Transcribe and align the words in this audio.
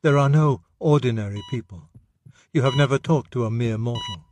There 0.00 0.16
are 0.16 0.28
no 0.28 0.62
ordinary 0.78 1.42
people. 1.50 1.88
You 2.52 2.62
have 2.62 2.76
never 2.76 2.98
talked 2.98 3.32
to 3.32 3.44
a 3.44 3.50
mere 3.50 3.76
mortal. 3.76 4.24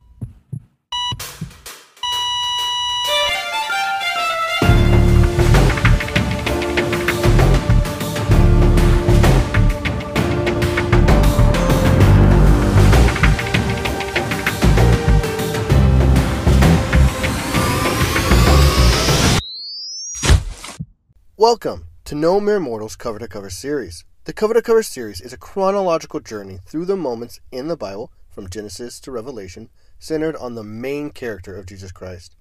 Welcome 21.37 21.89
to 22.05 22.15
No 22.15 22.39
Mere 22.39 22.61
Mortals 22.61 22.95
Cover 22.95 23.19
to 23.19 23.27
Cover 23.27 23.51
series. 23.51 24.05
The 24.27 24.33
Cover 24.33 24.55
to 24.55 24.61
Cover 24.61 24.83
series 24.83 25.21
is 25.21 25.33
a 25.33 25.39
chronological 25.39 26.19
journey 26.19 26.59
through 26.67 26.87
the 26.87 26.97
moments 26.97 27.39
in 27.53 27.69
the 27.69 27.77
Bible, 27.77 28.11
from 28.29 28.51
Genesis 28.51 28.99
to 29.03 29.13
Revelation, 29.13 29.71
centered 30.01 30.35
on 30.35 30.57
the 30.57 30.65
main 30.65 31.11
character 31.11 31.55
of 31.55 31.67
Jesus 31.67 31.93
Christ. 31.93 32.35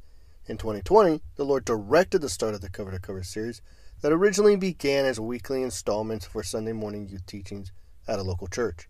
In 0.47 0.57
2020, 0.57 1.21
the 1.35 1.45
Lord 1.45 1.63
directed 1.63 2.23
the 2.23 2.27
start 2.29 2.55
of 2.55 2.61
the 2.61 2.71
Cover 2.71 2.89
to 2.89 2.97
Cover 2.97 3.21
series 3.21 3.61
that 4.01 4.11
originally 4.11 4.55
began 4.55 5.05
as 5.05 5.19
weekly 5.19 5.61
installments 5.61 6.25
for 6.25 6.41
Sunday 6.41 6.73
morning 6.73 7.07
youth 7.07 7.27
teachings 7.27 7.71
at 8.07 8.17
a 8.17 8.23
local 8.23 8.47
church. 8.47 8.89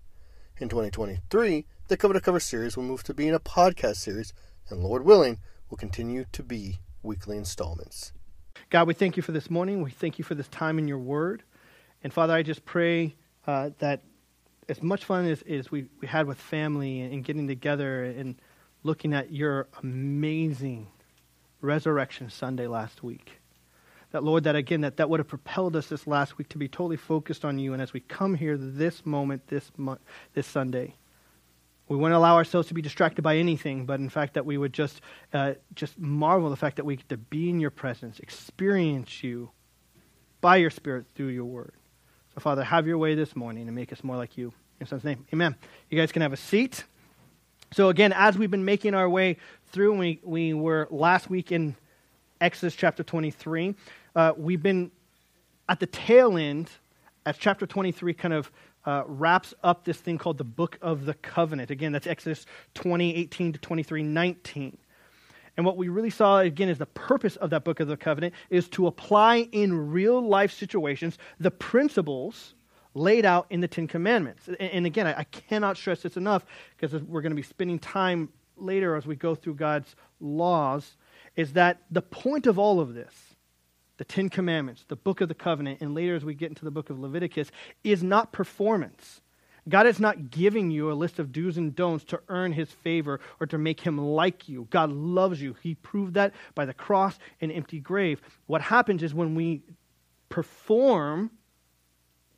In 0.61 0.69
2023, 0.69 1.65
the 1.89 1.97
Cover 1.97 2.13
to 2.13 2.21
Cover 2.21 2.39
series 2.39 2.77
will 2.77 2.85
move 2.85 3.03
to 3.03 3.13
being 3.13 3.33
a 3.33 3.41
podcast 3.41 3.97
series, 3.97 4.33
and 4.69 4.81
Lord 4.81 5.03
willing, 5.03 5.39
will 5.69 5.77
continue 5.77 6.23
to 6.31 6.43
be 6.43 6.79
weekly 7.03 7.35
installments. 7.35 8.13
God, 8.69 8.87
we 8.87 8.93
thank 8.93 9.17
you 9.17 9.21
for 9.21 9.33
this 9.33 9.49
morning. 9.49 9.81
We 9.81 9.91
thank 9.91 10.17
you 10.17 10.23
for 10.23 10.33
this 10.33 10.47
time 10.47 10.79
in 10.79 10.87
your 10.87 10.97
word. 10.97 11.43
And 12.05 12.13
Father, 12.13 12.33
I 12.33 12.43
just 12.43 12.63
pray 12.65 13.15
uh, 13.47 13.71
that 13.79 14.03
as 14.69 14.83
much 14.83 15.05
fun 15.05 15.25
as, 15.25 15.41
as 15.41 15.71
we, 15.71 15.87
we 15.99 16.07
had 16.07 16.27
with 16.27 16.37
family 16.37 17.01
and, 17.01 17.11
and 17.11 17.23
getting 17.23 17.47
together 17.47 18.03
and 18.03 18.35
looking 18.83 19.11
at 19.11 19.31
your 19.31 19.67
amazing 19.81 20.85
resurrection 21.61 22.29
Sunday 22.29 22.67
last 22.67 23.01
week, 23.01 23.41
that 24.11 24.23
Lord, 24.23 24.43
that 24.43 24.55
again, 24.55 24.81
that, 24.81 24.97
that 24.97 25.09
would 25.09 25.19
have 25.19 25.27
propelled 25.27 25.75
us 25.75 25.87
this 25.87 26.05
last 26.05 26.37
week 26.37 26.47
to 26.49 26.59
be 26.59 26.67
totally 26.67 26.95
focused 26.95 27.43
on 27.43 27.57
you. 27.57 27.73
And 27.73 27.81
as 27.81 27.91
we 27.91 28.01
come 28.01 28.35
here 28.35 28.55
this 28.55 29.03
moment, 29.03 29.47
this, 29.47 29.71
mo- 29.75 29.97
this 30.35 30.45
Sunday, 30.45 30.93
we 31.87 31.97
wouldn't 31.97 32.15
allow 32.15 32.35
ourselves 32.35 32.67
to 32.67 32.75
be 32.75 32.83
distracted 32.83 33.23
by 33.23 33.37
anything, 33.37 33.87
but 33.87 33.99
in 33.99 34.09
fact 34.09 34.35
that 34.35 34.45
we 34.45 34.59
would 34.59 34.73
just 34.73 35.01
uh, 35.33 35.55
just 35.73 35.97
marvel 35.97 36.51
the 36.51 36.55
fact 36.55 36.75
that 36.75 36.85
we 36.85 36.97
get 36.97 37.09
to 37.09 37.17
be 37.17 37.49
in 37.49 37.59
your 37.59 37.71
presence, 37.71 38.19
experience 38.19 39.23
you 39.23 39.49
by 40.39 40.57
your 40.57 40.69
Spirit 40.69 41.07
through 41.15 41.29
your 41.29 41.45
Word. 41.45 41.73
Father, 42.39 42.63
have 42.63 42.85
your 42.85 42.97
way 42.97 43.15
this 43.15 43.35
morning 43.35 43.67
and 43.67 43.75
make 43.75 43.93
us 43.93 44.03
more 44.03 44.17
like 44.17 44.37
you. 44.37 44.53
In 44.79 44.87
Son's 44.87 45.05
name, 45.05 45.25
Amen. 45.31 45.55
You 45.89 45.97
guys 45.97 46.11
can 46.11 46.21
have 46.21 46.33
a 46.33 46.37
seat. 46.37 46.83
So 47.71 47.89
again, 47.89 48.13
as 48.13 48.37
we've 48.37 48.51
been 48.51 48.65
making 48.65 48.93
our 48.93 49.09
way 49.09 49.37
through, 49.71 49.97
we 49.97 50.19
we 50.23 50.53
were 50.53 50.87
last 50.91 51.29
week 51.29 51.51
in 51.51 51.75
Exodus 52.41 52.75
chapter 52.75 53.03
23. 53.03 53.73
Uh, 54.15 54.33
we've 54.37 54.61
been 54.61 54.91
at 55.69 55.79
the 55.79 55.87
tail 55.87 56.37
end 56.37 56.69
as 57.25 57.37
chapter 57.37 57.65
23 57.65 58.13
kind 58.13 58.33
of 58.33 58.51
uh, 58.85 59.03
wraps 59.07 59.53
up 59.63 59.83
this 59.83 59.97
thing 59.97 60.17
called 60.17 60.37
the 60.37 60.43
Book 60.43 60.77
of 60.81 61.05
the 61.05 61.13
Covenant. 61.15 61.71
Again, 61.71 61.91
that's 61.91 62.07
Exodus 62.07 62.45
20, 62.75 63.15
18 63.15 63.53
to 63.53 63.59
23, 63.59 64.03
19. 64.03 64.77
And 65.57 65.65
what 65.65 65.77
we 65.77 65.87
really 65.87 66.09
saw, 66.09 66.39
again, 66.39 66.69
is 66.69 66.77
the 66.77 66.85
purpose 66.85 67.35
of 67.37 67.49
that 67.51 67.63
Book 67.63 67.79
of 67.79 67.87
the 67.87 67.97
Covenant 67.97 68.33
is 68.49 68.67
to 68.69 68.87
apply 68.87 69.47
in 69.51 69.91
real 69.91 70.21
life 70.21 70.51
situations 70.51 71.17
the 71.39 71.51
principles 71.51 72.55
laid 72.93 73.25
out 73.25 73.47
in 73.49 73.61
the 73.61 73.67
Ten 73.67 73.87
Commandments. 73.87 74.47
And, 74.47 74.61
and 74.61 74.85
again, 74.85 75.07
I, 75.07 75.19
I 75.19 75.23
cannot 75.25 75.77
stress 75.77 76.01
this 76.01 76.17
enough 76.17 76.45
because 76.77 77.01
we're 77.03 77.21
going 77.21 77.31
to 77.31 77.35
be 77.35 77.41
spending 77.41 77.79
time 77.79 78.29
later 78.57 78.95
as 78.95 79.05
we 79.05 79.15
go 79.15 79.35
through 79.35 79.55
God's 79.55 79.95
laws, 80.19 80.95
is 81.35 81.53
that 81.53 81.81
the 81.91 82.01
point 82.01 82.47
of 82.47 82.57
all 82.57 82.79
of 82.79 82.93
this 82.93 83.13
the 83.97 84.03
Ten 84.03 84.27
Commandments, 84.27 84.83
the 84.89 84.95
book 84.97 85.21
of 85.21 85.29
the 85.29 85.33
covenant, 85.33 85.79
and 85.79 85.95
later 85.95 86.15
as 86.15 86.25
we 86.25 86.33
get 86.33 86.49
into 86.49 86.65
the 86.65 86.71
book 86.71 86.89
of 86.89 86.99
Leviticus, 86.99 87.49
is 87.83 88.03
not 88.03 88.33
performance. 88.33 89.21
God 89.67 89.87
is 89.87 89.99
not 89.99 90.29
giving 90.29 90.69
you 90.69 90.91
a 90.91 90.93
list 90.93 91.17
of 91.17 91.31
do's 91.31 91.57
and 91.57 91.75
don'ts 91.75 92.03
to 92.05 92.21
earn 92.29 92.51
his 92.51 92.69
favor 92.69 93.19
or 93.39 93.47
to 93.47 93.57
make 93.57 93.81
him 93.81 93.97
like 93.97 94.47
you. 94.47 94.67
God 94.69 94.91
loves 94.91 95.41
you. 95.41 95.55
He 95.61 95.75
proved 95.75 96.13
that 96.13 96.33
by 96.53 96.65
the 96.65 96.73
cross 96.73 97.17
and 97.41 97.51
empty 97.51 97.79
grave. 97.79 98.21
What 98.45 98.61
happens 98.61 99.01
is 99.01 99.13
when 99.13 99.33
we 99.33 99.63
perform 100.29 101.31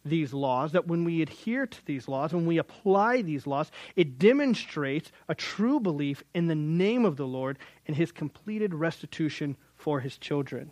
these 0.06 0.34
laws, 0.34 0.72
that 0.72 0.88
when 0.88 1.04
we 1.04 1.22
adhere 1.22 1.68
to 1.68 1.86
these 1.86 2.08
laws, 2.08 2.34
when 2.34 2.46
we 2.46 2.58
apply 2.58 3.22
these 3.22 3.46
laws, 3.46 3.72
it 3.98 4.18
demonstrates 4.18 5.12
a 5.28 5.36
true 5.36 5.82
belief 5.82 6.24
in 6.34 6.48
the 6.48 6.56
name 6.56 7.04
of 7.04 7.18
the 7.18 7.28
Lord 7.28 7.60
and 7.88 7.96
his 7.96 8.14
completed 8.14 8.74
restitution 8.74 9.58
for 9.76 10.00
his 10.00 10.18
children. 10.18 10.72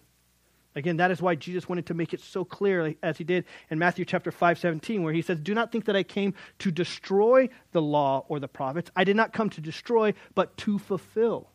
Again, 0.76 0.98
that 0.98 1.12
is 1.12 1.22
why 1.22 1.36
Jesus 1.36 1.70
wanted 1.70 1.86
to 1.86 1.94
make 1.94 2.14
it 2.14 2.20
so 2.20 2.44
clear 2.44 2.96
as 3.02 3.18
he 3.18 3.24
did 3.24 3.46
in 3.70 3.80
Matthew 3.80 4.04
chapter 4.04 4.32
5, 4.32 4.60
17, 4.60 5.04
where 5.04 5.14
he 5.14 5.22
says, 5.22 5.40
Do 5.40 5.54
not 5.54 5.72
think 5.72 5.86
that 5.86 5.96
I 5.96 6.04
came 6.04 6.34
to 6.60 6.72
destroy 6.72 7.48
the 7.72 7.82
law 7.82 8.26
or 8.28 8.40
the 8.42 8.50
prophets. 8.50 8.92
I 8.96 9.06
did 9.06 9.16
not 9.16 9.32
come 9.32 9.50
to 9.52 9.62
destroy, 9.62 10.14
but 10.34 10.58
to 10.58 10.78
fulfill. 10.78 11.50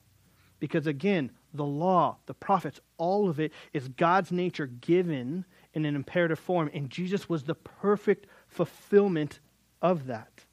Because 0.59 0.87
again, 0.87 1.33
the 1.53 1.65
law, 1.65 2.17
the 2.27 2.35
prophets, 2.35 2.81
all 2.97 3.29
of 3.29 3.41
it 3.41 3.53
is 3.75 3.89
God's 3.89 4.33
nature 4.33 4.67
given 4.67 5.45
in 5.75 5.85
an 5.85 5.97
imperative 5.97 6.39
form, 6.39 6.71
and 6.73 6.89
Jesus 6.89 7.29
was 7.29 7.45
the 7.45 7.55
perfect 7.55 8.27
fulfillment 8.49 9.41
of 9.83 10.07
that. 10.07 10.45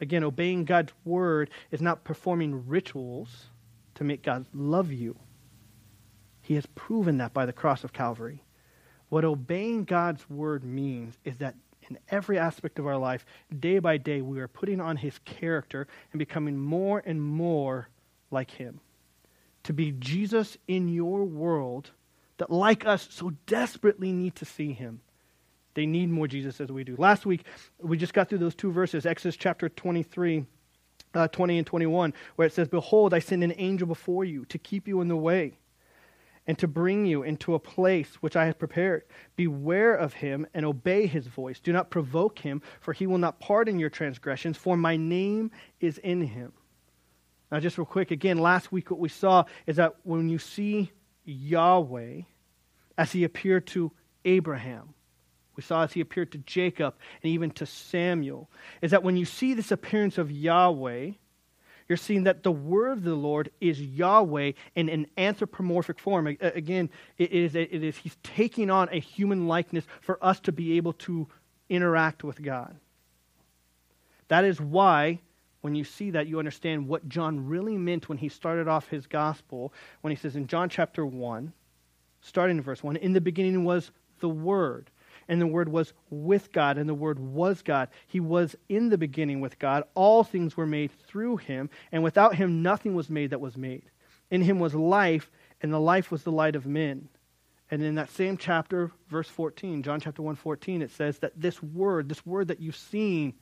Again, 0.00 0.24
obeying 0.24 0.64
God's 0.64 0.92
word 1.04 1.50
is 1.70 1.80
not 1.80 2.04
performing 2.04 2.66
rituals 2.66 3.46
to 3.94 4.04
make 4.04 4.22
God 4.22 4.46
love 4.54 4.92
you. 4.92 5.18
He 6.50 6.56
has 6.56 6.66
proven 6.74 7.18
that 7.18 7.32
by 7.32 7.46
the 7.46 7.52
cross 7.52 7.84
of 7.84 7.92
Calvary. 7.92 8.42
What 9.08 9.24
obeying 9.24 9.84
God's 9.84 10.28
word 10.28 10.64
means 10.64 11.16
is 11.24 11.38
that 11.38 11.54
in 11.88 11.96
every 12.08 12.40
aspect 12.40 12.80
of 12.80 12.88
our 12.88 12.96
life, 12.96 13.24
day 13.60 13.78
by 13.78 13.98
day, 13.98 14.20
we 14.20 14.40
are 14.40 14.48
putting 14.48 14.80
on 14.80 14.96
his 14.96 15.20
character 15.20 15.86
and 16.10 16.18
becoming 16.18 16.58
more 16.58 17.04
and 17.06 17.22
more 17.22 17.88
like 18.32 18.50
him. 18.50 18.80
To 19.62 19.72
be 19.72 19.92
Jesus 19.92 20.56
in 20.66 20.88
your 20.88 21.22
world 21.22 21.92
that, 22.38 22.50
like 22.50 22.84
us, 22.84 23.06
so 23.12 23.30
desperately 23.46 24.10
need 24.10 24.34
to 24.34 24.44
see 24.44 24.72
him. 24.72 25.02
They 25.74 25.86
need 25.86 26.10
more 26.10 26.26
Jesus 26.26 26.60
as 26.60 26.72
we 26.72 26.82
do. 26.82 26.96
Last 26.98 27.26
week, 27.26 27.44
we 27.80 27.96
just 27.96 28.12
got 28.12 28.28
through 28.28 28.38
those 28.38 28.56
two 28.56 28.72
verses, 28.72 29.06
Exodus 29.06 29.36
chapter 29.36 29.68
23. 29.68 30.46
Uh, 31.14 31.28
20 31.28 31.58
and 31.58 31.66
21, 31.66 32.12
where 32.36 32.46
it 32.46 32.52
says, 32.52 32.68
Behold, 32.68 33.14
I 33.14 33.20
send 33.20 33.42
an 33.42 33.54
angel 33.56 33.86
before 33.86 34.24
you 34.24 34.44
to 34.46 34.58
keep 34.58 34.86
you 34.86 35.00
in 35.00 35.08
the 35.08 35.16
way 35.16 35.56
and 36.50 36.58
to 36.58 36.66
bring 36.66 37.06
you 37.06 37.22
into 37.22 37.54
a 37.54 37.60
place 37.60 38.16
which 38.16 38.34
I 38.34 38.46
have 38.46 38.58
prepared. 38.58 39.04
Beware 39.36 39.94
of 39.94 40.14
him 40.14 40.48
and 40.52 40.66
obey 40.66 41.06
his 41.06 41.28
voice. 41.28 41.60
Do 41.60 41.72
not 41.72 41.90
provoke 41.90 42.40
him, 42.40 42.60
for 42.80 42.92
he 42.92 43.06
will 43.06 43.18
not 43.18 43.38
pardon 43.38 43.78
your 43.78 43.88
transgressions, 43.88 44.56
for 44.56 44.76
my 44.76 44.96
name 44.96 45.52
is 45.78 45.98
in 45.98 46.22
him. 46.22 46.52
Now, 47.52 47.60
just 47.60 47.78
real 47.78 47.84
quick, 47.84 48.10
again, 48.10 48.36
last 48.36 48.72
week 48.72 48.90
what 48.90 48.98
we 48.98 49.08
saw 49.08 49.44
is 49.64 49.76
that 49.76 49.94
when 50.02 50.28
you 50.28 50.40
see 50.40 50.90
Yahweh 51.24 52.22
as 52.98 53.12
he 53.12 53.22
appeared 53.22 53.68
to 53.68 53.92
Abraham, 54.24 54.94
we 55.54 55.62
saw 55.62 55.84
as 55.84 55.92
he 55.92 56.00
appeared 56.00 56.32
to 56.32 56.38
Jacob 56.38 56.96
and 57.22 57.30
even 57.30 57.52
to 57.52 57.64
Samuel, 57.64 58.50
is 58.82 58.90
that 58.90 59.04
when 59.04 59.16
you 59.16 59.24
see 59.24 59.54
this 59.54 59.70
appearance 59.70 60.18
of 60.18 60.32
Yahweh, 60.32 61.12
you're 61.90 61.96
seeing 61.96 62.22
that 62.22 62.44
the 62.44 62.52
word 62.52 62.92
of 62.92 63.02
the 63.02 63.16
Lord 63.16 63.50
is 63.60 63.80
Yahweh 63.80 64.52
in 64.76 64.88
an 64.88 65.08
anthropomorphic 65.18 65.98
form. 65.98 66.28
Again, 66.28 66.88
it 67.18 67.32
is, 67.32 67.56
it 67.56 67.72
is 67.72 67.96
He's 67.96 68.16
taking 68.22 68.70
on 68.70 68.88
a 68.92 69.00
human 69.00 69.48
likeness 69.48 69.84
for 70.00 70.16
us 70.24 70.38
to 70.42 70.52
be 70.52 70.76
able 70.76 70.92
to 70.92 71.26
interact 71.68 72.22
with 72.22 72.40
God. 72.40 72.76
That 74.28 74.44
is 74.44 74.60
why, 74.60 75.18
when 75.62 75.74
you 75.74 75.82
see 75.82 76.12
that, 76.12 76.28
you 76.28 76.38
understand 76.38 76.86
what 76.86 77.08
John 77.08 77.48
really 77.48 77.76
meant 77.76 78.08
when 78.08 78.18
he 78.18 78.28
started 78.28 78.68
off 78.68 78.86
his 78.86 79.08
gospel, 79.08 79.72
when 80.02 80.12
he 80.12 80.16
says 80.16 80.36
in 80.36 80.46
John 80.46 80.68
chapter 80.68 81.04
1, 81.04 81.52
starting 82.20 82.58
in 82.58 82.62
verse 82.62 82.84
1, 82.84 82.98
in 82.98 83.14
the 83.14 83.20
beginning 83.20 83.64
was 83.64 83.90
the 84.20 84.28
Word 84.28 84.90
and 85.30 85.40
the 85.40 85.46
Word 85.46 85.68
was 85.68 85.92
with 86.10 86.50
God, 86.50 86.76
and 86.76 86.88
the 86.88 86.94
Word 86.94 87.20
was 87.20 87.62
God. 87.62 87.88
He 88.08 88.18
was 88.18 88.56
in 88.68 88.88
the 88.88 88.98
beginning 88.98 89.40
with 89.40 89.60
God. 89.60 89.84
All 89.94 90.24
things 90.24 90.56
were 90.56 90.66
made 90.66 90.90
through 91.06 91.36
him, 91.36 91.70
and 91.92 92.02
without 92.02 92.34
him 92.34 92.62
nothing 92.62 92.96
was 92.96 93.08
made 93.08 93.30
that 93.30 93.40
was 93.40 93.56
made. 93.56 93.84
In 94.32 94.42
him 94.42 94.58
was 94.58 94.74
life, 94.74 95.30
and 95.62 95.72
the 95.72 95.78
life 95.78 96.10
was 96.10 96.24
the 96.24 96.32
light 96.32 96.56
of 96.56 96.66
men. 96.66 97.08
And 97.70 97.80
in 97.80 97.94
that 97.94 98.10
same 98.10 98.36
chapter, 98.38 98.90
verse 99.08 99.28
14, 99.28 99.84
John 99.84 100.00
chapter 100.00 100.20
1, 100.20 100.34
14, 100.34 100.82
it 100.82 100.90
says 100.90 101.20
that 101.20 101.40
this 101.40 101.62
word, 101.62 102.08
this 102.08 102.26
word 102.26 102.48
that 102.48 102.60
you've 102.60 102.74
seen, 102.74 103.34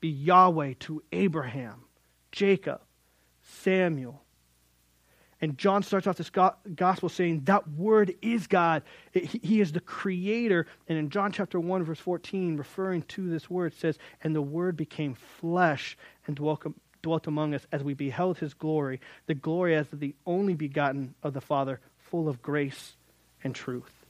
be 0.00 0.10
Yahweh 0.10 0.74
to 0.80 1.02
Abraham, 1.10 1.84
Jacob, 2.32 2.82
Samuel. 3.40 4.23
And 5.44 5.58
John 5.58 5.82
starts 5.82 6.06
off 6.06 6.16
this 6.16 6.30
go- 6.30 6.54
gospel 6.74 7.10
saying 7.10 7.42
that 7.44 7.68
word 7.68 8.14
is 8.22 8.46
God. 8.46 8.82
He, 9.12 9.60
is 9.60 9.72
the 9.72 9.80
creator. 9.80 10.66
And 10.88 10.96
in 10.96 11.10
John 11.10 11.32
chapter 11.32 11.60
1, 11.60 11.84
verse 11.84 11.98
14, 11.98 12.56
referring 12.56 13.02
to 13.02 13.28
this 13.28 13.50
word, 13.50 13.74
says, 13.74 13.98
And 14.22 14.34
the 14.34 14.40
word 14.40 14.74
became 14.74 15.12
flesh 15.12 15.98
and 16.26 16.34
dwelt, 16.34 17.26
among 17.26 17.52
us 17.52 17.66
as 17.72 17.84
we 17.84 17.92
beheld 17.92 18.38
his 18.38 18.54
glory, 18.54 19.02
the 19.26 19.34
glory 19.34 19.76
as 19.76 19.92
of 19.92 20.00
the 20.00 20.14
only 20.24 20.54
begotten 20.54 21.14
of 21.22 21.34
the 21.34 21.42
Father, 21.42 21.78
full 21.98 22.26
of 22.26 22.40
grace 22.40 22.96
and 23.42 23.54
truth. 23.54 24.06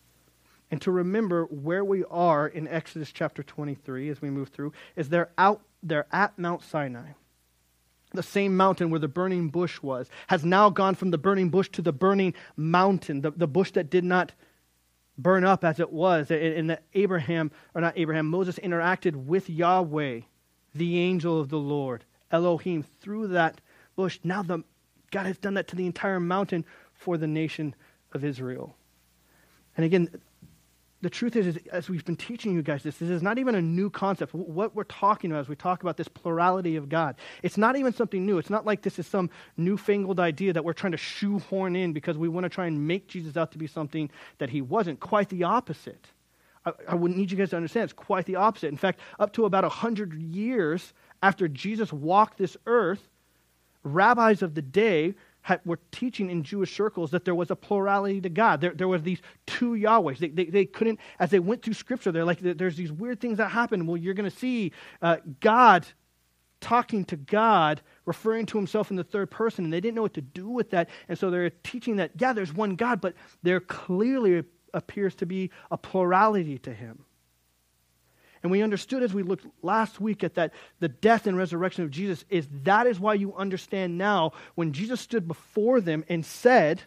And 0.71 0.81
to 0.83 0.93
remember 0.93 1.47
where 1.47 1.85
we 1.85 2.05
are 2.05 2.47
in 2.47 2.69
Exodus 2.69 3.11
chapter 3.11 3.43
23 3.43 4.09
as 4.09 4.23
we 4.23 4.31
move 4.31 4.51
through 4.51 4.73
is 4.95 5.09
they're 5.09 5.33
out 5.37 5.63
they're 5.83 6.07
at 6.13 6.39
Mount 6.39 6.63
Sinai 6.63 7.15
the 8.15 8.23
same 8.23 8.57
mountain 8.57 8.91
where 8.91 9.01
the 9.01 9.09
burning 9.09 9.49
bush 9.49 9.83
was, 9.83 10.09
has 10.29 10.45
now 10.45 10.71
gone 10.71 10.95
from 10.95 11.11
the 11.11 11.19
burning 11.19 11.51
bush 11.51 11.69
to 11.71 11.83
the 11.83 11.93
burning 11.93 12.35
mountain, 12.57 13.21
the, 13.21 13.31
the 13.31 13.47
bush 13.47 13.71
that 13.73 13.91
did 13.91 14.05
not 14.05 14.33
burn 15.19 15.45
up 15.45 15.65
as 15.65 15.81
it 15.81 15.93
was. 15.93 16.31
And 16.31 16.71
that 16.71 16.83
Abraham, 16.95 17.51
or 17.75 17.81
not 17.81 17.97
Abraham, 17.97 18.27
Moses 18.27 18.59
interacted 18.59 19.15
with 19.15 19.49
Yahweh, 19.51 20.21
the 20.75 20.99
angel 20.99 21.41
of 21.41 21.49
the 21.49 21.59
Lord, 21.59 22.05
Elohim, 22.31 22.83
through 23.01 23.29
that 23.29 23.61
bush. 23.97 24.19
Now 24.25 24.43
the, 24.43 24.65
God 25.11 25.27
has 25.27 25.39
done 25.39 25.55
that 25.55 25.69
to 25.69 25.77
the 25.77 25.87
entire 25.87 26.21
mountain 26.21 26.65
for 26.93 27.17
the 27.17 27.27
nation 27.27 27.75
of 28.13 28.25
Israel. 28.25 28.75
And 29.77 29.85
again, 29.85 30.09
the 31.05 31.11
truth 31.11 31.37
is, 31.37 31.47
is, 31.47 31.59
as 31.71 31.91
we've 31.91 32.05
been 32.05 32.17
teaching 32.17 32.55
you 32.55 32.63
guys 32.63 32.83
this, 32.83 32.97
this 32.97 33.11
is 33.11 33.23
not 33.23 33.37
even 33.37 33.55
a 33.55 33.61
new 33.61 33.91
concept. 33.91 34.33
What 34.33 34.75
we're 34.75 34.85
talking 34.85 35.31
about 35.31 35.41
as 35.41 35.49
we 35.51 35.55
talk 35.55 35.83
about 35.83 35.99
this 35.99 36.09
plurality 36.09 36.77
of 36.77 36.89
God, 36.89 37.17
it's 37.43 37.59
not 37.59 37.77
even 37.77 37.93
something 37.93 38.25
new. 38.25 38.39
It's 38.39 38.49
not 38.49 38.65
like 38.65 38.81
this 38.81 38.99
is 38.99 39.07
some 39.07 39.29
newfangled 39.59 40.19
idea 40.19 40.55
that 40.55 40.65
we're 40.65 40.73
trying 40.73 40.93
to 40.93 40.99
shoehorn 40.99 41.77
in 41.77 41.93
because 41.93 42.17
we 42.17 42.27
want 42.31 42.45
to 42.45 42.49
try 42.49 42.65
and 42.65 42.89
make 42.89 43.07
Jesus 43.07 43.37
out 43.37 43.53
to 43.53 43.59
be 43.59 43.67
something 43.67 44.11
that 44.39 44.49
he 44.49 44.63
wasn't. 44.63 44.99
Quite 44.99 45.29
the 45.29 45.43
opposite. 45.45 46.07
I, 46.65 46.73
I 46.89 46.95
would 46.95 47.11
need 47.11 47.31
you 47.31 47.37
guys 47.37 47.51
to 47.51 47.57
understand 47.57 47.85
it's 47.85 47.93
quite 47.93 48.25
the 48.25 48.37
opposite. 48.37 48.69
In 48.69 48.79
fact, 48.79 48.99
up 49.19 49.35
to 49.35 49.45
about 49.45 49.65
100 49.65 50.15
years 50.15 50.95
after 51.23 51.49
Jesus 51.49 51.93
walked 51.93 52.39
this 52.39 52.57
earth, 52.65 53.11
rabbis 53.83 54.41
of 54.41 54.55
the 54.55 54.63
day 54.63 55.17
had, 55.45 55.61
were 55.67 55.79
teaching 55.93 56.31
in 56.31 56.43
Jewish 56.43 56.75
circles 56.75 57.11
that 57.11 57.27
there 57.27 57.35
was 57.35 57.51
a 57.51 57.57
plurality 57.57 58.19
to 58.23 58.31
God. 58.31 58.63
There, 58.63 58.73
there 58.73 58.89
was 58.89 59.03
these 59.03 59.21
two 59.47 59.73
Yahwehs. 59.73 60.19
They, 60.19 60.29
they, 60.29 60.47
they, 60.47 60.65
couldn't, 60.65 60.99
as 61.19 61.29
they 61.29 61.39
went 61.39 61.63
through 61.63 61.75
Scripture, 61.75 62.11
they're 62.11 62.25
like, 62.25 62.41
there's 62.41 62.77
these 62.77 62.91
weird 62.91 63.21
things 63.21 63.37
that 63.37 63.51
happen. 63.51 63.87
Well, 63.87 63.99
you're 63.99 64.15
going 64.15 64.31
to 64.31 64.35
see 64.35 64.73
uh, 65.03 65.19
God 65.41 65.87
talking 66.63 67.05
to 67.05 67.17
God, 67.17 67.83
referring 68.07 68.47
to 68.47 68.57
himself 68.57 68.91
in 68.91 68.97
the 68.97 69.05
third 69.05 69.31
person, 69.31 69.65
and 69.65 69.73
they 69.73 69.83
didn't 69.83 69.97
know 69.97 70.03
what 70.03 70.15
to 70.15 70.23
do 70.23 70.49
with 70.49 70.71
that. 70.71 70.89
And 71.11 71.19
so 71.19 71.31
they're 71.31 71.51
teaching 71.51 71.97
that, 71.97 72.13
yeah, 72.19 72.33
there's 72.33 72.55
one 72.55 72.75
God, 72.75 73.03
but 73.03 73.13
there 73.43 73.61
clearly 73.61 74.45
appears 74.73 75.15
to 75.17 75.27
be 75.27 75.51
a 75.71 75.77
plurality 75.77 76.57
to 76.61 76.73
him. 76.73 77.05
And 78.45 78.51
we 78.51 78.61
understood 78.61 79.03
as 79.03 79.15
we 79.15 79.23
looked 79.23 79.47
last 79.63 80.03
week 80.03 80.23
at 80.23 80.35
that 80.35 80.53
the 80.79 80.89
death 80.89 81.27
and 81.27 81.35
resurrection 81.35 81.83
of 81.83 81.91
Jesus 81.91 82.27
is 82.29 82.47
that 82.65 82.87
is 82.87 83.01
why 83.01 83.15
you 83.15 83.35
understand 83.35 83.97
now 83.97 84.33
when 84.55 84.75
Jesus 84.75 85.01
stood 85.01 85.27
before 85.27 85.81
them 85.81 86.05
and 86.11 86.27
said, 86.27 86.83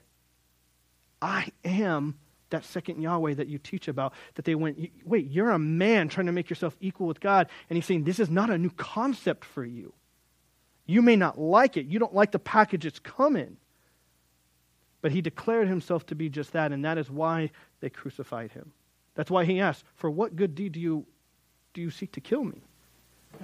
I 1.20 1.52
am 1.66 2.20
that 2.52 2.64
second 2.64 3.02
Yahweh 3.02 3.34
that 3.34 3.48
you 3.48 3.58
teach 3.58 3.88
about, 3.88 4.14
that 4.36 4.46
they 4.46 4.54
went, 4.54 4.92
wait, 5.04 5.32
you're 5.32 5.50
a 5.50 5.58
man 5.58 6.10
trying 6.10 6.28
to 6.28 6.32
make 6.32 6.48
yourself 6.48 6.78
equal 6.80 7.08
with 7.08 7.20
God. 7.20 7.50
And 7.72 7.76
he's 7.76 7.88
saying, 7.88 8.04
this 8.04 8.20
is 8.20 8.30
not 8.30 8.52
a 8.52 8.58
new 8.60 8.70
concept 8.70 9.44
for 9.44 9.66
you. 9.66 9.94
You 10.86 11.02
may 11.02 11.16
not 11.16 11.40
like 11.40 11.76
it. 11.76 11.88
You 11.88 11.98
don't 11.98 12.14
like 12.14 12.32
the 12.32 12.40
package 12.40 12.86
it's 12.86 13.00
come 13.00 13.36
in. 13.36 13.58
But 15.02 15.12
he 15.12 15.22
declared 15.22 15.68
himself 15.68 16.06
to 16.06 16.16
be 16.16 16.30
just 16.30 16.54
that, 16.54 16.72
and 16.72 16.86
that 16.86 17.00
is 17.00 17.10
why 17.10 17.50
they 17.80 17.90
crucified 17.90 18.52
him. 18.52 18.74
That's 19.16 19.32
why 19.32 19.46
he 19.46 19.60
asked, 19.60 19.84
For 19.96 20.12
what 20.12 20.36
good 20.36 20.54
deed 20.54 20.74
do 20.74 20.80
you 20.80 21.08
do 21.78 21.84
you 21.84 21.92
seek 21.92 22.12
to 22.14 22.20
kill 22.20 22.44
me? 22.44 22.60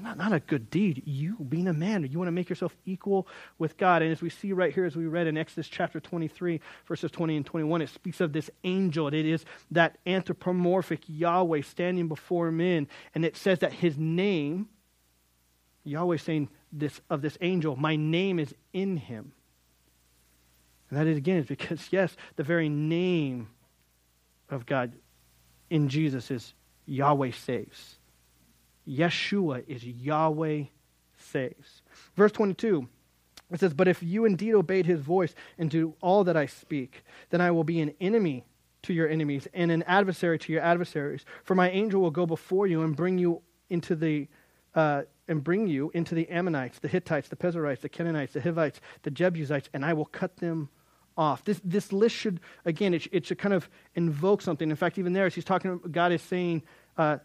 Not, 0.01 0.17
not 0.17 0.33
a 0.33 0.39
good 0.39 0.71
deed. 0.71 1.03
You, 1.05 1.35
being 1.35 1.67
a 1.67 1.73
man, 1.73 2.03
you 2.11 2.17
want 2.17 2.27
to 2.27 2.31
make 2.31 2.49
yourself 2.49 2.75
equal 2.83 3.27
with 3.59 3.77
God. 3.77 4.01
And 4.01 4.11
as 4.11 4.23
we 4.23 4.31
see 4.31 4.53
right 4.53 4.73
here, 4.73 4.85
as 4.85 4.95
we 4.95 5.05
read 5.05 5.27
in 5.27 5.37
Exodus 5.37 5.67
chapter 5.67 5.99
23, 5.99 6.59
verses 6.87 7.11
20 7.11 7.37
and 7.37 7.45
21, 7.45 7.83
it 7.83 7.89
speaks 7.89 8.21
of 8.21 8.33
this 8.33 8.49
angel. 8.63 9.09
It 9.09 9.27
is 9.27 9.45
that 9.69 9.99
anthropomorphic 10.07 11.01
Yahweh 11.07 11.61
standing 11.61 12.07
before 12.07 12.49
men. 12.49 12.87
And 13.13 13.23
it 13.23 13.37
says 13.37 13.59
that 13.59 13.71
his 13.71 13.99
name, 13.99 14.67
Yahweh 15.83 16.17
saying 16.17 16.49
this 16.71 17.01
of 17.11 17.21
this 17.21 17.37
angel, 17.39 17.75
my 17.75 17.95
name 17.95 18.39
is 18.39 18.55
in 18.73 18.97
him. 18.97 19.31
And 20.89 20.99
that 20.99 21.05
is 21.05 21.17
again 21.17 21.37
is 21.37 21.45
because, 21.45 21.89
yes, 21.91 22.17
the 22.35 22.43
very 22.43 22.67
name 22.67 23.49
of 24.49 24.65
God 24.65 24.93
in 25.69 25.87
Jesus 25.87 26.31
is 26.31 26.55
Yahweh 26.87 27.29
saves. 27.29 27.99
Yeshua 28.87 29.63
is 29.67 29.83
Yahweh 29.83 30.65
saves. 31.17 31.81
Verse 32.15 32.31
22. 32.31 32.87
It 33.51 33.59
says, 33.59 33.73
But 33.73 33.87
if 33.87 34.01
you 34.01 34.25
indeed 34.25 34.55
obeyed 34.55 34.85
his 34.85 34.99
voice 34.99 35.35
and 35.57 35.69
do 35.69 35.95
all 36.01 36.23
that 36.23 36.35
I 36.35 36.47
speak, 36.47 37.03
then 37.29 37.41
I 37.41 37.51
will 37.51 37.63
be 37.63 37.81
an 37.81 37.93
enemy 38.01 38.45
to 38.83 38.93
your 38.93 39.07
enemies 39.07 39.47
and 39.53 39.71
an 39.71 39.83
adversary 39.83 40.37
to 40.39 40.51
your 40.51 40.61
adversaries. 40.61 41.23
For 41.43 41.55
my 41.55 41.69
angel 41.69 42.01
will 42.01 42.11
go 42.11 42.25
before 42.25 42.67
you 42.67 42.81
and 42.81 42.95
bring 42.95 43.17
you 43.17 43.41
into 43.69 43.95
the 43.95 44.27
uh, 44.75 45.03
and 45.27 45.43
bring 45.43 45.67
you 45.67 45.91
into 45.93 46.15
the 46.15 46.27
Ammonites, 46.29 46.79
the 46.79 46.87
Hittites, 46.87 47.29
the 47.29 47.35
Perizzites, 47.35 47.81
the 47.81 47.89
Canaanites, 47.89 48.33
the 48.33 48.41
Hivites, 48.41 48.81
the 49.03 49.11
Jebusites, 49.11 49.69
and 49.73 49.85
I 49.85 49.93
will 49.93 50.05
cut 50.05 50.37
them 50.37 50.69
off. 51.15 51.43
This 51.45 51.61
this 51.63 51.93
list 51.93 52.15
should 52.15 52.39
again 52.65 52.93
it, 52.93 53.07
it 53.11 53.25
should 53.25 53.37
kind 53.37 53.53
of 53.53 53.69
invoke 53.95 54.41
something. 54.41 54.69
In 54.69 54.75
fact, 54.75 54.97
even 54.97 55.13
there, 55.13 55.27
as 55.27 55.35
he's 55.35 55.45
talking, 55.45 55.79
God 55.91 56.11
is 56.11 56.21
saying. 56.21 56.63
Uh, 56.97 57.17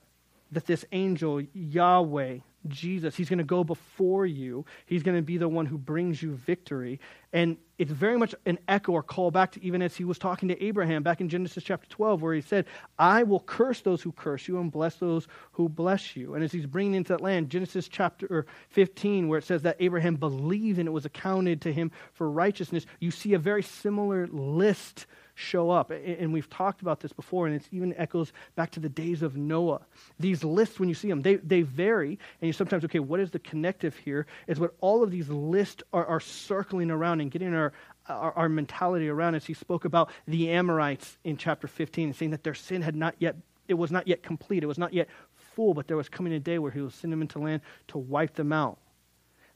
that 0.52 0.66
this 0.66 0.84
angel, 0.92 1.42
Yahweh, 1.52 2.38
Jesus, 2.66 3.14
he's 3.16 3.28
going 3.28 3.38
to 3.38 3.44
go 3.44 3.62
before 3.62 4.26
you. 4.26 4.64
He's 4.86 5.02
going 5.02 5.16
to 5.16 5.22
be 5.22 5.38
the 5.38 5.48
one 5.48 5.66
who 5.66 5.78
brings 5.78 6.22
you 6.22 6.34
victory. 6.34 7.00
And 7.32 7.56
it's 7.78 7.92
very 7.92 8.18
much 8.18 8.34
an 8.46 8.58
echo 8.66 8.92
or 8.92 9.02
call 9.02 9.30
back 9.30 9.52
to 9.52 9.64
even 9.64 9.80
as 9.80 9.96
he 9.96 10.04
was 10.04 10.18
talking 10.18 10.48
to 10.48 10.62
Abraham 10.62 11.02
back 11.02 11.20
in 11.20 11.28
Genesis 11.28 11.62
chapter 11.62 11.88
12, 11.88 12.20
where 12.20 12.34
he 12.34 12.40
said, 12.40 12.66
I 12.98 13.22
will 13.22 13.40
curse 13.40 13.80
those 13.82 14.02
who 14.02 14.12
curse 14.12 14.48
you 14.48 14.58
and 14.58 14.72
bless 14.72 14.96
those 14.96 15.28
who 15.52 15.68
bless 15.68 16.16
you. 16.16 16.34
And 16.34 16.42
as 16.42 16.50
he's 16.50 16.66
bringing 16.66 16.94
into 16.94 17.12
that 17.12 17.20
land, 17.20 17.50
Genesis 17.50 17.88
chapter 17.88 18.46
15, 18.70 19.28
where 19.28 19.38
it 19.38 19.44
says 19.44 19.62
that 19.62 19.76
Abraham 19.80 20.16
believed 20.16 20.78
and 20.78 20.88
it 20.88 20.92
was 20.92 21.04
accounted 21.04 21.62
to 21.62 21.72
him 21.72 21.92
for 22.12 22.30
righteousness, 22.30 22.86
you 22.98 23.10
see 23.10 23.34
a 23.34 23.38
very 23.38 23.62
similar 23.62 24.26
list 24.26 25.06
show 25.38 25.70
up. 25.70 25.90
And 25.90 26.32
we've 26.32 26.50
talked 26.50 26.82
about 26.82 27.00
this 27.00 27.12
before, 27.12 27.46
and 27.46 27.54
it 27.54 27.62
even 27.70 27.94
echoes 27.94 28.32
back 28.56 28.70
to 28.72 28.80
the 28.80 28.88
days 28.88 29.22
of 29.22 29.36
Noah. 29.36 29.80
These 30.18 30.42
lists, 30.42 30.80
when 30.80 30.88
you 30.88 30.94
see 30.94 31.08
them, 31.08 31.22
they, 31.22 31.36
they 31.36 31.62
vary, 31.62 32.18
and 32.40 32.46
you 32.46 32.52
sometimes, 32.52 32.84
okay, 32.84 32.98
what 32.98 33.20
is 33.20 33.30
the 33.30 33.38
connective 33.38 33.96
here? 33.96 34.26
Is 34.48 34.58
what 34.58 34.74
all 34.80 35.02
of 35.02 35.10
these 35.10 35.28
lists 35.28 35.82
are, 35.92 36.04
are 36.06 36.20
circling 36.20 36.90
around 36.90 37.20
and 37.20 37.30
getting 37.30 37.54
our, 37.54 37.72
our, 38.08 38.32
our 38.32 38.48
mentality 38.48 39.08
around 39.08 39.36
as 39.36 39.46
he 39.46 39.54
spoke 39.54 39.84
about 39.84 40.10
the 40.26 40.50
Amorites 40.50 41.18
in 41.22 41.36
chapter 41.36 41.68
15, 41.68 42.14
saying 42.14 42.32
that 42.32 42.42
their 42.42 42.54
sin 42.54 42.82
had 42.82 42.96
not 42.96 43.14
yet, 43.18 43.36
it 43.68 43.74
was 43.74 43.92
not 43.92 44.08
yet 44.08 44.22
complete, 44.22 44.64
it 44.64 44.66
was 44.66 44.78
not 44.78 44.92
yet 44.92 45.08
full, 45.54 45.72
but 45.72 45.86
there 45.86 45.96
was 45.96 46.08
coming 46.08 46.32
a 46.32 46.40
day 46.40 46.58
where 46.58 46.72
he 46.72 46.80
will 46.80 46.90
send 46.90 47.12
them 47.12 47.22
into 47.22 47.38
land 47.38 47.62
to 47.88 47.98
wipe 47.98 48.34
them 48.34 48.52
out 48.52 48.78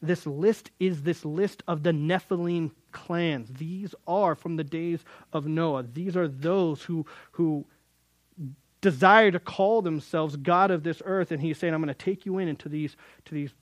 this 0.03 0.27
list 0.27 0.73
is 0.81 1.03
this 1.03 1.25
list 1.25 1.63
of 1.69 1.85
the 1.85 1.93
Nephilim 1.93 2.73
clans. 2.93 3.49
These 3.51 3.95
are 4.07 4.35
from 4.35 4.57
the 4.57 4.65
days 4.65 5.01
of 5.33 5.47
Noah. 5.47 5.83
These 5.83 6.17
are 6.17 6.29
those 6.29 6.83
who, 6.83 7.07
who 7.33 7.65
desire 8.81 9.31
to 9.31 9.41
call 9.41 9.83
themselves 9.83 10.37
God 10.37 10.71
of 10.71 10.83
this 10.83 11.03
earth. 11.05 11.33
And 11.33 11.41
he's 11.41 11.59
saying, 11.59 11.75
I'm 11.75 11.83
going 11.83 11.95
to 11.95 12.05
take 12.05 12.27
you 12.27 12.39
in 12.39 12.49
into 12.49 12.69
these, 12.69 12.97
to 13.25 13.35
these 13.35 13.53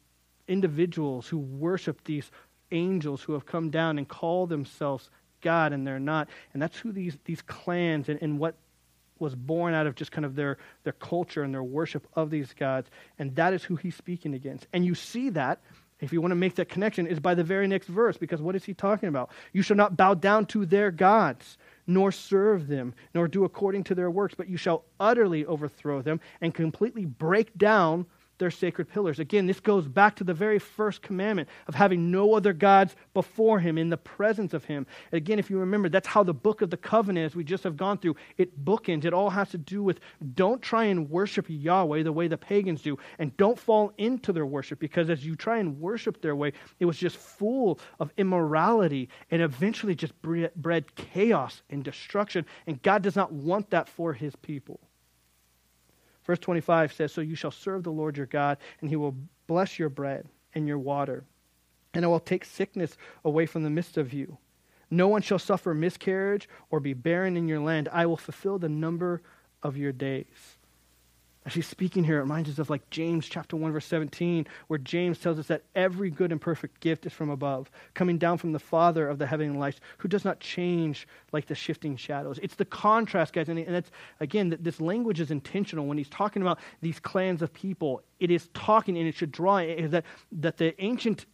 individuals 0.49 1.28
who 1.28 1.38
worship 1.38 2.04
these 2.04 2.30
angels 2.72 3.22
who 3.22 3.32
have 3.32 3.46
come 3.46 3.70
down 3.70 3.99
and 3.99 4.08
call 4.08 4.46
themselves 4.46 5.10
God, 5.40 5.72
and 5.72 5.87
they're 5.87 5.99
not. 5.99 6.28
And 6.52 6.62
that's 6.62 6.78
who 6.78 6.92
these, 6.92 7.16
these 7.25 7.42
clans 7.42 8.08
and, 8.08 8.20
and 8.22 8.38
what 8.38 8.56
was 9.18 9.34
born 9.34 9.75
out 9.75 9.87
of 9.87 9.94
just 9.94 10.12
kind 10.12 10.25
of 10.25 10.34
their, 10.34 10.58
their 10.84 10.94
culture 10.94 11.42
and 11.42 11.52
their 11.52 11.62
worship 11.62 12.06
of 12.14 12.30
these 12.30 12.52
gods. 12.54 12.90
And 13.18 13.34
that 13.37 13.52
is 13.52 13.62
who 13.64 13.76
he's 13.76 13.94
speaking 13.94 14.34
against. 14.34 14.66
And 14.72 14.84
you 14.84 14.94
see 14.94 15.30
that 15.30 15.60
if 16.00 16.12
you 16.12 16.21
want 16.21 16.33
to 16.33 16.37
make 16.37 16.54
that 16.57 16.69
connection, 16.69 17.07
is 17.07 17.21
by 17.21 17.35
the 17.35 17.45
very 17.45 17.66
next 17.66 17.88
verse, 17.88 18.16
because 18.16 18.40
what 18.40 18.57
is 18.57 18.64
he 18.64 18.75
talking 18.75 19.09
about? 19.09 19.30
You 19.52 19.62
shall 19.62 19.76
not 19.76 19.97
bow 19.97 20.14
down 20.14 20.47
to 20.47 20.66
their 20.66 20.90
gods, 20.90 21.59
nor 21.87 22.12
serve 22.12 22.69
them, 22.69 22.95
nor 23.14 23.28
do 23.28 23.45
according 23.45 23.85
to 23.85 23.95
their 23.95 24.11
works, 24.11 24.35
but 24.35 24.49
you 24.49 24.57
shall 24.57 24.85
utterly 24.99 25.45
overthrow 25.47 26.02
them 26.02 26.21
and 26.40 26.54
completely 26.54 27.04
break 27.04 27.57
down 27.57 28.07
their 28.40 28.50
sacred 28.50 28.88
pillars. 28.88 29.20
Again, 29.20 29.47
this 29.47 29.61
goes 29.61 29.87
back 29.87 30.16
to 30.16 30.25
the 30.25 30.35
very 30.35 30.59
first 30.59 31.00
commandment 31.00 31.49
of 31.68 31.76
having 31.76 32.11
no 32.11 32.35
other 32.35 32.52
gods 32.52 32.97
before 33.14 33.61
him, 33.61 33.78
in 33.78 33.88
the 33.88 33.97
presence 33.97 34.52
of 34.52 34.64
him. 34.64 34.85
Again, 35.12 35.38
if 35.38 35.49
you 35.49 35.59
remember, 35.59 35.88
that's 35.88 36.09
how 36.09 36.25
the 36.25 36.35
book 36.35 36.62
of 36.62 36.70
the 36.70 36.76
covenant, 36.76 37.26
as 37.26 37.37
we 37.37 37.44
just 37.44 37.62
have 37.62 37.76
gone 37.76 37.99
through, 37.99 38.16
it 38.37 38.64
bookends. 38.64 39.04
It 39.04 39.14
all 39.14 39.30
has 39.30 39.50
to 39.50 39.59
do 39.59 39.85
with 39.85 40.00
don't 40.35 40.61
try 40.61 40.87
and 40.87 41.09
worship 41.09 41.47
Yahweh 41.49 42.02
the 42.02 42.12
way 42.12 42.26
the 42.26 42.37
pagans 42.37 42.82
do, 42.82 42.99
and 43.20 43.37
don't 43.37 43.59
fall 43.59 43.92
into 43.99 44.32
their 44.32 44.47
worship, 44.47 44.80
because 44.80 45.09
as 45.11 45.25
you 45.25 45.37
try 45.37 45.59
and 45.59 45.78
worship 45.80 46.20
their 46.20 46.35
way, 46.35 46.52
it 46.80 46.87
was 46.87 46.99
just 46.99 47.16
full 47.16 47.78
of 48.00 48.11
immorality 48.16 49.09
and 49.30 49.40
eventually 49.42 49.94
just 49.94 50.14
bred 50.23 50.94
chaos 50.97 51.62
and 51.70 51.85
destruction. 51.85 52.44
And 52.66 52.82
God 52.82 53.02
does 53.02 53.14
not 53.14 53.30
want 53.32 53.70
that 53.70 53.88
for 53.88 54.12
his 54.12 54.35
people. 54.37 54.80
Verse 56.25 56.39
25 56.39 56.93
says, 56.93 57.12
So 57.12 57.21
you 57.21 57.35
shall 57.35 57.50
serve 57.50 57.83
the 57.83 57.93
Lord 57.93 58.17
your 58.17 58.27
God, 58.27 58.59
and 58.81 58.91
he 58.91 58.97
will 58.97 59.17
bless 59.47 59.79
your 59.79 59.89
bread 59.89 60.29
and 60.55 60.67
your 60.67 60.79
water, 60.79 61.25
and 61.95 62.05
I 62.05 62.09
will 62.09 62.21
take 62.21 62.45
sickness 62.45 62.97
away 63.25 63.47
from 63.47 63.62
the 63.62 63.71
midst 63.71 63.97
of 63.97 64.12
you. 64.12 64.39
No 64.91 65.09
one 65.09 65.23
shall 65.23 65.39
suffer 65.39 65.73
miscarriage 65.73 66.49
or 66.71 66.81
be 66.81 66.95
barren 66.95 67.37
in 67.37 67.49
your 67.49 67.61
land. 67.61 67.89
I 67.93 68.07
will 68.07 68.17
fulfill 68.17 68.59
the 68.59 68.69
number 68.69 69.23
of 69.62 69.77
your 69.77 69.93
days. 69.93 70.57
As 71.50 71.54
he's 71.57 71.66
speaking 71.66 72.04
here, 72.04 72.19
it 72.19 72.23
reminds 72.23 72.49
us 72.49 72.61
of 72.61 72.71
like 72.71 72.88
James 72.90 73.28
chapter 73.28 73.57
1, 73.57 73.73
verse 73.73 73.85
17, 73.87 74.47
where 74.69 74.78
James 74.78 75.19
tells 75.19 75.37
us 75.37 75.49
that 75.49 75.64
every 75.75 76.09
good 76.09 76.30
and 76.30 76.40
perfect 76.40 76.78
gift 76.78 77.07
is 77.07 77.12
from 77.12 77.28
above, 77.28 77.73
coming 77.92 78.19
down 78.19 78.38
from 78.38 78.52
the 78.52 78.61
Father 78.61 79.09
of 79.09 79.19
the 79.19 79.26
heavenly 79.26 79.59
lights, 79.59 79.80
who 79.99 80.07
does 80.07 80.25
not 80.25 80.38
change 80.38 81.09
like 81.33 81.47
the 81.47 81.54
shifting 81.57 81.97
shadows. 81.97 82.38
It's 82.40 82.54
the 82.54 82.64
contrast, 82.64 83.33
guys. 83.33 83.49
And, 83.49 83.59
it's, 83.59 83.90
again, 84.21 84.50
that 84.50 84.62
this 84.62 84.80
language 84.80 85.19
is 85.19 85.33
intentional. 85.33 85.87
When 85.87 85.99
he's 85.99 86.09
talking 86.09 86.40
about 86.40 86.61
these 86.83 87.00
clans 87.00 87.42
of 87.42 87.52
people, 87.52 88.04
it 88.21 88.30
is 88.30 88.49
talking 88.54 88.97
and 88.97 89.09
it 89.09 89.16
should 89.16 89.33
draw 89.33 89.57
that, 89.57 90.04
that 90.30 90.57
the 90.57 90.80
ancient 90.80 91.26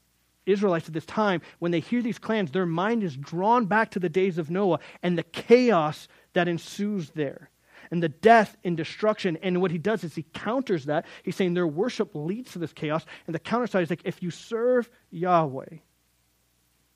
Israelites 0.46 0.88
at 0.88 0.94
this 0.94 1.04
time, 1.04 1.42
when 1.58 1.72
they 1.72 1.80
hear 1.80 2.00
these 2.00 2.18
clans, 2.18 2.52
their 2.52 2.64
mind 2.64 3.02
is 3.02 3.18
drawn 3.18 3.66
back 3.66 3.90
to 3.90 3.98
the 3.98 4.08
days 4.08 4.38
of 4.38 4.48
Noah 4.48 4.78
and 5.02 5.18
the 5.18 5.24
chaos 5.24 6.08
that 6.32 6.48
ensues 6.48 7.10
there 7.10 7.50
and 7.90 8.02
the 8.02 8.08
death 8.08 8.56
and 8.64 8.76
destruction. 8.76 9.36
And 9.42 9.60
what 9.60 9.70
he 9.70 9.78
does 9.78 10.04
is 10.04 10.14
he 10.14 10.24
counters 10.34 10.86
that. 10.86 11.06
He's 11.22 11.36
saying 11.36 11.54
their 11.54 11.66
worship 11.66 12.10
leads 12.14 12.52
to 12.52 12.58
this 12.58 12.72
chaos. 12.72 13.04
And 13.26 13.34
the 13.34 13.40
counter 13.40 13.66
side 13.66 13.82
is 13.82 13.90
like, 13.90 14.02
if 14.04 14.22
you 14.22 14.30
serve 14.30 14.88
Yahweh, 15.10 15.78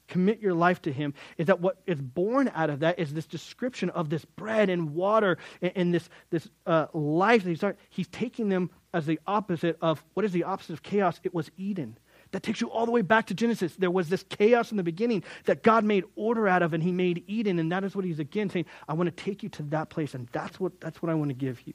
commit 0.09 0.41
your 0.41 0.55
life 0.55 0.83
to 0.83 0.93
him, 0.93 1.15
is 1.39 1.47
that 1.47 1.61
what 1.61 1.81
is 1.87 2.01
born 2.01 2.51
out 2.55 2.69
of 2.69 2.81
that 2.81 2.99
is 2.99 3.15
this 3.15 3.27
description 3.27 3.91
of 3.91 4.11
this 4.11 4.25
bread 4.25 4.69
and 4.69 4.95
water 4.95 5.39
and, 5.63 5.73
and 5.77 5.95
this, 5.95 6.09
this 6.31 6.49
uh, 6.67 6.87
life 6.93 7.45
that 7.45 7.51
he's, 7.51 7.65
he's 7.89 8.09
taking 8.09 8.49
them 8.49 8.71
as 8.93 9.07
the 9.07 9.21
opposite 9.27 9.79
of 9.81 10.05
what 10.15 10.25
is 10.25 10.33
the 10.33 10.45
opposite 10.45 10.73
of 10.73 10.83
chaos? 10.83 11.21
It 11.23 11.33
was 11.33 11.51
Eden. 11.57 11.97
That 12.33 12.43
takes 12.43 12.61
you 12.61 12.71
all 12.71 12.87
the 12.87 12.93
way 12.93 13.03
back 13.03 13.27
to 13.27 13.35
Genesis. 13.35 13.75
There 13.77 13.91
was 13.91 14.09
this 14.09 14.25
chaos 14.29 14.71
in 14.71 14.77
the 14.77 14.83
beginning 14.83 15.25
that 15.47 15.63
God 15.63 15.85
made 15.85 16.05
order 16.15 16.47
out 16.47 16.63
of, 16.63 16.73
and 16.73 16.83
He 16.83 16.93
made 16.93 17.25
Eden, 17.27 17.59
and 17.59 17.73
that 17.73 17.85
is 17.85 17.97
what 17.97 18.05
He's 18.05 18.21
again 18.21 18.51
saying. 18.51 18.67
I 18.89 18.95
want 18.95 19.15
to 19.15 19.25
take 19.25 19.43
you 19.43 19.49
to 19.51 19.63
that 19.65 19.91
place, 19.91 20.15
and 20.15 20.29
that's 20.33 20.61
what 20.61 20.81
that's 20.81 21.03
what 21.03 21.11
I 21.11 21.15
want 21.15 21.31
to 21.31 21.35
give 21.35 21.61
you. 21.67 21.75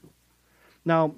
Now, 0.85 1.15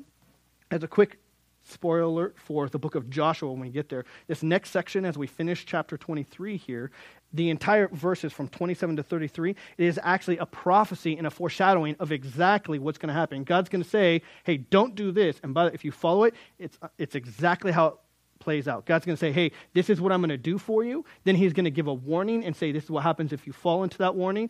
as 0.72 0.84
a 0.84 0.88
quick 0.88 1.20
spoiler 1.64 2.02
alert 2.02 2.36
for 2.40 2.70
the 2.70 2.80
book 2.80 2.96
of 2.96 3.10
Joshua 3.10 3.52
when 3.52 3.60
we 3.60 3.70
get 3.70 3.90
there, 3.90 4.06
this 4.28 4.42
next 4.42 4.72
section, 4.72 5.06
as 5.06 5.18
we 5.18 5.28
finish 5.28 5.66
chapter 5.66 5.98
23 5.98 6.58
here, 6.58 6.92
the 7.34 7.50
entire 7.50 7.90
verses 7.90 8.32
from 8.32 8.48
27 8.48 8.96
to 8.96 9.04
33, 9.04 9.52
it 9.52 9.58
is 9.78 10.00
actually 10.02 10.38
a 10.38 10.46
prophecy 10.46 11.18
and 11.18 11.28
a 11.28 11.30
foreshadowing 11.30 11.96
of 12.00 12.12
exactly 12.12 12.80
what's 12.80 12.98
going 12.98 13.10
to 13.10 13.14
happen. 13.14 13.44
God's 13.44 13.70
going 13.70 13.84
to 13.84 13.90
say, 13.90 14.22
hey, 14.46 14.58
don't 14.58 14.96
do 14.96 15.12
this. 15.12 15.40
And 15.44 15.54
by 15.54 15.66
the, 15.66 15.74
if 15.74 15.84
you 15.84 15.92
follow 15.92 16.24
it, 16.24 16.36
it's, 16.58 16.80
it's 16.98 17.16
exactly 17.16 17.72
how 17.72 18.00
plays 18.48 18.70
out. 18.70 18.86
God's 18.86 19.06
going 19.06 19.18
to 19.18 19.20
say, 19.20 19.34
hey, 19.34 19.52
this 19.74 19.90
is 19.90 20.00
what 20.00 20.14
I'm 20.14 20.22
going 20.22 20.30
to 20.30 20.38
do 20.38 20.58
for 20.58 20.82
you. 20.82 21.04
Then 21.26 21.36
he's 21.36 21.52
going 21.52 21.66
to 21.66 21.70
give 21.70 21.88
a 21.88 21.94
warning 21.94 22.46
and 22.46 22.56
say, 22.56 22.72
this 22.72 22.86
is 22.86 22.90
what 22.90 23.04
happens 23.04 23.34
if 23.34 23.46
you 23.46 23.52
fall 23.52 23.84
into 23.84 23.98
that 23.98 24.16
warning. 24.16 24.50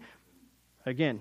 Again, 0.86 1.20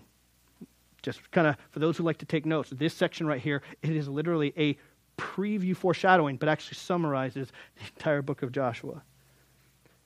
just 1.00 1.30
kind 1.30 1.46
of 1.46 1.56
for 1.70 1.78
those 1.78 1.96
who 1.96 2.04
like 2.04 2.18
to 2.18 2.26
take 2.26 2.44
notes, 2.44 2.68
this 2.68 2.92
section 2.92 3.26
right 3.26 3.40
here, 3.40 3.62
it 3.80 3.96
is 3.96 4.08
literally 4.08 4.52
a 4.58 4.76
preview 5.16 5.74
foreshadowing, 5.74 6.36
but 6.36 6.50
actually 6.50 6.74
summarizes 6.74 7.50
the 7.76 7.86
entire 7.96 8.20
book 8.20 8.42
of 8.42 8.52
Joshua. 8.52 9.00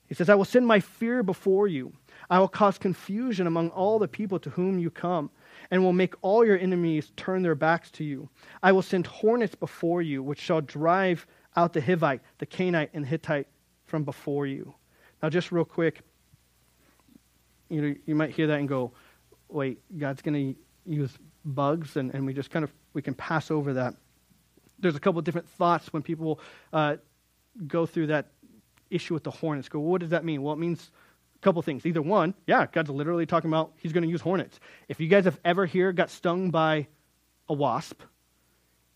He 0.07 0.15
says, 0.15 0.29
I 0.29 0.37
will 0.37 0.45
send 0.45 0.65
my 0.65 0.79
fear 0.79 1.25
before 1.25 1.67
you. 1.67 1.93
I 2.31 2.39
will 2.39 2.47
cause 2.47 2.79
confusion 2.79 3.49
among 3.49 3.71
all 3.71 3.99
the 3.99 4.07
people 4.07 4.39
to 4.39 4.51
whom 4.51 4.79
you 4.79 4.93
come, 4.93 5.33
and 5.73 5.83
will 5.83 5.93
make 5.93 6.15
all 6.23 6.47
your 6.47 6.57
enemies 6.57 7.11
turn 7.17 7.43
their 7.43 7.57
backs 7.57 7.91
to 7.93 8.05
you. 8.05 8.29
I 8.63 8.71
will 8.71 8.83
send 8.83 9.09
hornets 9.09 9.57
before 9.57 10.03
you, 10.03 10.23
which 10.23 10.39
shall 10.39 10.61
drive 10.61 11.27
out 11.57 11.73
the 11.73 11.81
Hivite, 11.81 12.21
the 12.39 12.47
Canaanite, 12.47 12.91
and 12.95 13.05
the 13.05 13.09
Hittite 13.09 13.49
from 13.87 14.05
before 14.05 14.47
you. 14.47 14.75
Now, 15.23 15.29
just 15.29 15.53
real 15.53 15.65
quick, 15.65 16.01
you 17.69 17.83
know, 17.83 17.95
you 18.07 18.15
might 18.15 18.31
hear 18.31 18.47
that 18.49 18.59
and 18.59 18.69
go, 18.69 18.93
wait, 19.49 19.81
God's 19.97 20.23
going 20.23 20.55
to 20.55 20.61
use 20.91 21.11
bugs, 21.45 21.97
and, 21.97 22.15
and 22.15 22.27
we 22.27 22.35
just 22.35 22.51
kind 22.51 22.65
of, 22.65 22.73
we 22.95 23.03
can 23.03 23.15
pass 23.15 23.51
over 23.51 23.75
that. 23.75 23.95
There's 24.79 24.97
a 24.97 25.01
couple 25.01 25.21
different 25.23 25.49
thoughts 25.51 25.93
when 25.93 26.03
people 26.03 26.41
uh, 26.73 26.97
go 27.67 27.87
through 27.87 28.09
that 28.09 28.29
issue 28.91 29.15
with 29.15 29.25
the 29.25 29.31
hornets. 29.31 29.69
Go, 29.69 29.81
what 29.81 30.01
does 30.01 30.11
that 30.11 30.25
mean? 30.25 30.43
Well, 30.43 30.55
it 30.55 30.59
means 30.59 30.91
a 31.37 31.39
couple 31.41 31.61
things. 31.63 31.85
Either 31.85 32.03
one, 32.03 32.35
yeah, 32.47 32.67
God's 32.71 32.91
literally 32.91 33.27
talking 33.27 33.51
about 33.51 33.73
he's 33.77 33.93
going 33.93 34.05
to 34.05 34.09
use 34.09 34.21
hornets. 34.21 34.59
If 34.89 35.01
you 35.01 35.09
guys 35.09 35.25
have 35.25 35.39
ever 35.45 35.67
here 35.67 35.93
got 35.93 36.11
stung 36.11 36.51
by 36.51 36.87
a 37.49 37.55
wasp, 37.55 38.03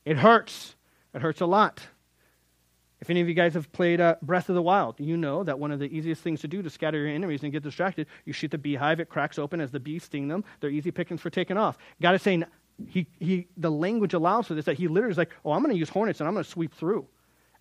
it 0.04 0.16
hurts. 0.16 0.75
It 1.14 1.23
hurts 1.23 1.40
a 1.40 1.46
lot. 1.46 1.87
If 3.04 3.11
any 3.11 3.20
of 3.20 3.28
you 3.28 3.34
guys 3.34 3.52
have 3.52 3.70
played 3.70 4.00
uh, 4.00 4.16
Breath 4.23 4.49
of 4.49 4.54
the 4.54 4.62
Wild, 4.62 4.94
you 4.99 5.18
know 5.18 5.44
that 5.44 5.58
one 5.58 5.70
of 5.70 5.78
the 5.78 5.94
easiest 5.94 6.23
things 6.23 6.40
to 6.40 6.49
do 6.49 6.62
to 6.62 6.70
scatter 6.70 6.96
your 6.96 7.08
enemies 7.08 7.42
and 7.42 7.52
get 7.52 7.62
distracted, 7.62 8.06
you 8.25 8.32
shoot 8.32 8.50
the 8.50 8.56
beehive, 8.56 8.99
it 8.99 9.11
cracks 9.11 9.38
open 9.38 9.61
as 9.61 9.70
the 9.70 9.78
bees 9.78 10.04
sting 10.04 10.26
them. 10.28 10.42
They're 10.61 10.70
easy 10.70 10.90
pickings 10.90 11.20
for 11.20 11.28
taking 11.28 11.58
off. 11.58 11.76
God 12.00 12.14
is 12.14 12.23
saying, 12.23 12.46
he, 12.88 13.06
he, 13.18 13.46
the 13.58 13.70
language 13.70 14.14
allows 14.14 14.46
for 14.46 14.54
this, 14.54 14.64
that 14.64 14.78
he 14.78 14.88
literally 14.88 15.12
is 15.12 15.18
like, 15.18 15.32
oh, 15.44 15.52
I'm 15.52 15.61
going 15.61 15.75
to 15.75 15.78
use 15.78 15.90
hornets 15.90 16.20
and 16.20 16.26
I'm 16.26 16.32
going 16.32 16.44
to 16.44 16.50
sweep 16.50 16.73
through. 16.73 17.06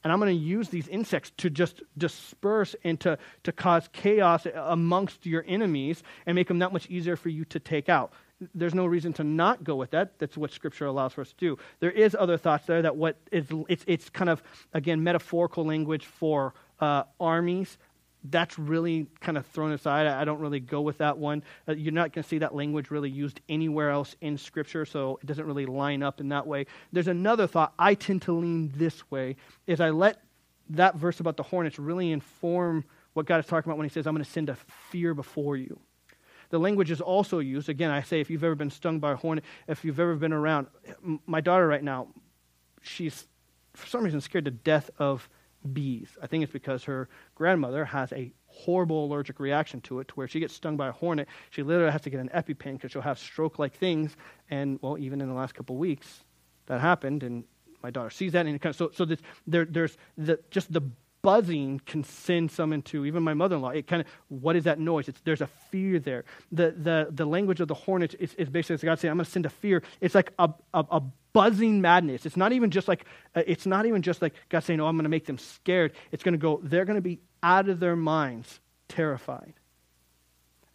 And 0.05 0.13
I'm 0.13 0.19
going 0.19 0.33
to 0.33 0.41
use 0.41 0.69
these 0.69 0.87
insects 0.87 1.33
to 1.39 1.49
just 1.49 1.81
disperse 1.97 2.73
and 2.85 2.97
to, 3.01 3.17
to 3.43 3.51
cause 3.51 3.89
chaos 3.91 4.47
amongst 4.55 5.25
your 5.25 5.43
enemies 5.45 6.03
and 6.25 6.35
make 6.35 6.47
them 6.47 6.59
that 6.59 6.71
much 6.71 6.89
easier 6.89 7.17
for 7.17 7.27
you 7.27 7.43
to 7.43 7.59
take 7.59 7.89
out 7.89 8.13
there's 8.53 8.73
no 8.73 8.85
reason 8.85 9.13
to 9.13 9.23
not 9.23 9.63
go 9.63 9.75
with 9.75 9.91
that. 9.91 10.19
That's 10.19 10.37
what 10.37 10.51
Scripture 10.51 10.85
allows 10.85 11.13
for 11.13 11.21
us 11.21 11.29
to 11.29 11.35
do. 11.37 11.57
There 11.79 11.91
is 11.91 12.15
other 12.17 12.37
thoughts 12.37 12.65
there 12.65 12.81
that 12.81 12.95
what 12.95 13.17
is 13.31 13.45
it's 13.67 13.83
it's 13.87 14.09
kind 14.09 14.29
of 14.29 14.41
again 14.73 15.03
metaphorical 15.03 15.65
language 15.65 16.05
for 16.05 16.53
uh, 16.79 17.03
armies. 17.19 17.77
That's 18.25 18.57
really 18.57 19.07
kind 19.19 19.37
of 19.37 19.45
thrown 19.47 19.73
aside. 19.73 20.07
I 20.07 20.23
don't 20.23 20.39
really 20.39 20.61
go 20.61 20.79
with 20.79 20.99
that 20.99 21.17
one. 21.17 21.43
Uh, 21.67 21.73
you're 21.73 21.91
not 21.91 22.13
going 22.13 22.23
to 22.23 22.29
see 22.29 22.37
that 22.37 22.55
language 22.55 22.89
really 22.89 23.09
used 23.09 23.41
anywhere 23.49 23.89
else 23.89 24.15
in 24.21 24.37
Scripture, 24.37 24.85
so 24.85 25.19
it 25.21 25.25
doesn't 25.25 25.45
really 25.45 25.65
line 25.65 26.01
up 26.01 26.21
in 26.21 26.29
that 26.29 26.47
way. 26.47 26.65
There's 26.93 27.09
another 27.09 27.47
thought. 27.47 27.73
I 27.77 27.95
tend 27.95 28.21
to 28.23 28.31
lean 28.31 28.71
this 28.77 29.11
way. 29.11 29.35
Is 29.67 29.81
I 29.81 29.89
let 29.89 30.21
that 30.69 30.95
verse 30.95 31.19
about 31.19 31.35
the 31.35 31.43
hornets 31.43 31.77
really 31.77 32.11
inform 32.11 32.85
what 33.11 33.25
God 33.25 33.39
is 33.39 33.45
talking 33.45 33.69
about 33.69 33.77
when 33.77 33.89
He 33.89 33.93
says, 33.93 34.07
"I'm 34.07 34.13
going 34.13 34.23
to 34.23 34.31
send 34.31 34.49
a 34.49 34.55
fear 34.89 35.13
before 35.13 35.57
you." 35.57 35.79
The 36.53 36.59
language 36.59 36.91
is 36.91 37.01
also 37.01 37.39
used. 37.39 37.67
Again, 37.67 37.89
I 37.89 38.03
say 38.03 38.21
if 38.21 38.29
you've 38.29 38.43
ever 38.43 38.53
been 38.53 38.69
stung 38.69 38.99
by 38.99 39.13
a 39.13 39.15
hornet, 39.15 39.43
if 39.67 39.83
you've 39.83 39.99
ever 39.99 40.15
been 40.15 40.31
around, 40.31 40.67
my 41.25 41.41
daughter 41.41 41.67
right 41.67 41.83
now, 41.83 42.09
she's 42.83 43.25
for 43.73 43.87
some 43.87 44.03
reason 44.03 44.21
scared 44.21 44.45
to 44.45 44.51
death 44.51 44.91
of 44.99 45.27
bees. 45.73 46.15
I 46.21 46.27
think 46.27 46.43
it's 46.43 46.53
because 46.53 46.83
her 46.83 47.09
grandmother 47.33 47.83
has 47.85 48.13
a 48.13 48.31
horrible 48.45 49.05
allergic 49.05 49.39
reaction 49.39 49.81
to 49.81 49.99
it, 49.99 50.09
to 50.09 50.13
where 50.13 50.27
she 50.27 50.39
gets 50.39 50.53
stung 50.53 50.77
by 50.77 50.89
a 50.89 50.91
hornet, 50.91 51.27
she 51.49 51.63
literally 51.63 51.91
has 51.91 52.01
to 52.01 52.11
get 52.11 52.19
an 52.19 52.29
EpiPen 52.35 52.73
because 52.73 52.91
she'll 52.91 53.01
have 53.01 53.17
stroke-like 53.17 53.73
things. 53.75 54.15
And 54.51 54.77
well, 54.83 54.99
even 54.99 55.21
in 55.21 55.29
the 55.29 55.33
last 55.33 55.55
couple 55.55 55.75
of 55.75 55.79
weeks, 55.79 56.23
that 56.67 56.79
happened, 56.79 57.23
and 57.23 57.45
my 57.81 57.89
daughter 57.89 58.11
sees 58.11 58.33
that, 58.33 58.45
and 58.45 58.55
it 58.55 58.61
kind 58.61 58.73
of, 58.73 58.77
so 58.77 58.91
so 58.93 59.05
this, 59.05 59.21
there, 59.47 59.65
there's 59.65 59.97
the, 60.19 60.39
just 60.51 60.71
the 60.71 60.83
buzzing 61.23 61.81
can 61.85 62.03
send 62.03 62.51
someone 62.51 62.83
to 62.83 63.05
even 63.05 63.23
my 63.23 63.33
mother-in-law. 63.33 63.69
It 63.69 63.87
kind 63.87 64.01
of 64.01 64.07
what 64.27 64.55
is 64.55 64.65
that 64.65 64.77
noise? 64.77 65.07
It's, 65.07 65.19
there's 65.21 65.41
a 65.41 65.47
fear 65.71 65.97
there. 65.97 66.25
The, 66.51 66.71
the, 66.71 67.07
the 67.09 67.25
language 67.25 67.61
of 67.61 67.67
the 67.67 67.73
hornet 67.73 68.13
is, 68.19 68.35
is 68.35 68.49
basically 68.49 68.85
god 68.85 68.99
saying 68.99 69.09
i'm 69.09 69.17
going 69.17 69.25
to 69.25 69.31
send 69.31 69.47
a 69.47 69.49
fear. 69.49 69.81
It's 70.01 70.13
like 70.13 70.31
a, 70.37 70.49
a, 70.73 70.85
a, 70.91 71.01
buzzing 71.31 71.81
madness. 71.81 72.27
It's 72.27 72.37
not 72.37 72.51
even 72.51 72.69
just 72.69 72.87
like 72.87 73.05
uh, 73.33 73.41
it's 73.47 73.65
not 73.65 73.87
even 73.87 74.03
just 74.03 74.21
like 74.21 74.35
god 74.49 74.59
saying 74.59 74.79
oh 74.79 74.85
i'm 74.85 74.95
going 74.95 75.03
to 75.03 75.09
make 75.09 75.25
them 75.25 75.39
scared. 75.39 75.93
It's 76.11 76.23
going 76.23 76.33
to 76.33 76.37
go 76.37 76.59
they're 76.61 76.85
going 76.85 76.97
to 76.97 77.01
be 77.01 77.21
out 77.41 77.69
of 77.69 77.79
their 77.79 77.95
minds 77.95 78.59
terrified 78.87 79.55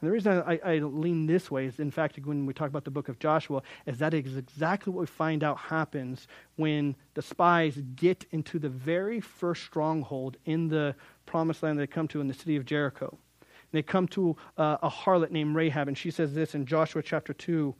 and 0.00 0.08
the 0.08 0.12
reason 0.12 0.42
I, 0.46 0.60
I, 0.64 0.78
lean 0.78 1.26
this 1.26 1.50
way 1.50 1.66
is, 1.66 1.80
in 1.80 1.90
fact, 1.90 2.18
when 2.22 2.46
we 2.46 2.54
talk 2.54 2.68
about 2.68 2.84
the 2.84 2.90
book 2.90 3.08
of 3.08 3.18
Joshua, 3.18 3.62
is 3.84 3.98
that 3.98 4.14
is 4.14 4.36
exactly 4.36 4.92
what 4.92 5.00
we 5.00 5.06
find 5.06 5.42
out 5.42 5.58
happens 5.58 6.28
when 6.54 6.94
the 7.14 7.22
spies 7.22 7.80
get 7.96 8.24
into 8.30 8.60
the 8.60 8.68
very 8.68 9.20
first 9.20 9.64
stronghold 9.64 10.36
in 10.44 10.68
the 10.68 10.94
promised 11.26 11.64
land 11.64 11.80
they 11.80 11.86
come 11.88 12.06
to 12.08 12.20
in 12.20 12.28
the 12.28 12.34
city 12.34 12.54
of 12.54 12.64
Jericho. 12.64 13.08
And 13.40 13.78
they 13.78 13.82
come 13.82 14.06
to 14.08 14.36
uh, 14.56 14.78
a 14.82 14.88
harlot 14.88 15.32
named 15.32 15.56
Rahab, 15.56 15.88
and 15.88 15.98
she 15.98 16.12
says 16.12 16.32
this 16.32 16.54
in 16.54 16.64
Joshua 16.64 17.02
chapter 17.02 17.32
2, 17.32 17.74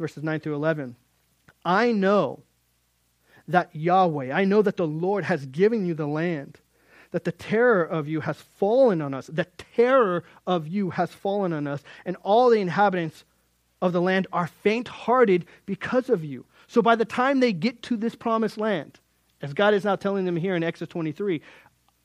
verses 0.00 0.24
9 0.24 0.40
through 0.40 0.56
11 0.56 0.96
I 1.64 1.92
know 1.92 2.42
that 3.46 3.74
Yahweh, 3.74 4.32
I 4.32 4.44
know 4.44 4.62
that 4.62 4.76
the 4.76 4.86
Lord 4.86 5.24
has 5.24 5.46
given 5.46 5.86
you 5.86 5.94
the 5.94 6.08
land, 6.08 6.58
that 7.12 7.24
the 7.24 7.32
terror 7.32 7.84
of 7.84 8.08
you 8.08 8.20
has 8.20 8.36
fallen 8.36 9.00
on 9.00 9.14
us. 9.14 9.28
The 9.28 9.46
terror 9.76 10.24
of 10.46 10.66
you 10.66 10.90
has 10.90 11.10
fallen 11.12 11.52
on 11.52 11.66
us, 11.66 11.82
and 12.04 12.16
all 12.22 12.50
the 12.50 12.60
inhabitants 12.60 13.24
of 13.80 13.92
the 13.92 14.00
land 14.00 14.26
are 14.32 14.46
faint 14.46 14.88
hearted 14.88 15.46
because 15.66 16.10
of 16.10 16.24
you. 16.24 16.44
So 16.66 16.82
by 16.82 16.96
the 16.96 17.04
time 17.04 17.40
they 17.40 17.52
get 17.52 17.82
to 17.84 17.96
this 17.96 18.14
promised 18.14 18.58
land, 18.58 18.98
as 19.40 19.54
God 19.54 19.74
is 19.74 19.84
now 19.84 19.96
telling 19.96 20.24
them 20.24 20.36
here 20.36 20.56
in 20.56 20.62
Exodus 20.62 20.90
23, 20.92 21.42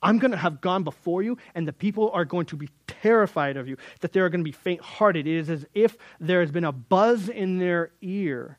I'm 0.02 0.20
going 0.20 0.32
to 0.32 0.38
have 0.38 0.62
gone 0.62 0.84
before 0.84 1.24
you, 1.24 1.38
and 1.56 1.68
the 1.68 1.74
people 1.74 2.12
are 2.12 2.26
going 2.26 2.46
to 2.48 2.56
be 2.56 2.70
terrified 2.88 3.58
of 3.58 3.68
you, 3.68 3.78
that 4.02 4.14
they 4.14 4.20
are 4.20 4.30
going 4.30 4.42
to 4.42 4.46
be 4.46 4.52
faint 4.52 4.82
hearted. 4.82 5.26
It 5.26 5.38
is 5.38 5.50
as 5.50 5.66
if 5.74 5.98
there 6.20 6.42
has 6.42 6.52
been 6.52 6.66
a 6.66 6.72
buzz 6.72 7.30
in 7.30 7.58
their 7.58 7.92
ear. 8.02 8.58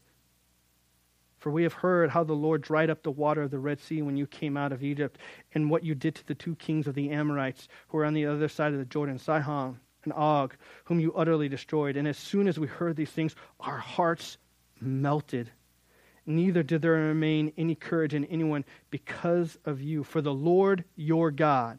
For 1.38 1.50
we 1.50 1.62
have 1.62 1.72
heard 1.72 2.10
how 2.10 2.24
the 2.24 2.32
Lord 2.32 2.62
dried 2.62 2.90
up 2.90 3.02
the 3.02 3.10
water 3.10 3.42
of 3.42 3.50
the 3.50 3.58
Red 3.58 3.80
Sea 3.80 4.02
when 4.02 4.16
you 4.16 4.26
came 4.26 4.56
out 4.56 4.72
of 4.72 4.82
Egypt, 4.82 5.18
and 5.54 5.70
what 5.70 5.84
you 5.84 5.94
did 5.94 6.14
to 6.16 6.26
the 6.26 6.34
two 6.34 6.56
kings 6.56 6.86
of 6.86 6.94
the 6.94 7.10
Amorites 7.10 7.68
who 7.88 7.98
were 7.98 8.04
on 8.04 8.14
the 8.14 8.26
other 8.26 8.48
side 8.48 8.72
of 8.72 8.78
the 8.78 8.84
Jordan, 8.84 9.18
Sihon 9.18 9.78
and 10.04 10.12
Og, 10.12 10.54
whom 10.84 11.00
you 11.00 11.14
utterly 11.14 11.48
destroyed. 11.48 11.96
And 11.96 12.08
as 12.08 12.18
soon 12.18 12.48
as 12.48 12.58
we 12.58 12.66
heard 12.66 12.96
these 12.96 13.10
things, 13.10 13.34
our 13.60 13.78
hearts 13.78 14.38
melted 14.80 15.50
neither 16.28 16.62
did 16.62 16.82
there 16.82 16.92
remain 16.92 17.52
any 17.56 17.74
courage 17.74 18.14
in 18.14 18.26
anyone 18.26 18.64
because 18.90 19.58
of 19.64 19.80
you. 19.80 20.04
For 20.04 20.20
the 20.20 20.34
Lord 20.34 20.84
your 20.94 21.30
God, 21.30 21.78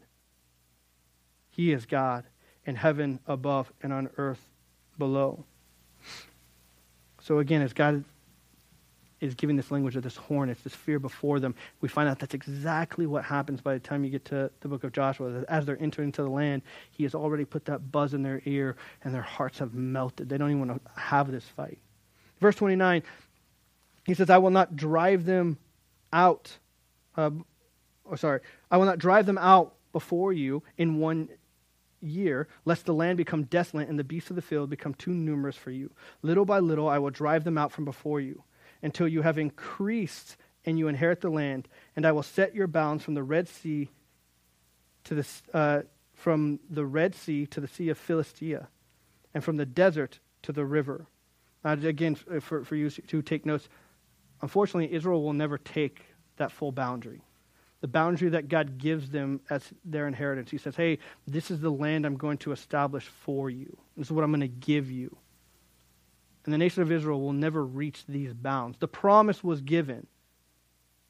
He 1.52 1.72
is 1.72 1.86
God 1.86 2.26
in 2.66 2.76
heaven 2.76 3.20
above 3.28 3.72
and 3.82 3.94
on 3.94 4.10
earth 4.18 4.50
below. 4.98 5.46
So 7.22 7.40
again, 7.40 7.62
as 7.62 7.74
God 7.74 8.04
is 9.22 9.36
giving 9.36 9.56
this 9.56 9.72
language 9.72 9.96
of 9.96 10.04
this 10.04 10.16
horn, 10.16 10.50
it's 10.50 10.62
this 10.62 10.76
fear 10.76 11.00
before 11.00 11.40
them, 11.40 11.56
we 11.82 11.90
find 11.90 12.08
out 12.08 12.20
that's 12.20 12.34
exactly 12.34 13.06
what 13.06 13.24
happens 13.24 13.62
by 13.62 13.74
the 13.74 13.80
time 13.80 14.04
you 14.04 14.10
get 14.10 14.26
to 14.26 14.50
the 14.62 14.68
book 14.68 14.84
of 14.84 14.92
Joshua. 14.92 15.44
As 15.50 15.66
they're 15.66 15.82
entering 15.82 16.10
into 16.10 16.24
the 16.24 16.30
land, 16.30 16.62
He 16.92 17.04
has 17.04 17.14
already 17.16 17.46
put 17.46 17.66
that 17.66 17.92
buzz 17.92 18.14
in 18.14 18.24
their 18.24 18.42
ear, 18.46 18.78
and 19.04 19.14
their 19.14 19.22
hearts 19.22 19.60
have 19.60 19.74
melted. 19.74 20.30
They 20.30 20.38
don't 20.38 20.50
even 20.50 20.68
want 20.68 20.84
to 20.84 21.00
have 21.00 21.32
this 21.32 21.46
fight. 21.46 21.80
Verse 22.40 22.56
29 22.56 23.04
he 24.10 24.16
says, 24.16 24.32
I 24.32 24.40
will 24.40 24.50
not 24.50 24.76
drive 24.76 25.26
them 25.26 25.60
out. 26.12 26.58
Uh, 27.16 27.30
or 28.04 28.18
sorry, 28.18 28.40
I 28.72 28.78
will 28.78 28.88
not 28.88 28.98
drive 28.98 29.28
them 29.28 29.38
out 29.38 29.76
before 29.92 30.34
you 30.34 30.64
in 30.80 30.98
one 30.98 31.30
year, 32.02 32.48
lest 32.66 32.88
the 32.88 32.94
land 32.94 33.18
become 33.18 33.44
desolate 33.44 33.88
and 33.88 34.00
the 34.00 34.04
beasts 34.04 34.32
of 34.32 34.36
the 34.36 34.42
field 34.42 34.72
become 34.72 34.96
too 34.96 35.12
numerous 35.12 35.56
for 35.56 35.70
you. 35.70 35.92
Little 36.24 36.44
by 36.44 36.58
little 36.58 36.88
I 36.88 36.98
will 36.98 37.12
drive 37.12 37.44
them 37.44 37.56
out 37.56 37.72
from 37.72 37.86
before 37.86 38.20
you, 38.20 38.44
until 38.82 39.08
you 39.08 39.22
have 39.22 39.38
increased 39.38 40.38
and 40.66 40.78
you 40.78 40.88
inherit 40.88 41.22
the 41.22 41.30
land, 41.30 41.68
and 41.96 42.06
I 42.06 42.12
will 42.12 42.24
set 42.24 42.54
your 42.54 42.68
bounds 42.68 43.04
from 43.04 43.14
the 43.14 43.24
Red 43.24 43.48
Sea 43.48 43.90
to 45.06 45.16
the 45.16 45.28
uh, 45.54 45.82
from 46.14 46.60
the 46.70 46.86
Red 46.86 47.16
Sea 47.16 47.46
to 47.48 47.62
the 47.62 47.68
Sea 47.68 47.90
of 47.90 47.98
Philistia, 47.98 48.68
and 49.34 49.44
from 49.44 49.58
the 49.58 49.66
desert 49.66 50.20
to 50.44 50.52
the 50.52 50.66
river. 50.66 51.08
Now, 51.64 51.74
again, 51.74 52.16
for, 52.16 52.64
for 52.64 52.76
you 52.76 52.90
to 52.90 53.22
take 53.22 53.46
notes, 53.46 53.68
Unfortunately, 54.42 54.94
Israel 54.94 55.24
will 55.24 55.34
never 55.34 55.58
take 55.58 56.06
that 56.38 56.52
full 56.52 56.72
boundary. 56.72 57.22
The 57.82 57.88
boundary 57.88 58.30
that 58.30 58.50
God 58.50 58.78
gives 58.78 59.10
them 59.10 59.42
as 59.50 59.74
their 59.86 60.08
inheritance. 60.08 60.52
He 60.52 60.58
says, 60.58 60.76
Hey, 60.76 61.00
this 61.28 61.50
is 61.50 61.60
the 61.60 61.70
land 61.70 62.06
I'm 62.06 62.18
going 62.18 62.38
to 62.40 62.52
establish 62.52 63.06
for 63.06 63.50
you. 63.50 63.78
This 63.96 64.08
is 64.08 64.12
what 64.12 64.24
I'm 64.24 64.32
going 64.32 64.42
to 64.42 64.48
give 64.48 64.92
you. 64.92 65.16
And 66.50 66.54
the 66.56 66.58
nation 66.58 66.82
of 66.82 66.92
Israel 66.92 67.22
will 67.22 67.32
never 67.32 67.64
reach 67.64 68.06
these 68.08 68.34
bounds. 68.34 68.80
The 68.80 68.88
promise 68.88 69.44
was 69.44 69.62
given, 69.62 70.08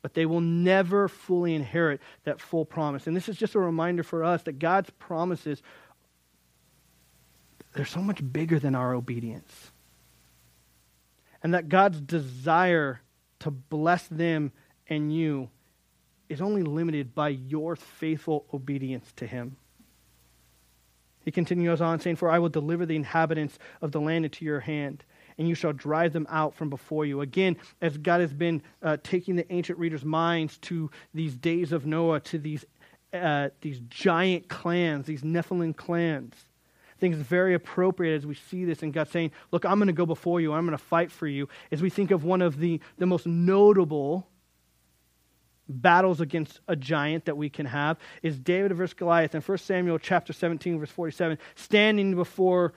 but 0.01 0.13
they 0.13 0.25
will 0.25 0.41
never 0.41 1.08
fully 1.08 1.55
inherit 1.55 2.01
that 2.25 2.41
full 2.41 2.65
promise. 2.65 3.08
And 3.08 3.15
this 3.15 3.29
is 3.29 3.38
just 3.38 3.55
a 3.55 3.60
reminder 3.60 4.03
for 4.03 4.22
us 4.22 4.43
that 4.43 4.60
God's 4.60 4.89
promises 4.89 5.62
they're 7.74 7.86
so 7.86 8.01
much 8.01 8.19
bigger 8.34 8.60
than 8.60 8.75
our 8.75 8.93
obedience. 8.93 9.72
And 11.41 11.53
that 11.53 11.69
God's 11.69 12.01
desire 12.01 13.00
to 13.39 13.50
bless 13.50 14.05
them 14.08 14.51
and 14.88 15.15
you 15.15 15.50
is 16.27 16.41
only 16.41 16.63
limited 16.63 17.15
by 17.15 17.29
your 17.29 17.77
faithful 17.77 18.46
obedience 18.53 19.13
to 19.15 19.25
him. 19.25 19.55
He 21.24 21.31
continues 21.31 21.79
on 21.79 22.00
saying, 22.00 22.15
For 22.15 22.29
I 22.29 22.39
will 22.39 22.50
deliver 22.50 22.86
the 22.86 22.96
inhabitants 22.96 23.60
of 23.81 23.91
the 23.91 24.01
land 24.01 24.25
into 24.25 24.46
your 24.46 24.62
hand, 24.62 25.03
and 25.39 25.48
you 25.48 25.55
shall 25.55 25.72
drive 25.72 26.12
them 26.12 26.27
out 26.29 26.53
from 26.53 26.69
before 26.69 27.05
you. 27.05 27.22
Again, 27.22 27.55
as 27.81 27.98
God 27.98 28.19
has 28.19 28.34
been 28.34 28.62
uh, 28.84 28.98
taking 29.01 29.38
the 29.38 29.51
ancient 29.51 29.79
readers' 29.79 30.03
minds 30.03 30.58
to 30.60 30.91
these 31.13 31.34
days 31.34 31.72
of 31.72 31.86
Noah, 31.86 32.19
to 32.19 32.38
these, 32.38 32.65
uh, 33.13 33.48
these 33.62 33.79
giant 33.89 34.50
clans, 34.50 35.08
these 35.08 35.22
Nephilim 35.22 35.75
clans, 35.75 36.36
I 36.36 37.00
think 37.00 37.16
it's 37.16 37.24
very 37.24 37.53
appropriate 37.53 38.18
as 38.18 38.27
we 38.27 38.35
see 38.35 38.66
this 38.66 38.83
and 38.83 38.94
God 38.94 39.07
saying, 39.07 39.31
Look, 39.51 39.63
I'm 39.63 39.79
going 39.79 39.87
to 39.87 39.94
go 39.94 40.05
before 40.05 40.42
you, 40.42 40.51
I'm 40.51 40.66
going 40.66 40.77
to 40.77 40.83
fight 40.83 41.09
for 41.09 41.25
you. 41.25 41.48
As 41.72 41.81
we 41.81 41.90
think 41.90 42.11
of 42.11 42.25
one 42.25 42.42
of 42.42 42.59
the, 42.59 42.81
the 42.98 43.05
most 43.05 43.25
notable 43.25 44.27
battles 45.70 46.20
against 46.20 46.59
a 46.68 46.75
giant 46.75 47.25
that 47.25 47.37
we 47.37 47.50
can 47.50 47.66
have 47.66 47.98
is 48.22 48.37
David 48.37 48.74
versus 48.74 48.94
Goliath 48.94 49.33
in 49.33 49.42
1 49.42 49.57
Samuel 49.59 50.00
chapter 50.00 50.33
17, 50.33 50.79
verse 50.79 50.90
47, 50.90 51.37
standing 51.55 52.16
before 52.16 52.74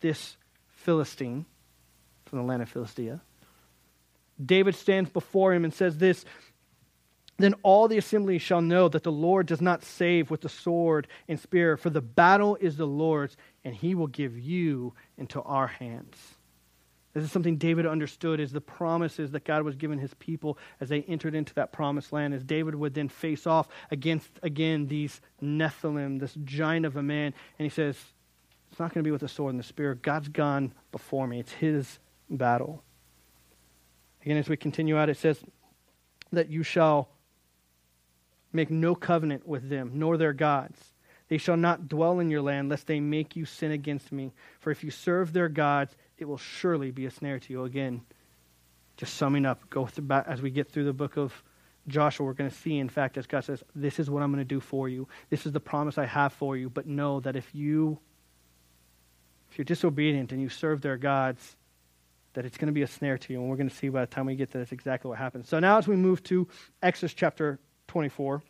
this 0.00 0.36
Philistine 0.68 1.46
from 2.34 2.42
the 2.42 2.48
land 2.48 2.62
of 2.62 2.68
Philistia. 2.68 3.20
David 4.44 4.74
stands 4.74 5.08
before 5.08 5.54
him 5.54 5.62
and 5.62 5.72
says 5.72 5.98
this 5.98 6.24
then 7.36 7.54
all 7.62 7.88
the 7.88 7.98
assembly 7.98 8.38
shall 8.38 8.60
know 8.60 8.88
that 8.88 9.02
the 9.02 9.12
Lord 9.12 9.46
does 9.46 9.60
not 9.60 9.82
save 9.82 10.30
with 10.30 10.40
the 10.40 10.48
sword 10.48 11.08
and 11.28 11.38
spear, 11.38 11.76
for 11.76 11.90
the 11.90 12.00
battle 12.00 12.56
is 12.56 12.76
the 12.76 12.86
Lord's, 12.86 13.36
and 13.64 13.74
he 13.74 13.94
will 13.94 14.06
give 14.06 14.38
you 14.38 14.94
into 15.18 15.42
our 15.42 15.66
hands. 15.66 16.16
This 17.12 17.24
is 17.24 17.32
something 17.32 17.56
David 17.56 17.86
understood 17.86 18.38
as 18.38 18.52
the 18.52 18.60
promises 18.60 19.32
that 19.32 19.44
God 19.44 19.62
was 19.64 19.74
giving 19.74 19.98
his 19.98 20.14
people 20.14 20.58
as 20.80 20.88
they 20.88 21.02
entered 21.02 21.34
into 21.34 21.54
that 21.54 21.72
promised 21.72 22.12
land, 22.12 22.34
as 22.34 22.44
David 22.44 22.76
would 22.76 22.94
then 22.94 23.08
face 23.08 23.48
off 23.48 23.68
against, 23.90 24.30
again, 24.42 24.86
these 24.86 25.20
Nephilim, 25.42 26.20
this 26.20 26.36
giant 26.44 26.86
of 26.86 26.96
a 26.96 27.02
man. 27.02 27.34
And 27.58 27.66
he 27.66 27.68
says, 27.68 27.96
It's 28.70 28.80
not 28.80 28.94
going 28.94 29.02
to 29.02 29.06
be 29.08 29.12
with 29.12 29.22
the 29.22 29.28
sword 29.28 29.54
and 29.54 29.60
the 29.60 29.64
spear. 29.64 29.94
God's 29.96 30.28
gone 30.28 30.72
before 30.92 31.26
me. 31.26 31.40
It's 31.40 31.52
his 31.52 31.98
battle. 32.36 32.82
Again, 34.22 34.36
as 34.36 34.48
we 34.48 34.56
continue 34.56 34.96
out, 34.96 35.08
it 35.08 35.16
says 35.16 35.38
that 36.32 36.48
you 36.48 36.62
shall 36.62 37.10
Make 38.54 38.70
no 38.70 38.94
covenant 38.94 39.46
with 39.48 39.68
them, 39.68 39.90
nor 39.94 40.16
their 40.16 40.32
gods. 40.32 40.80
They 41.26 41.38
shall 41.38 41.56
not 41.56 41.88
dwell 41.88 42.20
in 42.20 42.30
your 42.30 42.40
land, 42.40 42.68
lest 42.68 42.86
they 42.86 43.00
make 43.00 43.34
you 43.34 43.44
sin 43.44 43.72
against 43.72 44.12
me. 44.12 44.32
For 44.60 44.70
if 44.70 44.84
you 44.84 44.92
serve 44.92 45.32
their 45.32 45.48
gods, 45.48 45.96
it 46.16 46.26
will 46.26 46.38
surely 46.38 46.92
be 46.92 47.04
a 47.04 47.10
snare 47.10 47.40
to 47.40 47.52
you. 47.52 47.64
Again, 47.64 48.02
just 48.96 49.14
summing 49.14 49.44
up, 49.44 49.68
go 49.70 49.86
through, 49.86 50.08
as 50.08 50.40
we 50.40 50.52
get 50.52 50.70
through 50.70 50.84
the 50.84 50.92
book 50.92 51.16
of 51.16 51.42
Joshua, 51.88 52.24
we're 52.24 52.32
going 52.32 52.48
to 52.48 52.56
see, 52.56 52.78
in 52.78 52.88
fact, 52.88 53.18
as 53.18 53.26
God 53.26 53.42
says, 53.42 53.64
this 53.74 53.98
is 53.98 54.08
what 54.08 54.22
I'm 54.22 54.30
going 54.30 54.38
to 54.38 54.44
do 54.44 54.60
for 54.60 54.88
you. 54.88 55.08
This 55.30 55.46
is 55.46 55.52
the 55.52 55.58
promise 55.58 55.98
I 55.98 56.06
have 56.06 56.32
for 56.32 56.56
you. 56.56 56.70
But 56.70 56.86
know 56.86 57.18
that 57.20 57.34
if 57.34 57.52
you, 57.52 57.98
if 59.50 59.58
you're 59.58 59.64
disobedient 59.64 60.30
and 60.30 60.40
you 60.40 60.48
serve 60.48 60.80
their 60.80 60.96
gods, 60.96 61.56
that 62.34 62.44
it's 62.44 62.56
going 62.56 62.66
to 62.66 62.72
be 62.72 62.82
a 62.82 62.86
snare 62.86 63.18
to 63.18 63.32
you. 63.32 63.40
And 63.40 63.48
we're 63.48 63.56
going 63.56 63.68
to 63.68 63.74
see 63.74 63.88
by 63.88 64.02
the 64.02 64.06
time 64.06 64.26
we 64.26 64.36
get 64.36 64.52
to 64.52 64.58
this 64.58 64.72
exactly 64.72 65.08
what 65.08 65.18
happens. 65.18 65.48
So 65.48 65.58
now 65.58 65.78
as 65.78 65.88
we 65.88 65.96
move 65.96 66.22
to 66.24 66.46
Exodus 66.82 67.14
chapter 67.14 67.58
24. 67.88 68.42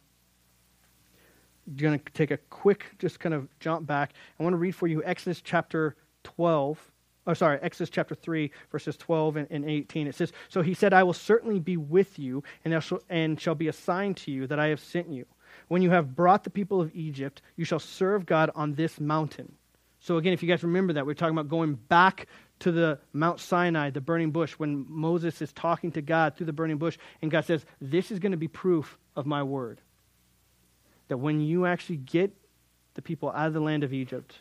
I'm 1.67 1.77
going 1.77 1.99
to 1.99 2.13
take 2.13 2.31
a 2.31 2.37
quick, 2.37 2.87
just 2.99 3.21
kind 3.21 3.35
of 3.35 3.49
jump 3.59 3.87
back. 3.87 4.13
I 4.39 4.43
want 4.43 4.55
to 4.55 4.59
read 4.59 4.75
for 4.75 4.87
you 4.87 5.03
Exodus 5.05 5.41
chapter 5.43 5.97
12. 6.25 6.91
Oh, 7.27 7.35
sorry, 7.35 7.59
Exodus 7.63 7.89
chapter 7.89 8.15
3, 8.15 8.51
verses 8.71 8.97
12 8.99 9.37
and, 9.37 9.47
and 9.51 9.65
18. 9.65 10.07
It 10.07 10.15
says, 10.15 10.33
So 10.51 10.61
he 10.61 10.75
said, 10.75 10.93
I 10.93 11.03
will 11.05 11.15
certainly 11.15 11.59
be 11.59 11.79
with 11.79 12.19
you, 12.19 12.45
and, 12.65 12.83
shall, 12.83 13.01
and 13.09 13.41
shall 13.41 13.55
be 13.55 13.69
a 13.69 13.73
sign 13.73 14.15
to 14.15 14.31
you 14.31 14.47
that 14.47 14.59
I 14.59 14.69
have 14.69 14.81
sent 14.81 15.09
you. 15.09 15.25
When 15.69 15.81
you 15.81 15.91
have 15.91 16.15
brought 16.15 16.45
the 16.45 16.51
people 16.51 16.83
of 16.83 16.95
Egypt, 16.95 17.41
you 17.57 17.65
shall 17.65 17.79
serve 17.79 18.27
God 18.27 18.51
on 18.55 18.75
this 18.75 19.01
mountain. 19.01 19.55
So, 20.01 20.19
again, 20.19 20.35
if 20.35 20.43
you 20.43 20.49
guys 20.51 20.63
remember 20.63 20.93
that, 20.93 21.07
we're 21.07 21.15
talking 21.15 21.35
about 21.35 21.49
going 21.49 21.75
back 21.75 22.27
to 22.61 22.73
the 22.73 22.99
Mount 23.13 23.41
Sinai, 23.41 23.91
the 23.91 24.01
burning 24.01 24.31
bush, 24.31 24.53
when 24.53 24.87
Moses 24.89 25.43
is 25.43 25.53
talking 25.53 25.93
to 25.93 26.03
God 26.03 26.37
through 26.37 26.47
the 26.47 26.53
burning 26.53 26.79
bush, 26.79 26.99
and 27.21 27.31
God 27.31 27.45
says, 27.45 27.65
This 27.81 28.11
is 28.11 28.19
going 28.19 28.33
to 28.33 28.39
be 28.39 28.49
proof 28.49 28.99
of 29.17 29.27
my 29.27 29.43
word. 29.43 29.81
That 31.09 31.19
when 31.19 31.41
you 31.41 31.67
actually 31.67 31.97
get 31.97 32.33
the 32.95 33.03
people 33.03 33.31
out 33.31 33.49
of 33.49 33.53
the 33.53 33.61
land 33.61 33.85
of 33.85 33.93
Egypt, 33.93 34.41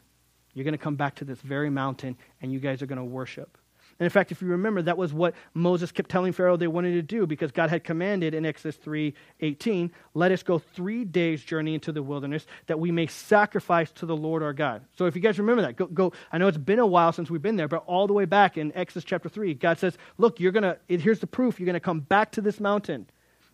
you're 0.53 0.63
going 0.63 0.73
to 0.73 0.77
come 0.77 0.95
back 0.95 1.15
to 1.15 1.25
this 1.25 1.41
very 1.41 1.69
mountain 1.69 2.15
and 2.41 2.51
you 2.51 2.59
guys 2.59 2.81
are 2.81 2.85
going 2.85 2.97
to 2.97 3.03
worship. 3.03 3.57
And 3.99 4.05
in 4.05 4.09
fact, 4.09 4.31
if 4.31 4.41
you 4.41 4.47
remember, 4.47 4.81
that 4.81 4.97
was 4.97 5.13
what 5.13 5.35
Moses 5.53 5.91
kept 5.91 6.09
telling 6.09 6.33
Pharaoh 6.33 6.57
they 6.57 6.67
wanted 6.67 6.93
to 6.93 7.01
do 7.01 7.27
because 7.27 7.51
God 7.51 7.69
had 7.69 7.83
commanded 7.83 8.33
in 8.33 8.45
Exodus 8.45 8.75
3:18, 8.77 9.91
"Let 10.13 10.31
us 10.31 10.43
go 10.43 10.59
3 10.59 11.05
days 11.05 11.43
journey 11.43 11.75
into 11.75 11.91
the 11.91 12.03
wilderness 12.03 12.47
that 12.67 12.79
we 12.79 12.91
may 12.91 13.07
sacrifice 13.07 13.91
to 13.93 14.05
the 14.05 14.17
Lord 14.17 14.43
our 14.43 14.53
God." 14.53 14.83
So 14.97 15.05
if 15.05 15.15
you 15.15 15.21
guys 15.21 15.39
remember 15.39 15.61
that, 15.61 15.75
go, 15.75 15.85
go 15.85 16.13
I 16.31 16.37
know 16.37 16.47
it's 16.47 16.57
been 16.57 16.79
a 16.79 16.87
while 16.87 17.11
since 17.11 17.29
we've 17.29 17.41
been 17.41 17.55
there, 17.55 17.67
but 17.67 17.83
all 17.85 18.07
the 18.07 18.13
way 18.13 18.25
back 18.25 18.57
in 18.57 18.71
Exodus 18.75 19.03
chapter 19.03 19.29
3, 19.29 19.53
God 19.53 19.77
says, 19.77 19.97
"Look, 20.17 20.39
you're 20.39 20.51
going 20.51 20.63
to 20.63 20.77
here's 20.87 21.19
the 21.19 21.27
proof. 21.27 21.59
You're 21.59 21.65
going 21.65 21.73
to 21.73 21.79
come 21.79 21.99
back 22.01 22.31
to 22.31 22.41
this 22.41 22.59
mountain 22.59 23.07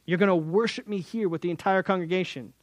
You're 0.09 0.17
going 0.17 0.29
to 0.29 0.35
worship 0.35 0.87
me 0.87 1.01
here 1.01 1.29
with 1.29 1.41
the 1.41 1.51
entire 1.51 1.83
congregation. 1.83 2.53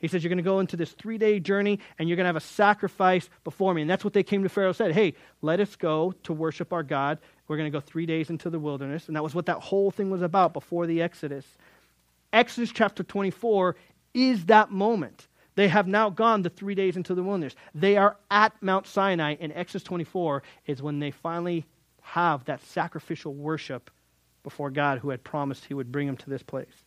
He 0.00 0.08
says, 0.08 0.22
You're 0.24 0.30
going 0.30 0.38
to 0.38 0.42
go 0.42 0.60
into 0.60 0.76
this 0.76 0.92
three 0.92 1.18
day 1.18 1.40
journey 1.40 1.78
and 1.98 2.08
you're 2.08 2.16
going 2.16 2.24
to 2.24 2.28
have 2.28 2.36
a 2.36 2.40
sacrifice 2.40 3.28
before 3.44 3.74
me. 3.74 3.82
And 3.82 3.90
that's 3.90 4.04
what 4.04 4.14
they 4.14 4.22
came 4.22 4.42
to 4.42 4.48
Pharaoh 4.48 4.72
said, 4.72 4.92
Hey, 4.92 5.14
let 5.42 5.60
us 5.60 5.76
go 5.76 6.12
to 6.24 6.32
worship 6.32 6.72
our 6.72 6.82
God. 6.82 7.18
We're 7.46 7.56
going 7.56 7.70
to 7.70 7.76
go 7.76 7.80
three 7.80 8.06
days 8.06 8.30
into 8.30 8.50
the 8.50 8.58
wilderness. 8.58 9.06
And 9.06 9.16
that 9.16 9.22
was 9.22 9.34
what 9.34 9.46
that 9.46 9.58
whole 9.60 9.90
thing 9.90 10.10
was 10.10 10.22
about 10.22 10.52
before 10.52 10.86
the 10.86 11.02
Exodus. 11.02 11.46
Exodus 12.32 12.70
chapter 12.72 13.02
24 13.02 13.76
is 14.14 14.46
that 14.46 14.70
moment. 14.70 15.26
They 15.56 15.68
have 15.68 15.86
now 15.86 16.10
gone 16.10 16.42
the 16.42 16.48
three 16.48 16.74
days 16.74 16.96
into 16.96 17.14
the 17.14 17.22
wilderness. 17.22 17.56
They 17.74 17.96
are 17.96 18.16
at 18.30 18.54
Mount 18.62 18.86
Sinai, 18.86 19.36
and 19.40 19.52
Exodus 19.54 19.82
24 19.82 20.42
is 20.66 20.80
when 20.80 21.00
they 21.00 21.10
finally 21.10 21.66
have 22.00 22.44
that 22.46 22.62
sacrificial 22.64 23.34
worship 23.34 23.90
before 24.42 24.70
God 24.70 25.00
who 25.00 25.10
had 25.10 25.22
promised 25.22 25.64
he 25.64 25.74
would 25.74 25.92
bring 25.92 26.06
them 26.06 26.16
to 26.16 26.30
this 26.30 26.42
place. 26.42 26.84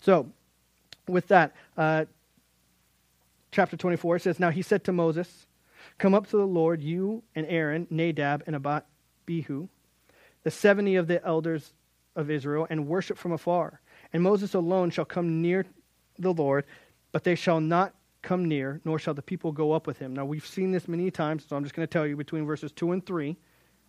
So, 0.00 0.30
with 1.06 1.28
that, 1.28 1.54
uh, 1.76 2.06
chapter 3.50 3.76
24, 3.76 4.16
it 4.16 4.22
says, 4.22 4.40
Now 4.40 4.50
he 4.50 4.62
said 4.62 4.84
to 4.84 4.92
Moses, 4.92 5.46
Come 5.98 6.14
up 6.14 6.28
to 6.28 6.36
the 6.36 6.46
Lord, 6.46 6.82
you 6.82 7.22
and 7.34 7.46
Aaron, 7.48 7.86
Nadab, 7.90 8.42
and 8.46 8.56
Abihu, 8.56 9.68
the 10.44 10.50
70 10.50 10.96
of 10.96 11.06
the 11.06 11.24
elders 11.24 11.72
of 12.14 12.30
Israel, 12.30 12.66
and 12.68 12.86
worship 12.86 13.18
from 13.18 13.32
afar. 13.32 13.80
And 14.12 14.22
Moses 14.22 14.54
alone 14.54 14.90
shall 14.90 15.04
come 15.04 15.42
near 15.42 15.66
the 16.18 16.32
Lord, 16.32 16.64
but 17.12 17.24
they 17.24 17.34
shall 17.34 17.60
not 17.60 17.94
come 18.22 18.44
near, 18.46 18.80
nor 18.84 18.98
shall 18.98 19.14
the 19.14 19.22
people 19.22 19.52
go 19.52 19.72
up 19.72 19.86
with 19.86 19.98
him. 19.98 20.14
Now, 20.14 20.24
we've 20.24 20.46
seen 20.46 20.72
this 20.72 20.88
many 20.88 21.10
times, 21.10 21.46
so 21.48 21.56
I'm 21.56 21.62
just 21.62 21.74
going 21.74 21.86
to 21.86 21.92
tell 21.92 22.06
you 22.06 22.16
between 22.16 22.44
verses 22.44 22.72
2 22.72 22.92
and 22.92 23.04
3. 23.04 23.36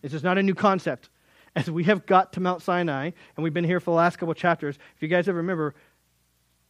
This 0.02 0.14
is 0.14 0.24
not 0.24 0.38
a 0.38 0.44
new 0.44 0.56
concept. 0.56 1.10
As 1.56 1.70
we 1.70 1.84
have 1.86 2.06
got 2.06 2.34
to 2.34 2.40
Mount 2.40 2.62
Sinai, 2.62 3.06
and 3.06 3.44
we've 3.44 3.54
been 3.54 3.64
here 3.64 3.80
for 3.80 3.92
the 3.92 3.98
last 3.98 4.18
couple 4.18 4.34
chapters, 4.36 4.78
if 4.96 5.02
you 5.02 5.08
guys 5.08 5.28
ever 5.28 5.38
remember, 5.38 5.74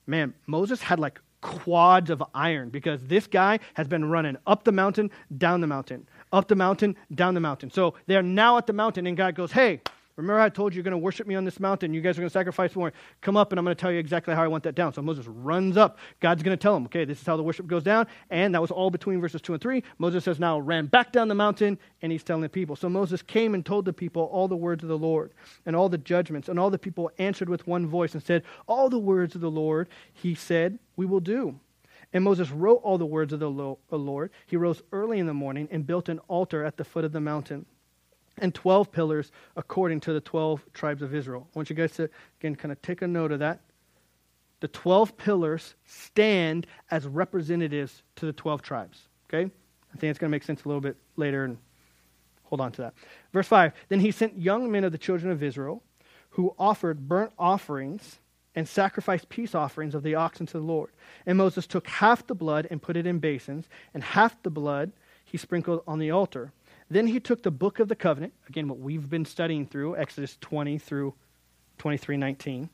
man, 0.07 0.33
Moses 0.47 0.81
had 0.81 0.99
like 0.99 1.19
quads 1.41 2.09
of 2.09 2.23
iron 2.33 2.69
because 2.69 3.01
this 3.03 3.27
guy 3.27 3.59
has 3.75 3.87
been 3.87 4.05
running 4.05 4.37
up 4.47 4.63
the 4.63 4.71
mountain, 4.71 5.09
down 5.37 5.61
the 5.61 5.67
mountain, 5.67 6.07
up 6.31 6.47
the 6.47 6.55
mountain, 6.55 6.95
down 7.13 7.33
the 7.33 7.39
mountain. 7.39 7.71
So 7.71 7.95
they're 8.07 8.21
now 8.23 8.57
at 8.57 8.67
the 8.67 8.73
mountain, 8.73 9.07
and 9.07 9.15
God 9.15 9.35
goes, 9.35 9.51
Hey, 9.51 9.81
remember 10.21 10.41
I 10.41 10.49
told 10.49 10.73
you 10.73 10.77
you're 10.77 10.83
going 10.83 10.91
to 10.91 10.97
worship 10.97 11.27
me 11.27 11.35
on 11.35 11.45
this 11.45 11.59
mountain? 11.59 11.93
You 11.93 12.01
guys 12.01 12.17
are 12.17 12.21
going 12.21 12.29
to 12.29 12.33
sacrifice 12.33 12.75
more. 12.75 12.93
Come 13.21 13.37
up, 13.37 13.51
and 13.51 13.59
I'm 13.59 13.65
going 13.65 13.75
to 13.75 13.79
tell 13.79 13.91
you 13.91 13.99
exactly 13.99 14.35
how 14.35 14.43
I 14.43 14.47
want 14.47 14.63
that 14.63 14.75
down. 14.75 14.93
So 14.93 15.01
Moses 15.01 15.27
runs 15.27 15.77
up. 15.77 15.97
God's 16.19 16.43
going 16.43 16.57
to 16.57 16.61
tell 16.61 16.75
him, 16.75 16.85
Okay, 16.85 17.05
this 17.05 17.21
is 17.21 17.25
how 17.25 17.37
the 17.37 17.43
worship 17.43 17.67
goes 17.67 17.83
down. 17.83 18.07
And 18.29 18.53
that 18.53 18.61
was 18.61 18.71
all 18.71 18.89
between 18.89 19.21
verses 19.21 19.41
2 19.41 19.53
and 19.53 19.61
3. 19.61 19.83
Moses 19.97 20.23
says, 20.23 20.39
Now 20.39 20.59
ran 20.59 20.87
back 20.87 21.11
down 21.11 21.27
the 21.27 21.35
mountain, 21.35 21.79
and 22.01 22.11
he's 22.11 22.23
telling 22.23 22.41
the 22.41 22.49
people. 22.49 22.75
So 22.75 22.89
Moses 22.89 23.21
came 23.21 23.53
and 23.53 23.65
told 23.65 23.85
the 23.85 23.93
people 23.93 24.23
all 24.23 24.47
the 24.47 24.55
words 24.55 24.83
of 24.83 24.89
the 24.89 24.97
Lord 24.97 25.31
and 25.65 25.75
all 25.75 25.89
the 25.89 25.97
judgments. 25.97 26.49
And 26.49 26.59
all 26.59 26.69
the 26.69 26.79
people 26.79 27.11
answered 27.17 27.49
with 27.49 27.67
one 27.67 27.87
voice 27.87 28.13
and 28.13 28.23
said, 28.23 28.43
All 28.67 28.89
the 28.89 28.99
words 28.99 29.35
of 29.35 29.41
the 29.41 29.51
Lord, 29.51 29.89
he 30.13 30.35
said, 30.35 30.79
we 30.99 31.05
will 31.05 31.21
do. 31.21 31.57
And 32.11 32.25
Moses 32.25 32.51
wrote 32.51 32.81
all 32.83 32.97
the 32.97 33.05
words 33.05 33.31
of 33.31 33.39
the 33.39 33.49
Lord. 33.49 34.31
He 34.47 34.57
rose 34.57 34.81
early 34.91 35.19
in 35.19 35.27
the 35.27 35.33
morning 35.33 35.69
and 35.71 35.87
built 35.87 36.09
an 36.09 36.19
altar 36.27 36.65
at 36.65 36.75
the 36.75 36.83
foot 36.83 37.05
of 37.05 37.13
the 37.13 37.21
mountain 37.21 37.65
and 38.41 38.53
12 38.53 38.91
pillars 38.91 39.31
according 39.55 39.99
to 40.01 40.13
the 40.13 40.21
12 40.21 40.65
tribes 40.73 41.01
of 41.01 41.13
Israel. 41.13 41.47
I 41.53 41.59
want 41.59 41.69
you 41.69 41.75
guys 41.75 41.91
to, 41.93 42.09
again, 42.39 42.55
kind 42.55 42.71
of 42.71 42.81
take 42.81 43.01
a 43.01 43.07
note 43.07 43.31
of 43.31 43.39
that. 43.39 43.61
The 44.59 44.67
12 44.67 45.17
pillars 45.17 45.75
stand 45.85 46.67
as 46.91 47.07
representatives 47.07 48.03
to 48.17 48.25
the 48.25 48.33
12 48.33 48.61
tribes. 48.61 49.07
Okay? 49.27 49.49
I 49.93 49.97
think 49.97 50.11
it's 50.11 50.19
going 50.19 50.29
to 50.29 50.35
make 50.35 50.43
sense 50.43 50.63
a 50.65 50.67
little 50.67 50.81
bit 50.81 50.97
later, 51.15 51.45
and 51.45 51.57
hold 52.43 52.61
on 52.61 52.71
to 52.73 52.81
that. 52.83 52.93
Verse 53.31 53.47
5 53.47 53.73
Then 53.89 53.99
he 53.99 54.11
sent 54.11 54.37
young 54.37 54.71
men 54.71 54.83
of 54.83 54.91
the 54.91 54.97
children 54.97 55.31
of 55.31 55.41
Israel 55.41 55.83
who 56.31 56.53
offered 56.59 57.07
burnt 57.07 57.31
offerings 57.39 58.19
and 58.55 58.67
sacrificed 58.67 59.29
peace 59.29 59.55
offerings 59.55 59.95
of 59.95 60.03
the 60.03 60.15
oxen 60.15 60.45
to 60.47 60.53
the 60.53 60.63
Lord. 60.63 60.91
And 61.25 61.37
Moses 61.37 61.65
took 61.65 61.87
half 61.87 62.27
the 62.27 62.35
blood 62.35 62.67
and 62.69 62.81
put 62.81 62.97
it 62.97 63.07
in 63.07 63.19
basins, 63.19 63.69
and 63.93 64.03
half 64.03 64.41
the 64.43 64.49
blood 64.49 64.91
he 65.23 65.37
sprinkled 65.37 65.83
on 65.87 65.99
the 65.99 66.11
altar. 66.11 66.51
Then 66.89 67.07
he 67.07 67.19
took 67.19 67.43
the 67.43 67.51
book 67.51 67.79
of 67.79 67.87
the 67.87 67.95
covenant, 67.95 68.33
again, 68.47 68.67
what 68.67 68.79
we've 68.79 69.09
been 69.09 69.25
studying 69.25 69.65
through, 69.65 69.95
Exodus 69.95 70.37
20 70.41 70.79
through 70.79 71.13
23:19, 71.77 72.69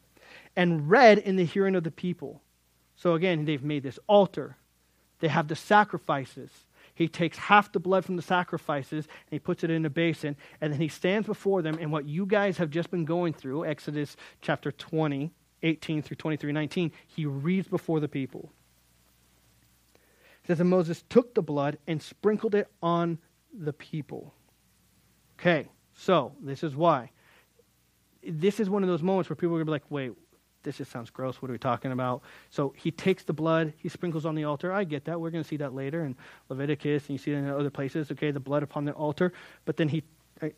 and 0.55 0.89
read 0.89 1.17
in 1.17 1.35
the 1.35 1.45
hearing 1.45 1.75
of 1.75 1.83
the 1.83 1.91
people. 1.91 2.41
So 2.95 3.13
again, 3.13 3.45
they've 3.45 3.63
made 3.63 3.83
this 3.83 3.99
altar. 4.07 4.57
They 5.19 5.27
have 5.27 5.47
the 5.47 5.55
sacrifices. 5.55 6.49
He 6.93 7.09
takes 7.09 7.37
half 7.37 7.73
the 7.73 7.79
blood 7.79 8.05
from 8.05 8.15
the 8.15 8.21
sacrifices 8.21 9.05
and 9.05 9.31
he 9.31 9.39
puts 9.39 9.65
it 9.65 9.69
in 9.69 9.85
a 9.85 9.89
basin, 9.89 10.37
and 10.61 10.71
then 10.71 10.79
he 10.79 10.87
stands 10.87 11.27
before 11.27 11.61
them 11.61 11.77
in 11.77 11.91
what 11.91 12.05
you 12.05 12.25
guys 12.25 12.57
have 12.57 12.69
just 12.69 12.89
been 12.89 13.05
going 13.05 13.33
through, 13.33 13.65
Exodus 13.65 14.15
chapter 14.41 14.71
20 14.71 15.31
18 15.65 16.01
through 16.01 16.15
23, 16.15 16.51
19, 16.51 16.91
he 17.07 17.25
reads 17.25 17.67
before 17.67 17.99
the 17.99 18.07
people. 18.07 18.51
It 20.43 20.47
says, 20.47 20.59
And 20.59 20.69
Moses 20.69 21.03
took 21.09 21.33
the 21.33 21.41
blood 21.41 21.77
and 21.87 22.01
sprinkled 22.01 22.55
it 22.55 22.69
on 22.81 23.17
the 23.59 23.73
people. 23.73 24.33
Okay, 25.39 25.67
so 25.93 26.33
this 26.41 26.63
is 26.63 26.75
why. 26.75 27.11
This 28.23 28.59
is 28.59 28.69
one 28.69 28.83
of 28.83 28.89
those 28.89 29.03
moments 29.03 29.29
where 29.29 29.35
people 29.35 29.55
are 29.55 29.63
going 29.63 29.65
to 29.65 29.69
be 29.69 29.71
like, 29.71 29.89
wait, 29.89 30.13
this 30.63 30.77
just 30.77 30.91
sounds 30.91 31.09
gross. 31.09 31.41
What 31.41 31.49
are 31.49 31.53
we 31.53 31.59
talking 31.59 31.91
about? 31.91 32.23
So 32.49 32.73
he 32.75 32.91
takes 32.91 33.23
the 33.23 33.33
blood, 33.33 33.73
he 33.77 33.87
sprinkles 33.87 34.25
on 34.25 34.35
the 34.35 34.43
altar. 34.43 34.73
I 34.73 34.83
get 34.83 35.05
that. 35.05 35.21
We're 35.21 35.29
going 35.29 35.43
to 35.43 35.47
see 35.47 35.57
that 35.57 35.73
later 35.73 36.03
in 36.03 36.15
Leviticus, 36.49 37.03
and 37.03 37.11
you 37.11 37.17
see 37.17 37.31
it 37.31 37.35
in 37.35 37.49
other 37.49 37.69
places. 37.69 38.11
Okay, 38.11 38.31
the 38.31 38.39
blood 38.39 38.63
upon 38.63 38.83
the 38.85 38.91
altar. 38.93 39.31
But 39.65 39.77
then 39.77 39.87
he, 39.87 40.03
I, 40.41 40.53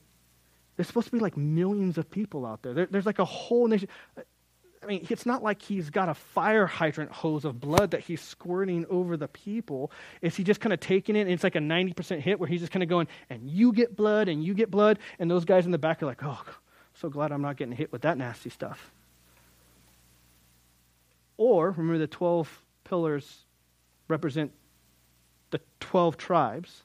there's 0.75 0.88
supposed 0.88 1.07
to 1.07 1.12
be 1.12 1.19
like 1.19 1.38
millions 1.38 1.97
of 1.97 2.10
people 2.10 2.45
out 2.45 2.63
there. 2.63 2.73
there 2.73 2.88
there's 2.88 3.05
like 3.05 3.19
a 3.19 3.25
whole 3.25 3.67
nation. 3.67 3.89
I 4.88 4.89
mean, 4.91 5.08
it's 5.10 5.26
not 5.26 5.43
like 5.43 5.62
he's 5.62 5.89
got 5.89 6.08
a 6.08 6.13
fire 6.13 6.65
hydrant 6.65 7.12
hose 7.12 7.43
of 7.43 7.60
blood 7.60 7.91
that 7.91 8.00
he's 8.00 8.21
squirting 8.21 8.86
over 8.89 9.17
the 9.17 9.28
people. 9.28 9.91
Is 10.21 10.34
he 10.38 10.45
just 10.45 10.62
kind 10.62 10.71
of 10.71 10.80
taking 10.80 11.17
it 11.17 11.21
and 11.21 11.32
it's 11.32 11.43
like 11.43 11.56
a 11.56 11.60
90% 11.60 12.21
hit 12.21 12.39
where 12.39 12.47
he's 12.47 12.62
just 12.62 12.71
kind 12.71 12.84
of 12.84 12.88
going, 12.88 13.10
and 13.30 13.50
you 13.50 13.73
get 13.73 13.97
blood 13.97 14.30
and 14.30 14.41
you 14.41 14.54
get 14.54 14.71
blood? 14.71 15.00
And 15.19 15.30
those 15.30 15.43
guys 15.43 15.65
in 15.65 15.73
the 15.73 15.78
back 15.78 16.02
are 16.02 16.06
like, 16.06 16.23
oh, 16.23 16.41
so 16.93 17.10
glad 17.10 17.34
I'm 17.34 17.41
not 17.41 17.58
getting 17.58 17.76
hit 17.76 17.91
with 17.91 18.04
that 18.04 18.17
nasty 18.17 18.50
stuff. 18.50 18.93
Or, 21.36 21.71
remember, 21.71 21.97
the 21.97 22.08
12 22.08 22.63
pillars 22.86 23.39
represent 24.08 24.54
the 25.52 25.60
12 25.82 26.15
tribes, 26.15 26.84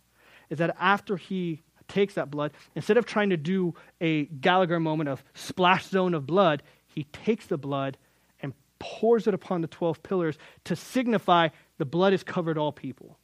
is 0.51 0.59
that 0.59 0.75
after 0.81 1.17
he 1.17 1.61
takes 1.87 2.15
that 2.15 2.33
blood, 2.33 2.51
instead 2.75 2.97
of 2.97 3.07
trying 3.07 3.31
to 3.31 3.37
do 3.37 3.77
a 4.01 4.25
Gallagher 4.25 4.81
moment 4.81 5.09
of 5.09 5.23
splash 5.35 5.87
zone 5.87 6.15
of 6.15 6.27
blood, 6.27 6.65
he 6.95 7.05
takes 7.05 7.47
the 7.47 7.59
blood 7.59 7.97
and 8.43 8.53
pours 8.79 9.27
it 9.27 9.35
upon 9.35 9.61
the 9.61 9.69
12 9.69 10.03
pillars 10.03 10.39
to 10.65 10.77
signify 10.77 11.49
the 11.79 11.85
blood 11.85 12.13
has 12.13 12.23
covered 12.23 12.59
all 12.59 12.73
people. 12.73 13.19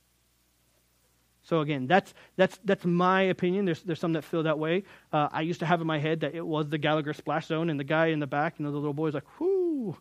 So 1.49 1.61
again, 1.61 1.87
that's 1.87 2.13
that's 2.37 2.59
that's 2.65 2.85
my 2.85 3.23
opinion. 3.23 3.65
There's 3.65 3.83
there's 3.83 3.99
some 3.99 4.13
that 4.13 4.25
feel 4.25 4.43
that 4.43 4.59
way. 4.59 4.85
Uh, 5.13 5.29
I 5.33 5.41
used 5.41 5.61
to 5.61 5.67
have 5.67 5.81
in 5.81 5.87
my 5.87 5.99
head 5.99 6.21
that 6.21 6.35
it 6.35 6.47
was 6.47 6.69
the 6.69 6.77
Gallagher 6.77 7.15
splash 7.15 7.47
zone, 7.47 7.71
and 7.71 7.81
the 7.81 7.85
guy 7.85 8.09
in 8.09 8.19
the 8.19 8.27
back, 8.27 8.59
you 8.59 8.67
know, 8.67 8.71
the 8.71 8.77
little 8.77 8.93
boy 8.93 9.07
is 9.07 9.15
like, 9.15 9.41
"Whoo! 9.41 9.97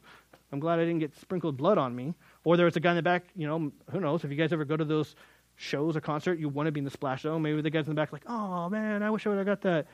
I'm 0.52 0.60
glad 0.60 0.80
I 0.80 0.84
didn't 0.84 1.00
get 1.00 1.16
sprinkled 1.16 1.56
blood 1.56 1.78
on 1.78 1.96
me." 1.96 2.16
Or 2.44 2.58
there 2.58 2.66
was 2.66 2.76
a 2.76 2.82
guy 2.82 2.92
in 2.92 2.98
the 2.98 3.02
back, 3.02 3.28
you 3.34 3.48
know, 3.48 3.72
who 3.92 4.00
knows? 4.02 4.26
If 4.26 4.32
you 4.32 4.36
guys 4.36 4.52
ever 4.52 4.66
go 4.66 4.76
to 4.76 4.84
those 4.84 5.16
shows 5.56 5.96
or 5.96 6.02
concert, 6.02 6.38
you 6.38 6.50
want 6.50 6.68
to 6.68 6.72
be 6.72 6.80
in 6.80 6.86
the 6.86 6.92
splash 6.92 7.22
zone. 7.22 7.42
Maybe 7.42 7.62
the 7.62 7.70
guys 7.70 7.86
in 7.86 7.92
the 7.92 7.96
back 7.96 8.12
like, 8.12 8.24
"Oh 8.28 8.68
man, 8.70 9.02
I 9.02 9.10
wish 9.10 9.26
I 9.26 9.30
would 9.30 9.38
have 9.38 9.48
got 9.48 9.62
that." 9.62 9.88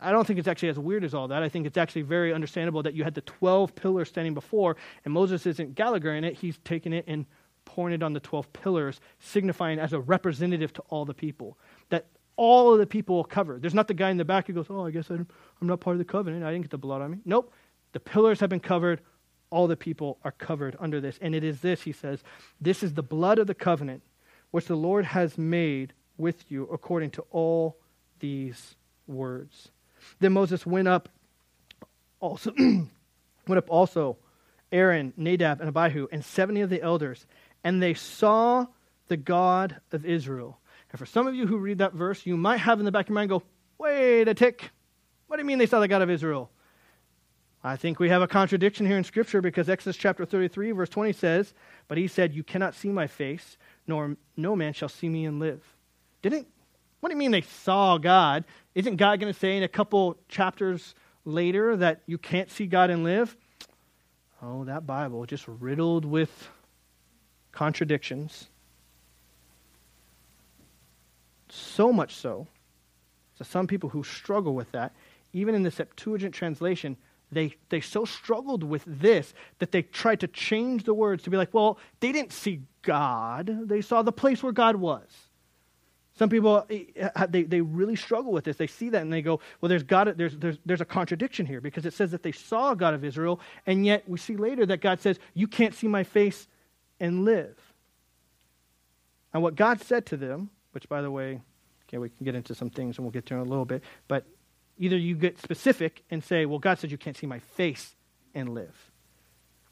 I 0.00 0.12
don't 0.12 0.26
think 0.26 0.38
it's 0.38 0.48
actually 0.48 0.70
as 0.70 0.78
weird 0.78 1.04
as 1.04 1.14
all 1.14 1.28
that. 1.28 1.42
I 1.42 1.48
think 1.48 1.66
it's 1.66 1.76
actually 1.76 2.02
very 2.02 2.32
understandable 2.32 2.82
that 2.82 2.94
you 2.94 3.04
had 3.04 3.14
the 3.14 3.20
12 3.20 3.74
pillars 3.74 4.08
standing 4.08 4.34
before, 4.34 4.76
and 5.04 5.12
Moses 5.12 5.46
isn't 5.46 5.74
Gallagher 5.74 6.14
in 6.14 6.24
it. 6.24 6.34
He's 6.34 6.58
taken 6.58 6.92
it 6.92 7.04
and 7.06 7.26
pouring 7.64 7.94
it 7.94 8.02
on 8.02 8.12
the 8.12 8.20
12 8.20 8.52
pillars, 8.52 9.00
signifying 9.18 9.78
as 9.78 9.92
a 9.92 10.00
representative 10.00 10.72
to 10.72 10.82
all 10.88 11.04
the 11.04 11.14
people. 11.14 11.58
That 11.90 12.06
all 12.36 12.72
of 12.72 12.78
the 12.78 12.86
people 12.86 13.16
will 13.16 13.24
cover. 13.24 13.58
There's 13.58 13.74
not 13.74 13.86
the 13.86 13.94
guy 13.94 14.10
in 14.10 14.16
the 14.16 14.24
back 14.24 14.46
who 14.46 14.54
goes, 14.54 14.66
Oh, 14.70 14.86
I 14.86 14.90
guess 14.90 15.10
I'm 15.10 15.26
not 15.60 15.80
part 15.80 15.94
of 15.94 15.98
the 15.98 16.04
covenant. 16.04 16.44
I 16.44 16.50
didn't 16.52 16.64
get 16.64 16.70
the 16.70 16.78
blood 16.78 17.02
on 17.02 17.10
me. 17.10 17.18
Nope. 17.24 17.52
The 17.92 18.00
pillars 18.00 18.40
have 18.40 18.48
been 18.48 18.60
covered. 18.60 19.02
All 19.50 19.66
the 19.66 19.76
people 19.76 20.18
are 20.24 20.32
covered 20.32 20.76
under 20.80 21.00
this. 21.00 21.18
And 21.20 21.34
it 21.34 21.44
is 21.44 21.60
this, 21.60 21.82
he 21.82 21.92
says, 21.92 22.22
this 22.60 22.82
is 22.82 22.94
the 22.94 23.02
blood 23.02 23.38
of 23.38 23.46
the 23.46 23.54
covenant 23.54 24.02
which 24.52 24.66
the 24.66 24.76
Lord 24.76 25.04
has 25.04 25.36
made 25.36 25.92
with 26.16 26.50
you 26.50 26.64
according 26.72 27.10
to 27.10 27.24
all. 27.30 27.76
Then 30.20 30.32
Moses 30.32 30.64
went 30.64 30.88
up 30.88 31.08
also 32.20 32.52
went 32.58 33.58
up 33.58 33.70
also 33.70 34.16
Aaron, 34.70 35.12
Nadab, 35.16 35.60
and 35.60 35.68
Abihu, 35.68 36.06
and 36.12 36.24
seventy 36.24 36.60
of 36.60 36.70
the 36.70 36.80
elders, 36.82 37.26
and 37.64 37.82
they 37.82 37.94
saw 37.94 38.66
the 39.08 39.16
God 39.16 39.76
of 39.92 40.06
Israel. 40.06 40.58
And 40.92 40.98
for 40.98 41.06
some 41.06 41.26
of 41.26 41.34
you 41.34 41.46
who 41.46 41.58
read 41.58 41.78
that 41.78 41.92
verse, 41.92 42.24
you 42.26 42.36
might 42.36 42.58
have 42.58 42.78
in 42.78 42.84
the 42.84 42.92
back 42.92 43.06
of 43.06 43.10
your 43.10 43.14
mind 43.14 43.30
go, 43.30 43.42
wait 43.78 44.28
a 44.28 44.34
tick. 44.34 44.70
What 45.26 45.36
do 45.36 45.42
you 45.42 45.46
mean 45.46 45.58
they 45.58 45.66
saw 45.66 45.80
the 45.80 45.88
God 45.88 46.02
of 46.02 46.10
Israel? 46.10 46.50
I 47.62 47.76
think 47.76 47.98
we 47.98 48.08
have 48.08 48.22
a 48.22 48.26
contradiction 48.26 48.86
here 48.86 48.96
in 48.96 49.04
Scripture 49.04 49.40
because 49.40 49.68
Exodus 49.68 49.96
chapter 49.96 50.24
33, 50.24 50.72
verse 50.72 50.88
20 50.88 51.12
says, 51.12 51.52
But 51.88 51.98
he 51.98 52.08
said, 52.08 52.34
You 52.34 52.42
cannot 52.42 52.74
see 52.74 52.88
my 52.88 53.06
face, 53.06 53.58
nor 53.86 54.16
no 54.36 54.56
man 54.56 54.72
shall 54.72 54.88
see 54.88 55.08
me 55.08 55.26
and 55.26 55.38
live. 55.38 55.62
Didn't 56.22 56.46
what 57.00 57.08
do 57.08 57.14
you 57.14 57.18
mean 57.18 57.30
they 57.30 57.40
saw 57.40 57.98
God? 57.98 58.44
Isn't 58.74 58.96
God 58.96 59.20
going 59.20 59.32
to 59.32 59.38
say 59.38 59.56
in 59.56 59.62
a 59.62 59.68
couple 59.68 60.16
chapters 60.28 60.94
later 61.24 61.76
that 61.76 62.02
you 62.06 62.18
can't 62.18 62.50
see 62.50 62.66
God 62.66 62.90
and 62.90 63.04
live? 63.04 63.36
Oh, 64.42 64.64
that 64.64 64.86
Bible 64.86 65.24
just 65.26 65.46
riddled 65.48 66.04
with 66.04 66.48
contradictions. 67.52 68.48
So 71.48 71.92
much 71.92 72.14
so, 72.14 72.46
so 73.36 73.44
some 73.44 73.66
people 73.66 73.88
who 73.88 74.04
struggle 74.04 74.54
with 74.54 74.70
that, 74.72 74.92
even 75.32 75.54
in 75.54 75.62
the 75.62 75.70
Septuagint 75.70 76.34
translation, 76.34 76.96
they, 77.32 77.54
they 77.68 77.80
so 77.80 78.04
struggled 78.04 78.62
with 78.62 78.82
this 78.86 79.34
that 79.58 79.72
they 79.72 79.82
tried 79.82 80.20
to 80.20 80.28
change 80.28 80.84
the 80.84 80.94
words 80.94 81.22
to 81.24 81.30
be 81.30 81.36
like, 81.36 81.52
well, 81.54 81.78
they 82.00 82.12
didn't 82.12 82.32
see 82.32 82.62
God, 82.82 83.68
they 83.68 83.80
saw 83.80 84.02
the 84.02 84.12
place 84.12 84.42
where 84.42 84.52
God 84.52 84.76
was. 84.76 85.29
Some 86.18 86.28
people, 86.28 86.66
eh, 86.68 87.08
they, 87.28 87.44
they 87.44 87.60
really 87.60 87.96
struggle 87.96 88.32
with 88.32 88.44
this. 88.44 88.56
They 88.56 88.66
see 88.66 88.90
that 88.90 89.02
and 89.02 89.12
they 89.12 89.22
go, 89.22 89.40
well, 89.60 89.68
there's, 89.68 89.82
God, 89.82 90.14
there's, 90.16 90.36
there's, 90.36 90.58
there's 90.66 90.80
a 90.80 90.86
contradiction 90.86 91.46
here 91.46 91.60
because 91.60 91.86
it 91.86 91.94
says 91.94 92.10
that 92.10 92.22
they 92.22 92.32
saw 92.32 92.74
God 92.74 92.94
of 92.94 93.04
Israel, 93.04 93.40
and 93.66 93.86
yet 93.86 94.08
we 94.08 94.18
see 94.18 94.36
later 94.36 94.66
that 94.66 94.80
God 94.80 95.00
says, 95.00 95.18
you 95.34 95.46
can't 95.46 95.74
see 95.74 95.88
my 95.88 96.04
face 96.04 96.46
and 96.98 97.24
live. 97.24 97.56
And 99.32 99.42
what 99.42 99.54
God 99.54 99.80
said 99.80 100.06
to 100.06 100.16
them, 100.16 100.50
which, 100.72 100.88
by 100.88 101.02
the 101.02 101.10
way, 101.10 101.40
okay, 101.88 101.98
we 101.98 102.08
can 102.10 102.24
get 102.24 102.34
into 102.34 102.54
some 102.54 102.70
things 102.70 102.98
and 102.98 103.04
we'll 103.04 103.12
get 103.12 103.26
to 103.26 103.34
in 103.34 103.40
a 103.40 103.44
little 103.44 103.64
bit, 103.64 103.82
but 104.08 104.24
either 104.78 104.96
you 104.96 105.14
get 105.14 105.40
specific 105.40 106.02
and 106.10 106.22
say, 106.22 106.46
well, 106.46 106.58
God 106.58 106.78
said 106.78 106.90
you 106.90 106.98
can't 106.98 107.16
see 107.16 107.26
my 107.26 107.38
face 107.38 107.94
and 108.34 108.54
live. 108.54 108.90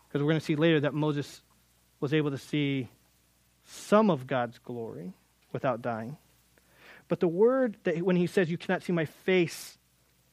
Because 0.06 0.22
we're 0.22 0.30
going 0.30 0.40
to 0.40 0.44
see 0.44 0.56
later 0.56 0.80
that 0.80 0.94
Moses 0.94 1.42
was 2.00 2.14
able 2.14 2.30
to 2.30 2.38
see 2.38 2.88
some 3.64 4.10
of 4.10 4.26
God's 4.26 4.58
glory 4.58 5.12
without 5.52 5.82
dying. 5.82 6.16
But 7.08 7.20
the 7.20 7.28
word 7.28 7.76
that 7.84 8.02
when 8.02 8.16
he 8.16 8.26
says 8.26 8.50
you 8.50 8.58
cannot 8.58 8.82
see 8.82 8.92
my 8.92 9.06
face 9.06 9.78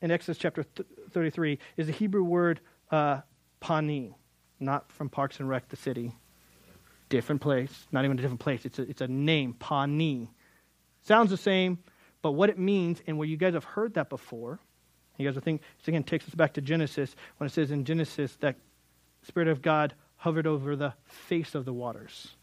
in 0.01 0.11
Exodus 0.11 0.37
chapter 0.37 0.63
th- 0.63 0.87
33 1.11 1.57
is 1.77 1.87
the 1.87 1.93
Hebrew 1.93 2.23
word 2.23 2.59
uh, 2.91 3.21
pani, 3.59 4.13
not 4.59 4.91
from 4.91 5.09
Parks 5.09 5.39
and 5.39 5.49
Rec, 5.49 5.69
the 5.69 5.75
city. 5.75 6.11
Different 7.09 7.41
place, 7.41 7.87
not 7.91 8.03
even 8.03 8.17
a 8.19 8.21
different 8.21 8.41
place. 8.41 8.65
It's 8.65 8.79
a, 8.79 8.81
it's 8.83 9.01
a 9.01 9.07
name, 9.07 9.53
pani. 9.53 10.31
Sounds 11.01 11.29
the 11.29 11.37
same, 11.37 11.79
but 12.21 12.31
what 12.31 12.49
it 12.49 12.57
means, 12.57 13.01
and 13.07 13.17
where 13.17 13.27
you 13.27 13.37
guys 13.37 13.53
have 13.53 13.63
heard 13.63 13.93
that 13.93 14.09
before, 14.09 14.59
you 15.17 15.25
guys 15.25 15.35
will 15.35 15.41
think, 15.41 15.61
this 15.77 15.87
again 15.87 16.03
takes 16.03 16.27
us 16.27 16.35
back 16.35 16.53
to 16.53 16.61
Genesis, 16.61 17.15
when 17.37 17.47
it 17.47 17.53
says 17.53 17.71
in 17.71 17.85
Genesis 17.85 18.35
that 18.41 18.57
Spirit 19.21 19.47
of 19.47 19.61
God 19.61 19.93
hovered 20.17 20.47
over 20.47 20.75
the 20.75 20.93
face 21.05 21.55
of 21.55 21.65
the 21.65 21.73
waters. 21.73 22.35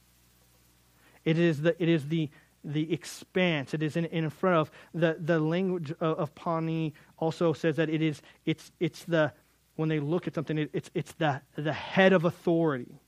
It 1.25 1.39
is 1.39 1.63
the, 1.63 1.81
it 1.83 1.89
is 1.89 2.09
the, 2.09 2.31
the 2.65 2.93
expanse. 2.93 3.75
It 3.75 3.83
is 3.83 3.97
in, 3.97 4.07
in 4.07 4.31
front 4.31 4.57
of 4.57 4.71
the, 4.95 5.17
the 5.19 5.41
language 5.41 5.91
of, 6.01 6.19
of 6.19 6.35
Pawnee 6.35 6.93
also 7.19 7.53
says 7.53 7.77
that 7.77 7.89
it 7.89 8.03
is 8.03 8.23
it's 8.45 8.71
it's 8.81 9.05
the 9.05 9.33
when 9.77 9.89
they 9.89 10.01
look 10.01 10.27
at 10.27 10.35
something, 10.35 10.59
it, 10.59 10.71
it's 10.73 10.91
it's 10.95 11.13
the 11.15 11.41
the 11.57 11.73
head 11.73 12.13
of 12.13 12.25
authority. 12.25 13.01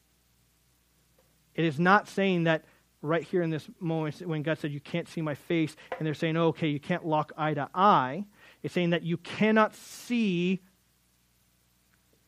It 1.55 1.65
is 1.65 1.79
not 1.79 2.09
saying 2.09 2.45
that 2.45 2.65
right 3.05 3.23
here 3.23 3.43
in 3.43 3.51
this 3.51 3.69
moment 3.79 4.27
when 4.27 4.43
God 4.43 4.59
said, 4.59 4.73
You 4.73 4.81
can't 4.81 5.09
see 5.09 5.21
my 5.21 5.35
face, 5.35 5.77
and 5.99 6.07
they're 6.07 6.15
saying, 6.15 6.37
oh, 6.37 6.49
Okay, 6.49 6.69
you 6.69 6.81
can't 6.81 7.07
lock 7.07 7.33
eye 7.37 7.55
to 7.55 7.69
eye. 7.75 8.25
It's 8.63 8.75
saying 8.75 8.91
that 8.91 9.03
you 9.03 9.19
cannot 9.19 9.75
see 9.75 10.63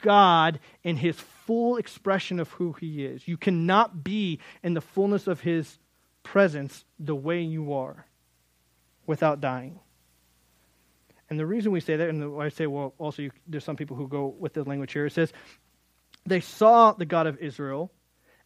God 0.03 0.61
in 0.85 0.97
his 0.97 1.17
full 1.17 1.79
expression 1.79 2.39
of 2.39 2.51
who 2.51 2.75
he 2.75 3.05
is. 3.05 3.27
You 3.27 3.37
cannot 3.37 4.05
be 4.05 4.39
in 4.63 4.75
the 4.75 4.81
fullness 4.81 5.27
of 5.27 5.41
his 5.41 5.79
presence 6.27 6.85
the 6.99 7.15
way 7.15 7.41
you 7.41 7.73
are 7.73 8.05
without 9.07 9.41
dying. 9.41 9.79
And 11.31 11.39
the 11.39 11.47
reason 11.47 11.71
we 11.71 11.79
say 11.79 11.95
that, 11.95 12.09
and 12.09 12.43
I 12.43 12.49
say, 12.49 12.67
well, 12.67 12.95
also 12.99 13.23
you, 13.23 13.31
there's 13.47 13.63
some 13.63 13.77
people 13.77 13.97
who 13.97 14.09
go 14.09 14.35
with 14.37 14.53
the 14.53 14.65
language 14.65 14.93
here. 14.93 15.07
It 15.07 15.13
says, 15.13 15.33
they 16.25 16.41
saw 16.41 16.93
the 16.93 17.07
God 17.07 17.29
of 17.29 17.39
Israel 17.39 17.93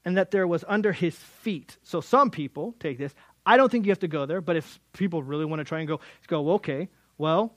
and 0.05 0.19
that 0.19 0.31
there 0.31 0.47
was 0.47 0.63
under 0.69 0.93
his 0.93 1.17
feet. 1.17 1.79
So 1.83 2.03
some 2.03 2.31
people 2.31 2.75
take 2.79 2.99
this. 2.99 3.15
I 3.47 3.57
don't 3.57 3.73
think 3.73 3.87
you 3.87 3.93
have 3.93 4.01
to 4.01 4.09
go 4.09 4.27
there, 4.27 4.43
but 4.43 4.57
if 4.57 4.79
people 4.93 5.23
really 5.23 5.47
want 5.47 5.61
to 5.61 5.65
try 5.65 5.79
and 5.79 5.89
go, 5.89 6.01
go, 6.27 6.53
okay, 6.53 6.91
well, 7.17 7.55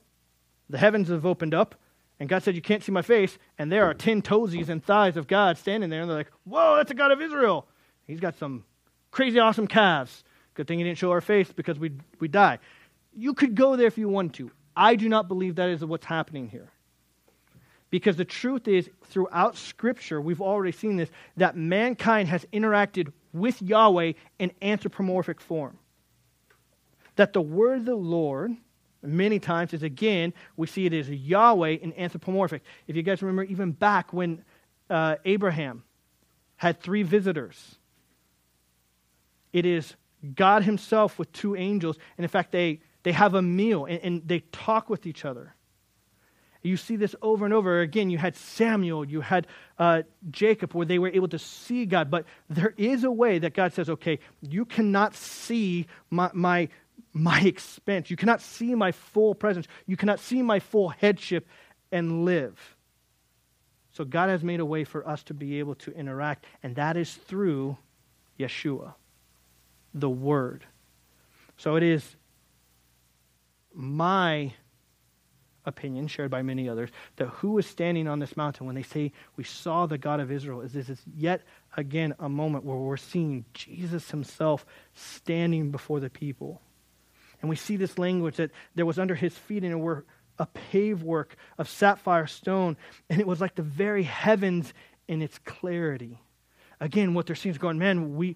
the 0.69 0.77
heavens 0.77 1.09
have 1.09 1.25
opened 1.25 1.53
up, 1.53 1.75
and 2.19 2.29
God 2.29 2.43
said, 2.43 2.55
You 2.55 2.61
can't 2.61 2.81
see 2.81 2.93
my 2.93 3.01
face, 3.01 3.37
and 3.57 3.69
there 3.69 3.83
are 3.85 3.93
ten 3.93 4.21
toesies 4.21 4.69
and 4.69 4.81
thighs 4.81 5.17
of 5.17 5.27
God 5.27 5.57
standing 5.57 5.89
there, 5.89 6.01
and 6.01 6.09
they're 6.09 6.17
like, 6.17 6.31
Whoa, 6.45 6.77
that's 6.77 6.91
a 6.91 6.95
God 6.95 7.11
of 7.11 7.21
Israel. 7.21 7.67
He's 8.07 8.21
got 8.21 8.37
some 8.37 8.63
crazy 9.13 9.39
awesome 9.39 9.67
calves. 9.67 10.23
Good 10.55 10.67
thing 10.67 10.79
he 10.79 10.83
didn't 10.83 10.97
show 10.97 11.11
our 11.11 11.21
face 11.21 11.51
because 11.53 11.79
we'd, 11.79 12.01
we'd 12.19 12.31
die. 12.31 12.59
You 13.15 13.33
could 13.33 13.55
go 13.55 13.75
there 13.75 13.87
if 13.87 13.97
you 13.97 14.09
want 14.09 14.33
to. 14.35 14.51
I 14.75 14.95
do 14.95 15.07
not 15.07 15.27
believe 15.27 15.55
that 15.55 15.69
is 15.69 15.85
what's 15.85 16.05
happening 16.05 16.49
here. 16.49 16.69
Because 17.91 18.17
the 18.17 18.25
truth 18.25 18.67
is, 18.67 18.89
throughout 19.05 19.55
Scripture, 19.55 20.19
we've 20.19 20.41
already 20.41 20.71
seen 20.71 20.97
this, 20.97 21.09
that 21.37 21.55
mankind 21.55 22.27
has 22.29 22.43
interacted 22.51 23.13
with 23.33 23.61
Yahweh 23.61 24.13
in 24.39 24.51
anthropomorphic 24.63 25.39
form. 25.39 25.77
That 27.15 27.33
the 27.33 27.41
word 27.41 27.79
of 27.79 27.85
the 27.85 27.95
Lord, 27.95 28.55
many 29.03 29.37
times, 29.37 29.73
is 29.73 29.83
again, 29.83 30.33
we 30.57 30.65
see 30.65 30.87
it 30.87 30.93
as 30.93 31.07
Yahweh 31.07 31.69
in 31.69 31.93
anthropomorphic. 31.93 32.63
If 32.87 32.95
you 32.95 33.03
guys 33.03 33.21
remember, 33.21 33.43
even 33.43 33.73
back 33.73 34.11
when 34.11 34.43
uh, 34.89 35.17
Abraham 35.23 35.83
had 36.55 36.81
three 36.81 37.03
visitors, 37.03 37.75
it 39.53 39.65
is 39.65 39.95
God 40.35 40.63
Himself 40.63 41.19
with 41.19 41.31
two 41.31 41.55
angels. 41.55 41.97
And 42.17 42.25
in 42.25 42.29
fact, 42.29 42.51
they, 42.51 42.81
they 43.03 43.11
have 43.11 43.35
a 43.35 43.41
meal 43.41 43.85
and, 43.85 43.99
and 44.01 44.27
they 44.27 44.39
talk 44.39 44.89
with 44.89 45.05
each 45.05 45.23
other. 45.23 45.55
You 46.63 46.77
see 46.77 46.95
this 46.95 47.13
over 47.21 47.43
and 47.43 47.53
over 47.53 47.81
again. 47.81 48.09
You 48.09 48.17
had 48.17 48.37
Samuel, 48.37 49.03
you 49.03 49.19
had 49.19 49.47
uh, 49.77 50.03
Jacob, 50.31 50.73
where 50.73 50.85
they 50.85 50.97
were 50.97 51.09
able 51.09 51.27
to 51.27 51.39
see 51.39 51.85
God. 51.85 52.09
But 52.09 52.25
there 52.49 52.73
is 52.77 53.03
a 53.03 53.11
way 53.11 53.37
that 53.39 53.53
God 53.53 53.73
says, 53.73 53.89
okay, 53.89 54.19
you 54.41 54.63
cannot 54.63 55.13
see 55.13 55.87
my, 56.09 56.31
my, 56.33 56.69
my 57.11 57.41
expense. 57.41 58.09
You 58.09 58.15
cannot 58.15 58.41
see 58.41 58.75
my 58.75 58.93
full 58.93 59.35
presence. 59.35 59.67
You 59.85 59.97
cannot 59.97 60.21
see 60.21 60.41
my 60.41 60.59
full 60.59 60.87
headship 60.87 61.47
and 61.91 62.23
live. 62.23 62.77
So 63.91 64.05
God 64.05 64.29
has 64.29 64.41
made 64.41 64.61
a 64.61 64.65
way 64.65 64.85
for 64.85 65.07
us 65.07 65.21
to 65.23 65.33
be 65.33 65.59
able 65.59 65.75
to 65.75 65.91
interact, 65.91 66.45
and 66.63 66.77
that 66.77 66.97
is 66.97 67.13
through 67.13 67.77
Yeshua 68.39 68.93
the 69.93 70.09
Word. 70.09 70.65
So 71.57 71.75
it 71.75 71.83
is 71.83 72.15
my 73.73 74.53
opinion, 75.65 76.07
shared 76.07 76.29
by 76.29 76.41
many 76.41 76.67
others, 76.67 76.89
that 77.15 77.27
who 77.27 77.57
is 77.57 77.65
standing 77.65 78.07
on 78.07 78.19
this 78.19 78.35
mountain 78.35 78.65
when 78.65 78.75
they 78.75 78.83
say, 78.83 79.11
We 79.37 79.43
saw 79.43 79.85
the 79.85 79.97
God 79.97 80.19
of 80.19 80.31
Israel, 80.31 80.61
is 80.61 80.73
this 80.73 80.89
is 80.89 81.01
yet 81.15 81.41
again 81.77 82.13
a 82.19 82.29
moment 82.29 82.65
where 82.65 82.77
we're 82.77 82.97
seeing 82.97 83.45
Jesus 83.53 84.11
himself 84.11 84.65
standing 84.93 85.71
before 85.71 85.99
the 85.99 86.09
people. 86.09 86.61
And 87.41 87.49
we 87.49 87.55
see 87.55 87.75
this 87.75 87.97
language 87.97 88.37
that 88.37 88.51
there 88.75 88.85
was 88.85 88.99
under 88.99 89.15
his 89.15 89.37
feet 89.37 89.63
and 89.63 89.73
it 89.73 89.77
were 89.77 90.05
a 90.39 90.45
pave 90.45 91.03
work 91.03 91.35
of 91.57 91.69
sapphire 91.69 92.27
stone, 92.27 92.77
and 93.09 93.19
it 93.19 93.27
was 93.27 93.39
like 93.39 93.55
the 93.55 93.61
very 93.61 94.03
heavens 94.03 94.73
in 95.07 95.21
its 95.21 95.37
clarity. 95.39 96.19
Again, 96.79 97.13
what 97.13 97.27
they're 97.27 97.35
seeing 97.35 97.51
is 97.51 97.59
going, 97.59 97.77
man, 97.77 98.15
we, 98.15 98.35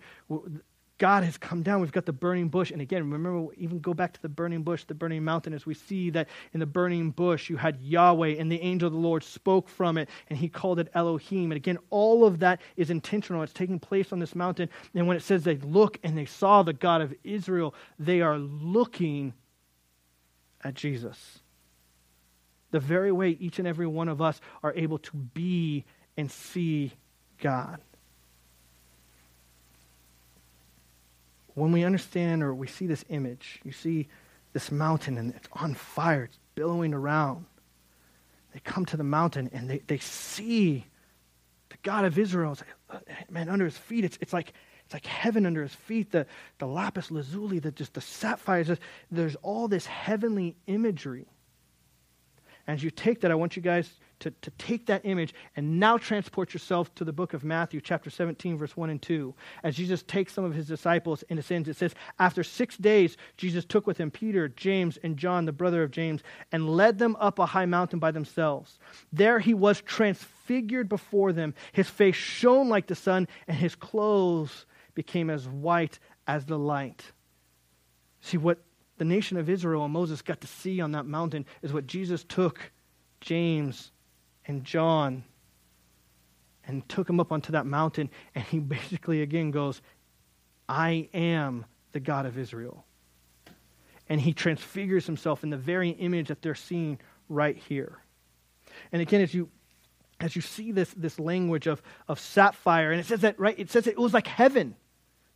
God 0.98 1.24
has 1.24 1.38
come 1.38 1.62
down. 1.62 1.82
We've 1.82 1.92
got 1.92 2.06
the 2.06 2.14
burning 2.14 2.50
bush. 2.50 2.72
And 2.72 2.82
again, 2.82 3.10
remember, 3.10 3.54
even 3.56 3.80
go 3.80 3.94
back 3.94 4.14
to 4.14 4.22
the 4.22 4.30
burning 4.30 4.64
bush, 4.64 4.84
the 4.84 4.96
burning 4.96 5.24
mountain, 5.24 5.54
as 5.54 5.66
we 5.66 5.74
see 5.74 6.10
that 6.12 6.28
in 6.54 6.60
the 6.60 6.66
burning 6.66 7.12
bush, 7.12 7.50
you 7.50 7.58
had 7.58 7.80
Yahweh, 7.82 8.36
and 8.40 8.52
the 8.52 8.60
angel 8.62 8.88
of 8.88 8.94
the 8.94 9.00
Lord 9.00 9.24
spoke 9.24 9.70
from 9.70 9.98
it, 9.98 10.10
and 10.30 10.40
he 10.40 10.50
called 10.50 10.80
it 10.80 10.90
Elohim. 10.94 11.52
And 11.52 11.58
again, 11.58 11.78
all 11.92 12.26
of 12.26 12.40
that 12.40 12.62
is 12.76 12.90
intentional. 12.90 13.44
It's 13.44 13.54
taking 13.54 13.80
place 13.80 14.12
on 14.12 14.20
this 14.20 14.34
mountain. 14.34 14.70
And 14.96 15.08
when 15.08 15.18
it 15.18 15.24
says 15.24 15.44
they 15.44 15.58
look 15.58 16.00
and 16.04 16.18
they 16.18 16.26
saw 16.26 16.64
the 16.64 16.74
God 16.74 17.02
of 17.02 17.14
Israel, 17.24 17.76
they 18.00 18.22
are 18.22 18.40
looking 18.40 19.34
at 20.64 20.74
Jesus. 20.74 21.40
The 22.72 22.80
very 22.80 23.12
way 23.12 23.30
each 23.30 23.60
and 23.60 23.68
every 23.68 23.88
one 23.88 24.10
of 24.10 24.22
us 24.22 24.42
are 24.64 24.74
able 24.74 24.98
to 25.00 25.16
be 25.16 25.86
and 26.18 26.32
see 26.32 26.94
God. 27.40 27.80
When 31.58 31.72
we 31.72 31.84
understand 31.84 32.44
or 32.44 32.54
we 32.54 32.68
see 32.68 32.86
this 32.86 33.04
image, 33.10 33.60
you 33.64 33.72
see 33.72 34.08
this 34.54 34.72
mountain 34.72 35.18
and 35.18 35.34
it's 35.34 35.48
on 35.54 35.74
fire, 35.74 36.26
it's 36.26 36.38
billowing 36.54 36.94
around. 36.94 37.46
They 38.54 38.60
come 38.60 38.86
to 38.86 38.98
the 38.98 39.04
mountain 39.04 39.50
and 39.52 39.68
they, 39.68 39.80
they 39.88 39.98
see 39.98 40.86
the 41.70 41.78
God 41.82 42.06
of 42.06 42.20
Israel. 42.20 42.56
Uh, 42.92 43.00
man, 43.32 43.50
under 43.50 43.66
his 43.66 43.78
feet, 43.78 44.06
it's, 44.06 44.20
it's 44.22 44.34
like 44.34 44.54
it's 44.86 44.94
like 44.94 45.08
heaven 45.08 45.48
under 45.48 45.64
his 45.64 45.74
feet. 45.74 46.12
The, 46.12 46.28
the 46.60 46.68
lapis 46.68 47.10
lazuli, 47.10 47.58
the, 47.58 47.72
just 47.72 47.96
the 47.96 48.02
sapphires. 48.02 48.70
There's 49.12 49.36
all 49.38 49.68
this 49.68 49.88
heavenly 49.88 50.56
imagery. 50.68 51.26
As 52.68 52.84
you 52.84 52.92
take 52.92 53.22
that, 53.22 53.32
I 53.32 53.36
want 53.36 53.56
you 53.56 53.64
guys 53.64 53.92
to, 54.20 54.32
to 54.32 54.52
take 54.52 54.86
that 54.88 55.06
image 55.06 55.34
and 55.56 55.80
now 55.80 55.98
transport 55.98 56.54
yourself 56.54 56.94
to 56.96 57.06
the 57.06 57.14
book 57.14 57.34
of 57.34 57.44
Matthew, 57.44 57.82
chapter 57.82 58.10
17, 58.10 58.58
verse 58.58 58.76
1 58.76 58.90
and 58.90 59.02
2. 59.02 59.34
As 59.64 59.76
Jesus 59.76 60.04
takes 60.04 60.34
some 60.34 60.44
of 60.44 60.54
his 60.54 60.68
disciples 60.68 61.24
into 61.30 61.44
sins, 61.44 61.68
it 61.68 61.76
says, 61.76 61.94
After 62.20 62.44
six 62.44 62.78
days, 62.78 63.18
Jesus 63.38 63.66
took 63.66 63.86
with 63.86 63.98
him 63.98 64.12
Peter, 64.12 64.48
James, 64.48 64.98
and 65.04 65.18
John, 65.18 65.46
the 65.46 65.52
brother 65.52 65.84
of 65.84 65.92
James, 65.92 66.22
and 66.52 66.70
led 66.70 66.98
them 67.00 67.16
up 67.20 67.40
a 67.40 67.46
high 67.46 67.66
mountain 67.66 68.00
by 68.00 68.12
themselves. 68.12 68.80
There 69.14 69.40
he 69.40 69.54
was 69.54 69.82
transfigured 69.82 70.90
before 70.90 71.34
them. 71.34 71.54
His 71.72 71.90
face 71.90 72.16
shone 72.16 72.70
like 72.70 72.88
the 72.88 72.96
sun, 72.96 73.28
and 73.48 73.58
his 73.58 73.76
clothes 73.76 74.66
became 74.96 75.30
as 75.30 75.48
white 75.48 76.00
as 76.26 76.46
the 76.46 76.58
light. 76.58 77.04
See, 78.22 78.38
what 78.38 78.60
the 78.98 79.06
nation 79.06 79.38
of 79.38 79.50
Israel 79.50 79.86
and 79.86 79.94
Moses 79.94 80.22
got 80.22 80.42
to 80.42 80.48
see 80.48 80.82
on 80.82 80.92
that 80.94 81.06
mountain 81.06 81.46
is 81.62 81.72
what 81.72 81.86
Jesus 81.86 82.24
took 82.24 82.72
James 83.22 83.92
and 84.48 84.64
John 84.64 85.24
and 86.66 86.88
took 86.90 87.10
him 87.10 87.20
up 87.20 87.32
onto 87.32 87.52
that 87.54 87.66
mountain. 87.66 88.10
And 88.36 88.44
he 88.46 88.60
basically 88.60 89.22
again 89.22 89.52
goes, 89.52 89.82
I 90.68 91.10
am 91.14 91.66
the 91.92 92.00
God 92.00 92.26
of 92.26 92.38
Israel. 92.38 92.86
And 94.10 94.22
he 94.22 94.34
transfigures 94.34 95.06
himself 95.06 95.44
in 95.44 95.50
the 95.50 95.58
very 95.58 95.90
image 95.90 96.30
that 96.30 96.42
they're 96.42 96.56
seeing 96.56 97.00
right 97.28 97.58
here. 97.58 98.00
And 98.92 99.02
again, 99.02 99.22
as 99.22 99.34
you 99.34 99.50
as 100.20 100.36
you 100.36 100.42
see 100.42 100.72
this, 100.72 100.92
this 100.98 101.20
language 101.20 101.68
of, 101.68 101.80
of 102.08 102.20
sapphire, 102.20 102.92
and 102.92 103.00
it 103.00 103.06
says 103.06 103.22
that, 103.22 103.40
right? 103.40 103.54
It 103.60 103.70
says 103.70 103.86
it 103.86 104.00
was 104.00 104.16
like 104.16 104.26
heaven 104.26 104.76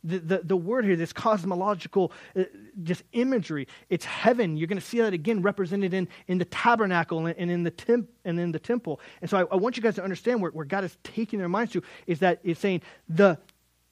the, 0.04 0.18
the, 0.18 0.38
the 0.44 0.56
word 0.56 0.84
here, 0.84 0.96
this 0.96 1.12
cosmological 1.12 2.12
uh, 2.36 2.44
just 2.82 3.04
imagery, 3.12 3.68
it's 3.88 4.04
heaven. 4.04 4.56
You're 4.56 4.66
going 4.66 4.80
to 4.80 4.84
see 4.84 4.98
that 4.98 5.12
again 5.12 5.42
represented 5.42 5.94
in, 5.94 6.08
in 6.26 6.38
the 6.38 6.44
tabernacle 6.44 7.26
and, 7.26 7.38
and 7.38 7.50
in 7.50 7.62
the 7.62 7.70
temp, 7.70 8.08
and 8.24 8.38
in 8.40 8.52
the 8.52 8.58
temple. 8.58 9.00
And 9.20 9.30
so 9.30 9.38
I, 9.38 9.54
I 9.54 9.56
want 9.56 9.76
you 9.76 9.82
guys 9.82 9.94
to 9.96 10.04
understand 10.04 10.42
where, 10.42 10.50
where 10.50 10.64
God 10.64 10.84
is 10.84 10.96
taking 11.04 11.38
their 11.38 11.48
minds 11.48 11.72
to 11.72 11.82
is 12.06 12.18
that 12.20 12.40
it's 12.42 12.60
saying 12.60 12.82
the 13.08 13.38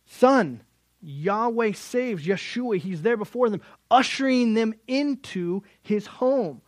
Son, 0.06 0.62
Yahweh 1.00 1.72
saves, 1.72 2.26
Yeshua, 2.26 2.78
he's 2.78 3.02
there 3.02 3.16
before 3.16 3.48
them, 3.48 3.62
ushering 3.90 4.54
them 4.54 4.74
into 4.88 5.62
his 5.82 6.06
home. 6.06 6.60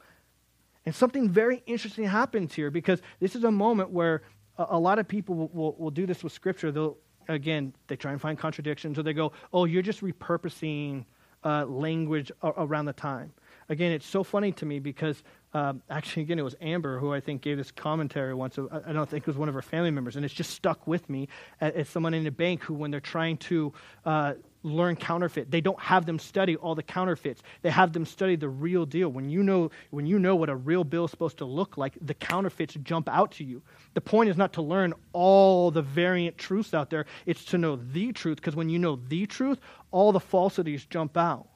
And 0.87 0.95
something 0.95 1.29
very 1.29 1.63
interesting 1.67 2.05
happens 2.05 2.55
here 2.55 2.71
because 2.71 3.01
this 3.21 3.37
is 3.37 3.45
a 3.45 3.51
moment 3.51 3.91
where 3.91 4.23
a, 4.57 4.67
a 4.71 4.79
lot 4.79 4.99
of 4.99 5.09
people 5.09 5.35
will, 5.35 5.51
will, 5.53 5.77
will 5.77 5.91
do 5.91 6.07
this 6.07 6.23
with 6.23 6.33
Scripture. 6.33 6.73
They'll, 6.73 6.97
again, 7.29 7.73
they 7.87 7.97
try 7.97 8.13
and 8.13 8.21
find 8.21 8.39
contradictions, 8.39 8.99
or 8.99 9.03
they 9.03 9.13
go, 9.13 9.33
oh, 9.53 9.65
you're 9.65 9.83
just 9.83 10.01
repurposing 10.01 11.05
uh, 11.45 11.65
language 11.67 12.31
around 12.43 12.85
the 12.85 12.93
time. 12.93 13.33
Again, 13.69 13.93
it's 13.93 14.07
so 14.07 14.23
funny 14.23 14.53
to 14.53 14.67
me 14.67 14.79
because 14.79 15.23
um, 15.55 15.83
actually, 15.91 16.23
again, 16.23 16.39
it 16.39 16.43
was 16.43 16.57
Amber 16.61 16.99
who 16.99 17.13
I 17.13 17.21
think 17.21 17.43
gave 17.43 17.57
this 17.57 17.71
commentary 17.71 18.35
once. 18.35 18.59
I 18.59 18.93
don't 18.93 19.09
think 19.09 19.23
it 19.23 19.27
was 19.27 19.37
one 19.37 19.49
of 19.49 19.55
her 19.55 19.63
family 19.63 19.91
members, 19.91 20.17
and 20.17 20.25
it's 20.25 20.35
just 20.35 20.51
stuck 20.51 20.87
with 20.87 21.09
me 21.11 21.29
as 21.61 21.89
someone 21.89 22.15
in 22.15 22.27
a 22.27 22.31
bank 22.31 22.63
who, 22.63 22.75
when 22.75 22.91
they're 22.91 23.01
trying 23.01 23.37
to 23.39 23.73
uh, 24.05 24.35
learn 24.63 24.97
counterfeit. 24.97 25.51
They 25.51 25.61
don't 25.61 25.81
have 25.81 26.07
them 26.07 26.19
study 26.19 26.57
all 26.57 26.75
the 26.75 26.83
counterfeits. 26.83 27.43
They 27.63 27.71
have 27.71 27.93
them 27.93 28.07
study 28.07 28.37
the 28.37 28.49
real 28.49 28.87
deal. 28.87 29.09
When 29.09 29.29
you 29.29 29.43
know 29.43 29.71
when 29.91 30.07
you 30.07 30.19
know 30.19 30.37
what 30.37 30.51
a 30.51 30.57
real 30.57 30.85
bill 30.85 31.05
is 31.07 31.11
supposed 31.11 31.39
to 31.39 31.45
look 31.45 31.77
like, 31.77 31.97
the 32.01 32.15
counterfeits 32.15 32.75
jump 32.83 33.09
out 33.09 33.33
to 33.33 33.45
you. 33.45 33.63
The 33.95 34.01
point 34.01 34.31
is 34.31 34.37
not 34.37 34.53
to 34.55 34.63
learn 34.63 34.95
all 35.13 35.71
the 35.71 35.83
variant 35.83 36.39
truths 36.39 36.75
out 36.75 36.91
there. 36.91 37.07
It's 37.27 37.45
to 37.47 37.59
know 37.59 37.77
the 37.77 38.13
truth 38.13 38.37
because 38.37 38.57
when 38.57 38.69
you 38.69 38.79
know 38.79 39.01
the 39.09 39.27
truth, 39.27 39.59
all 39.91 40.13
the 40.13 40.21
falsities 40.21 40.87
jump 40.87 41.17
out. 41.17 41.49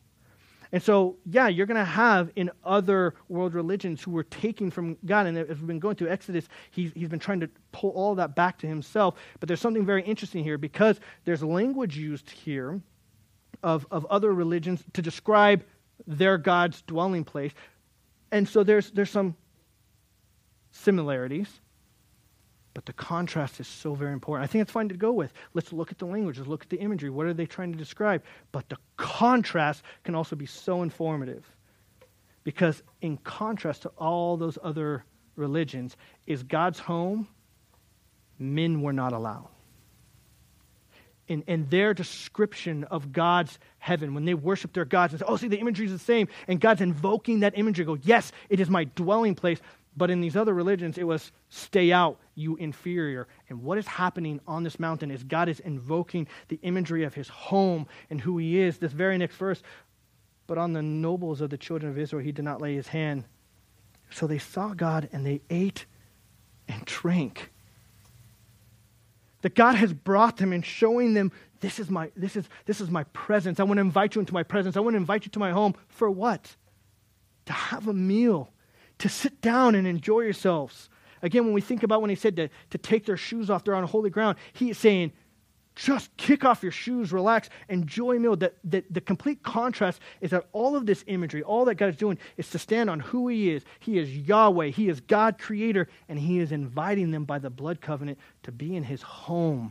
And 0.73 0.83
so, 0.83 1.16
yeah, 1.25 1.49
you're 1.49 1.66
going 1.66 1.77
to 1.77 1.85
have 1.85 2.31
in 2.37 2.51
other 2.64 3.14
world 3.29 3.55
religions 3.55 4.03
who 4.03 4.11
were 4.11 4.25
taking 4.25 4.71
from 4.71 4.97
God. 5.07 5.27
And 5.27 5.38
as 5.38 5.49
we've 5.49 5.66
been 5.66 5.79
going 5.79 5.97
through 5.97 6.09
Exodus, 6.09 6.49
he's, 6.71 6.92
he's 6.92 7.09
been 7.09 7.21
trying 7.21 7.40
to 7.40 7.49
pull 7.73 7.90
all 7.90 8.14
that 8.16 8.35
back 8.35 8.59
to 8.59 8.66
himself. 8.66 9.14
But 9.38 9.47
there's 9.47 9.61
something 9.61 9.87
very 9.87 10.03
interesting 10.03 10.42
here 10.42 10.59
because 10.59 10.99
there's 11.25 11.42
language 11.42 11.97
used 11.97 12.31
here 12.31 12.81
of, 13.66 13.85
of 13.90 14.07
other 14.07 14.33
religions 14.33 14.83
to 14.92 15.02
describe 15.02 15.64
their 16.07 16.38
God's 16.38 16.83
dwelling 16.83 17.24
place. 17.24 17.50
And 18.31 18.48
so 18.48 18.62
there's, 18.62 18.92
there's 18.92 19.11
some 19.11 19.35
similarities, 20.70 21.48
but 22.74 22.87
the 22.87 22.92
contrast 22.92 23.59
is 23.59 23.66
so 23.66 23.96
very 23.96 24.12
important. 24.12 24.48
I 24.48 24.52
think 24.52 24.62
it's 24.62 24.70
fine 24.70 24.88
to 24.90 24.94
go 24.94 25.11
with. 25.11 25.33
Let's 25.52 25.72
look 25.72 25.90
at 25.90 25.98
the 25.98 26.07
language, 26.07 26.38
let's 26.38 26.48
look 26.48 26.62
at 26.62 26.70
the 26.70 26.79
imagery. 26.79 27.11
What 27.11 27.26
are 27.26 27.35
they 27.35 27.44
trying 27.44 27.72
to 27.72 27.79
describe? 27.79 28.22
But 28.52 28.68
the 28.68 28.79
contrast 28.96 29.83
can 30.05 30.14
also 30.14 30.37
be 30.37 30.46
so 30.46 30.83
informative. 30.83 31.44
Because, 32.44 32.85
in 33.00 33.16
contrast 33.18 33.83
to 33.83 33.88
all 33.98 34.37
those 34.37 34.59
other 34.62 35.05
religions, 35.35 35.96
is 36.29 36.44
God's 36.44 36.79
home, 36.79 37.26
men 38.38 38.81
were 38.81 38.92
not 38.92 39.12
allowed 39.12 39.48
in, 41.28 41.42
in 41.46 41.68
their 41.68 41.94
description 41.94 42.84
of 42.84 43.12
God's 43.12 43.58
heaven, 43.78 44.14
when 44.14 44.24
they 44.24 44.34
worship 44.34 44.72
their 44.72 44.84
gods 44.84 45.12
and 45.12 45.20
say, 45.20 45.26
oh, 45.26 45.36
see, 45.36 45.48
the 45.48 45.58
imagery 45.58 45.86
is 45.86 45.92
the 45.92 45.98
same, 45.98 46.28
and 46.46 46.60
God's 46.60 46.80
invoking 46.80 47.40
that 47.40 47.58
imagery, 47.58 47.84
go, 47.84 47.98
yes, 48.02 48.32
it 48.48 48.60
is 48.60 48.70
my 48.70 48.84
dwelling 48.84 49.34
place. 49.34 49.60
But 49.96 50.10
in 50.10 50.20
these 50.20 50.36
other 50.36 50.52
religions, 50.52 50.98
it 50.98 51.04
was 51.04 51.32
stay 51.48 51.90
out, 51.90 52.18
you 52.34 52.56
inferior. 52.56 53.26
And 53.48 53.62
what 53.62 53.78
is 53.78 53.86
happening 53.86 54.40
on 54.46 54.62
this 54.62 54.78
mountain 54.78 55.10
is 55.10 55.24
God 55.24 55.48
is 55.48 55.58
invoking 55.60 56.28
the 56.48 56.58
imagery 56.62 57.04
of 57.04 57.14
his 57.14 57.28
home 57.28 57.86
and 58.10 58.20
who 58.20 58.36
he 58.36 58.60
is. 58.60 58.76
This 58.76 58.92
very 58.92 59.16
next 59.16 59.36
verse, 59.36 59.62
but 60.46 60.58
on 60.58 60.74
the 60.74 60.82
nobles 60.82 61.40
of 61.40 61.48
the 61.48 61.56
children 61.56 61.90
of 61.90 61.98
Israel, 61.98 62.22
he 62.22 62.32
did 62.32 62.44
not 62.44 62.60
lay 62.60 62.74
his 62.74 62.88
hand. 62.88 63.24
So 64.10 64.26
they 64.26 64.38
saw 64.38 64.74
God 64.74 65.08
and 65.12 65.24
they 65.24 65.40
ate 65.48 65.86
and 66.68 66.84
drank 66.84 67.50
that 69.46 69.54
God 69.54 69.76
has 69.76 69.92
brought 69.92 70.38
them 70.38 70.52
and 70.52 70.66
showing 70.66 71.14
them 71.14 71.30
this 71.61 71.78
is 71.78 71.88
my 71.88 72.11
this 72.16 72.35
is 72.35 72.48
this 72.64 72.80
is 72.80 72.90
my 72.90 73.04
presence. 73.04 73.61
I 73.61 73.62
want 73.62 73.78
to 73.78 73.82
invite 73.82 74.16
you 74.16 74.18
into 74.18 74.35
my 74.35 74.42
presence. 74.42 74.76
I 74.76 74.80
want 74.80 74.94
to 74.94 74.98
invite 74.98 75.24
you 75.24 75.30
to 75.30 75.38
my 75.38 75.52
home 75.52 75.76
for 75.87 76.11
what? 76.11 76.56
To 77.44 77.52
have 77.52 77.87
a 77.87 77.92
meal, 77.92 78.50
to 78.98 79.09
sit 79.09 79.40
down 79.40 79.76
and 79.76 79.87
enjoy 79.87 80.22
yourselves. 80.22 80.90
Again, 81.22 81.44
when 81.44 81.52
we 81.52 81.61
think 81.61 81.85
about 81.85 82.00
when 82.00 82.11
he 82.11 82.16
said 82.16 82.35
to, 82.35 82.48
to 82.70 82.78
take 82.78 83.06
their 83.06 83.16
shoes 83.16 83.48
off, 83.48 83.62
they're 83.62 83.76
on 83.76 83.85
holy 83.85 84.11
ground, 84.11 84.37
he 84.52 84.70
is 84.70 84.78
saying, 84.78 85.12
just 85.76 86.16
kick 86.16 86.44
off 86.44 86.62
your 86.62 86.72
shoes, 86.72 87.12
relax, 87.12 87.50
enjoy 87.68 88.18
meal. 88.18 88.34
That, 88.36 88.56
that 88.64 88.92
the 88.92 89.00
complete 89.00 89.42
contrast 89.42 90.00
is 90.22 90.30
that 90.30 90.46
all 90.52 90.74
of 90.74 90.86
this 90.86 91.04
imagery, 91.06 91.42
all 91.42 91.66
that 91.66 91.74
God 91.74 91.90
is 91.90 91.96
doing, 91.96 92.18
is 92.38 92.48
to 92.50 92.58
stand 92.58 92.88
on 92.88 92.98
who 92.98 93.28
He 93.28 93.50
is. 93.50 93.62
He 93.78 93.98
is 93.98 94.10
Yahweh, 94.10 94.68
He 94.68 94.88
is 94.88 95.00
God 95.00 95.38
creator, 95.38 95.86
and 96.08 96.18
He 96.18 96.38
is 96.40 96.50
inviting 96.50 97.10
them 97.10 97.24
by 97.24 97.38
the 97.38 97.50
blood 97.50 97.82
covenant 97.82 98.18
to 98.44 98.50
be 98.50 98.74
in 98.74 98.84
His 98.84 99.02
home, 99.02 99.70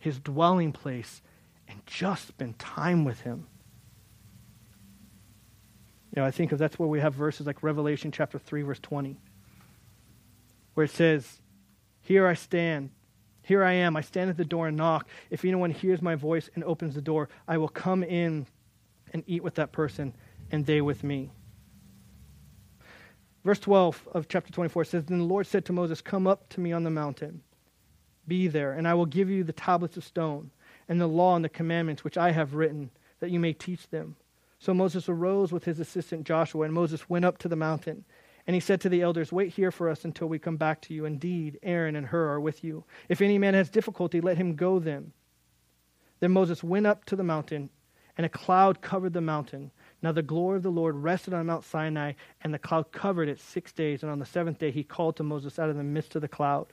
His 0.00 0.18
dwelling 0.18 0.72
place, 0.72 1.22
and 1.68 1.80
just 1.86 2.26
spend 2.26 2.58
time 2.58 3.04
with 3.04 3.20
Him. 3.20 3.46
You 6.14 6.20
know, 6.20 6.26
I 6.26 6.32
think 6.32 6.50
of 6.50 6.58
that's 6.58 6.80
where 6.80 6.88
we 6.88 6.98
have 6.98 7.14
verses 7.14 7.46
like 7.46 7.62
Revelation 7.62 8.10
chapter 8.10 8.40
3, 8.40 8.62
verse 8.62 8.80
20, 8.80 9.16
where 10.74 10.84
it 10.84 10.90
says, 10.90 11.40
Here 12.00 12.26
I 12.26 12.34
stand 12.34 12.90
here 13.42 13.64
I 13.64 13.72
am. 13.72 13.96
I 13.96 14.00
stand 14.00 14.30
at 14.30 14.36
the 14.36 14.44
door 14.44 14.68
and 14.68 14.76
knock. 14.76 15.08
If 15.30 15.44
anyone 15.44 15.70
hears 15.70 16.00
my 16.00 16.14
voice 16.14 16.48
and 16.54 16.64
opens 16.64 16.94
the 16.94 17.02
door, 17.02 17.28
I 17.48 17.58
will 17.58 17.68
come 17.68 18.02
in 18.02 18.46
and 19.12 19.24
eat 19.26 19.42
with 19.42 19.56
that 19.56 19.72
person, 19.72 20.14
and 20.50 20.64
they 20.64 20.80
with 20.80 21.04
me. 21.04 21.30
Verse 23.44 23.58
12 23.58 24.08
of 24.12 24.28
chapter 24.28 24.52
24 24.52 24.84
says 24.84 25.04
Then 25.04 25.18
the 25.18 25.24
Lord 25.24 25.46
said 25.46 25.64
to 25.66 25.72
Moses, 25.72 26.00
Come 26.00 26.26
up 26.26 26.48
to 26.50 26.60
me 26.60 26.72
on 26.72 26.84
the 26.84 26.90
mountain. 26.90 27.42
Be 28.28 28.46
there, 28.46 28.72
and 28.72 28.86
I 28.86 28.94
will 28.94 29.06
give 29.06 29.28
you 29.28 29.42
the 29.42 29.52
tablets 29.52 29.96
of 29.96 30.04
stone, 30.04 30.50
and 30.88 31.00
the 31.00 31.08
law 31.08 31.34
and 31.34 31.44
the 31.44 31.48
commandments 31.48 32.04
which 32.04 32.16
I 32.16 32.30
have 32.30 32.54
written, 32.54 32.90
that 33.18 33.30
you 33.30 33.40
may 33.40 33.52
teach 33.52 33.88
them. 33.90 34.16
So 34.60 34.72
Moses 34.72 35.08
arose 35.08 35.50
with 35.50 35.64
his 35.64 35.80
assistant 35.80 36.24
Joshua, 36.24 36.64
and 36.64 36.72
Moses 36.72 37.10
went 37.10 37.24
up 37.24 37.38
to 37.38 37.48
the 37.48 37.56
mountain. 37.56 38.04
And 38.46 38.54
he 38.54 38.60
said 38.60 38.80
to 38.80 38.88
the 38.88 39.02
elders, 39.02 39.32
Wait 39.32 39.52
here 39.52 39.70
for 39.70 39.88
us 39.88 40.04
until 40.04 40.28
we 40.28 40.38
come 40.38 40.56
back 40.56 40.80
to 40.82 40.94
you. 40.94 41.04
Indeed, 41.04 41.58
Aaron 41.62 41.94
and 41.94 42.06
Hur 42.06 42.28
are 42.28 42.40
with 42.40 42.64
you. 42.64 42.84
If 43.08 43.20
any 43.20 43.38
man 43.38 43.54
has 43.54 43.70
difficulty, 43.70 44.20
let 44.20 44.36
him 44.36 44.56
go 44.56 44.78
then. 44.78 45.12
Then 46.20 46.32
Moses 46.32 46.62
went 46.62 46.86
up 46.86 47.04
to 47.06 47.16
the 47.16 47.24
mountain, 47.24 47.70
and 48.16 48.26
a 48.26 48.28
cloud 48.28 48.80
covered 48.80 49.12
the 49.12 49.20
mountain. 49.20 49.70
Now 50.02 50.12
the 50.12 50.22
glory 50.22 50.56
of 50.56 50.62
the 50.62 50.70
Lord 50.70 50.96
rested 50.96 51.34
on 51.34 51.46
Mount 51.46 51.64
Sinai, 51.64 52.12
and 52.42 52.52
the 52.52 52.58
cloud 52.58 52.90
covered 52.92 53.28
it 53.28 53.40
six 53.40 53.72
days. 53.72 54.02
And 54.02 54.10
on 54.10 54.18
the 54.18 54.26
seventh 54.26 54.58
day 54.58 54.70
he 54.70 54.82
called 54.82 55.16
to 55.16 55.22
Moses 55.22 55.58
out 55.58 55.70
of 55.70 55.76
the 55.76 55.84
midst 55.84 56.16
of 56.16 56.22
the 56.22 56.28
cloud, 56.28 56.66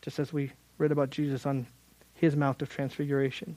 just 0.00 0.18
as 0.18 0.32
we 0.32 0.52
read 0.78 0.92
about 0.92 1.10
Jesus 1.10 1.44
on 1.44 1.66
his 2.14 2.36
Mount 2.36 2.62
of 2.62 2.68
Transfiguration. 2.68 3.56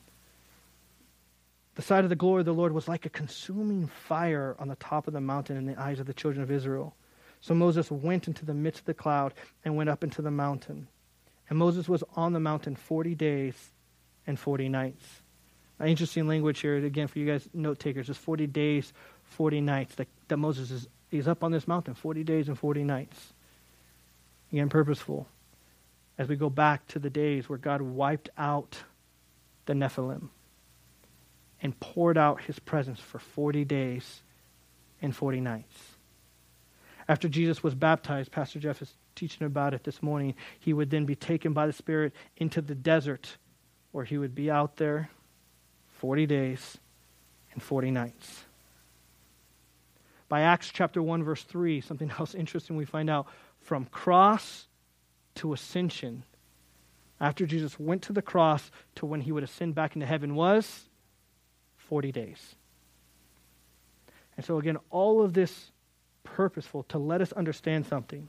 The 1.76 1.82
sight 1.82 2.04
of 2.04 2.10
the 2.10 2.16
glory 2.16 2.42
of 2.42 2.46
the 2.46 2.54
Lord 2.54 2.74
was 2.74 2.88
like 2.88 3.06
a 3.06 3.10
consuming 3.10 3.88
fire 3.88 4.56
on 4.60 4.68
the 4.68 4.76
top 4.76 5.08
of 5.08 5.14
the 5.14 5.22
mountain 5.22 5.58
in 5.58 5.66
the 5.66 5.80
eyes 5.80 6.00
of 6.00 6.06
the 6.06 6.14
children 6.14 6.44
of 6.44 6.52
Israel. 6.52 6.96
So 7.42 7.56
Moses 7.56 7.90
went 7.90 8.28
into 8.28 8.46
the 8.46 8.54
midst 8.54 8.82
of 8.82 8.86
the 8.86 8.94
cloud 8.94 9.34
and 9.66 9.76
went 9.76 9.90
up 9.90 10.04
into 10.04 10.22
the 10.22 10.32
mountain. 10.32 10.88
And 11.50 11.58
Moses 11.58 11.90
was 11.90 12.04
on 12.16 12.34
the 12.34 12.40
mountain 12.40 12.76
40 12.76 13.16
days 13.16 13.72
and 14.26 14.40
40 14.40 14.70
nights. 14.70 15.06
An 15.80 15.88
interesting 15.88 16.28
language 16.28 16.60
here, 16.60 16.78
again, 16.78 17.08
for 17.08 17.18
you 17.18 17.26
guys, 17.26 17.50
note 17.54 17.80
takers, 17.80 18.08
is 18.08 18.18
40 18.18 18.46
days, 18.48 18.94
40 19.24 19.62
nights. 19.62 19.96
That, 19.96 20.08
that 20.28 20.38
Moses 20.38 20.70
is 20.70 20.88
he's 21.10 21.28
up 21.28 21.44
on 21.44 21.52
this 21.52 21.68
mountain 21.68 21.96
40 21.96 22.24
days 22.24 22.48
and 22.48 22.58
40 22.58 22.84
nights. 22.84 23.34
Again, 24.52 24.70
purposeful. 24.70 25.28
As 26.18 26.28
we 26.28 26.36
go 26.36 26.50
back 26.50 26.88
to 26.90 27.00
the 27.00 27.10
days 27.10 27.50
where 27.50 27.58
God 27.58 27.82
wiped 27.82 28.30
out 28.38 28.84
the 29.66 29.74
Nephilim 29.74 30.30
and 31.62 31.80
poured 31.80 32.18
out 32.18 32.42
his 32.42 32.60
presence 32.60 33.00
for 33.00 33.20
40 33.20 33.66
days 33.66 34.22
and 35.02 35.16
40 35.16 35.42
nights. 35.42 35.91
After 37.12 37.28
Jesus 37.28 37.62
was 37.62 37.76
baptized, 37.76 38.32
Pastor 38.32 38.58
Jeff 38.58 38.82
is 38.82 38.94
teaching 39.16 39.46
about 39.46 39.74
it 39.74 39.84
this 39.84 40.02
morning, 40.02 40.34
he 40.62 40.72
would 40.72 40.90
then 40.90 41.04
be 41.04 41.14
taken 41.14 41.52
by 41.52 41.68
the 41.68 41.74
Spirit 41.74 42.14
into 42.38 42.62
the 42.62 42.74
desert 42.74 43.36
where 43.92 44.06
he 44.06 44.18
would 44.18 44.34
be 44.34 44.50
out 44.50 44.78
there 44.78 45.10
40 45.90 46.26
days 46.26 46.78
and 47.52 47.62
40 47.62 47.92
nights. 47.92 48.46
By 50.30 50.44
Acts 50.44 50.72
chapter 50.72 51.04
1, 51.04 51.26
verse 51.26 51.44
3, 51.44 51.82
something 51.82 52.10
else 52.18 52.34
interesting 52.34 52.78
we 52.78 52.86
find 52.86 53.10
out 53.10 53.28
from 53.60 53.88
cross 53.88 54.68
to 55.36 55.52
ascension, 55.52 56.24
after 57.20 57.46
Jesus 57.46 57.78
went 57.78 58.04
to 58.04 58.14
the 58.14 58.22
cross 58.22 58.72
to 58.96 59.06
when 59.06 59.20
he 59.20 59.34
would 59.34 59.44
ascend 59.44 59.76
back 59.76 59.98
into 59.98 60.06
heaven, 60.06 60.34
was 60.34 60.86
40 61.76 62.14
days. 62.14 62.56
And 64.38 64.46
so, 64.46 64.60
again, 64.60 64.78
all 64.90 65.22
of 65.22 65.34
this 65.34 65.72
purposeful 66.24 66.84
to 66.84 66.98
let 66.98 67.22
us 67.22 67.32
understand 67.34 67.86
something. 67.86 68.28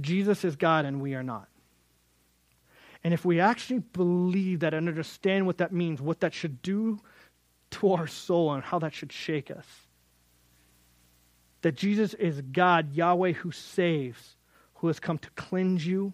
Jesus 0.00 0.44
is 0.44 0.56
God 0.56 0.84
and 0.84 1.00
we 1.00 1.14
are 1.14 1.22
not. 1.22 1.48
And 3.04 3.14
if 3.14 3.24
we 3.24 3.40
actually 3.40 3.78
believe 3.78 4.60
that 4.60 4.74
and 4.74 4.88
understand 4.88 5.46
what 5.46 5.58
that 5.58 5.72
means, 5.72 6.00
what 6.00 6.20
that 6.20 6.34
should 6.34 6.60
do 6.62 7.00
to 7.70 7.92
our 7.92 8.06
soul, 8.06 8.54
and 8.54 8.64
how 8.64 8.78
that 8.78 8.94
should 8.94 9.12
shake 9.12 9.50
us, 9.50 9.66
that 11.62 11.74
Jesus 11.74 12.14
is 12.14 12.40
God, 12.40 12.94
Yahweh, 12.94 13.32
who 13.32 13.52
saves, 13.52 14.36
who 14.76 14.86
has 14.86 14.98
come 14.98 15.18
to 15.18 15.30
cleanse 15.30 15.86
you, 15.86 16.12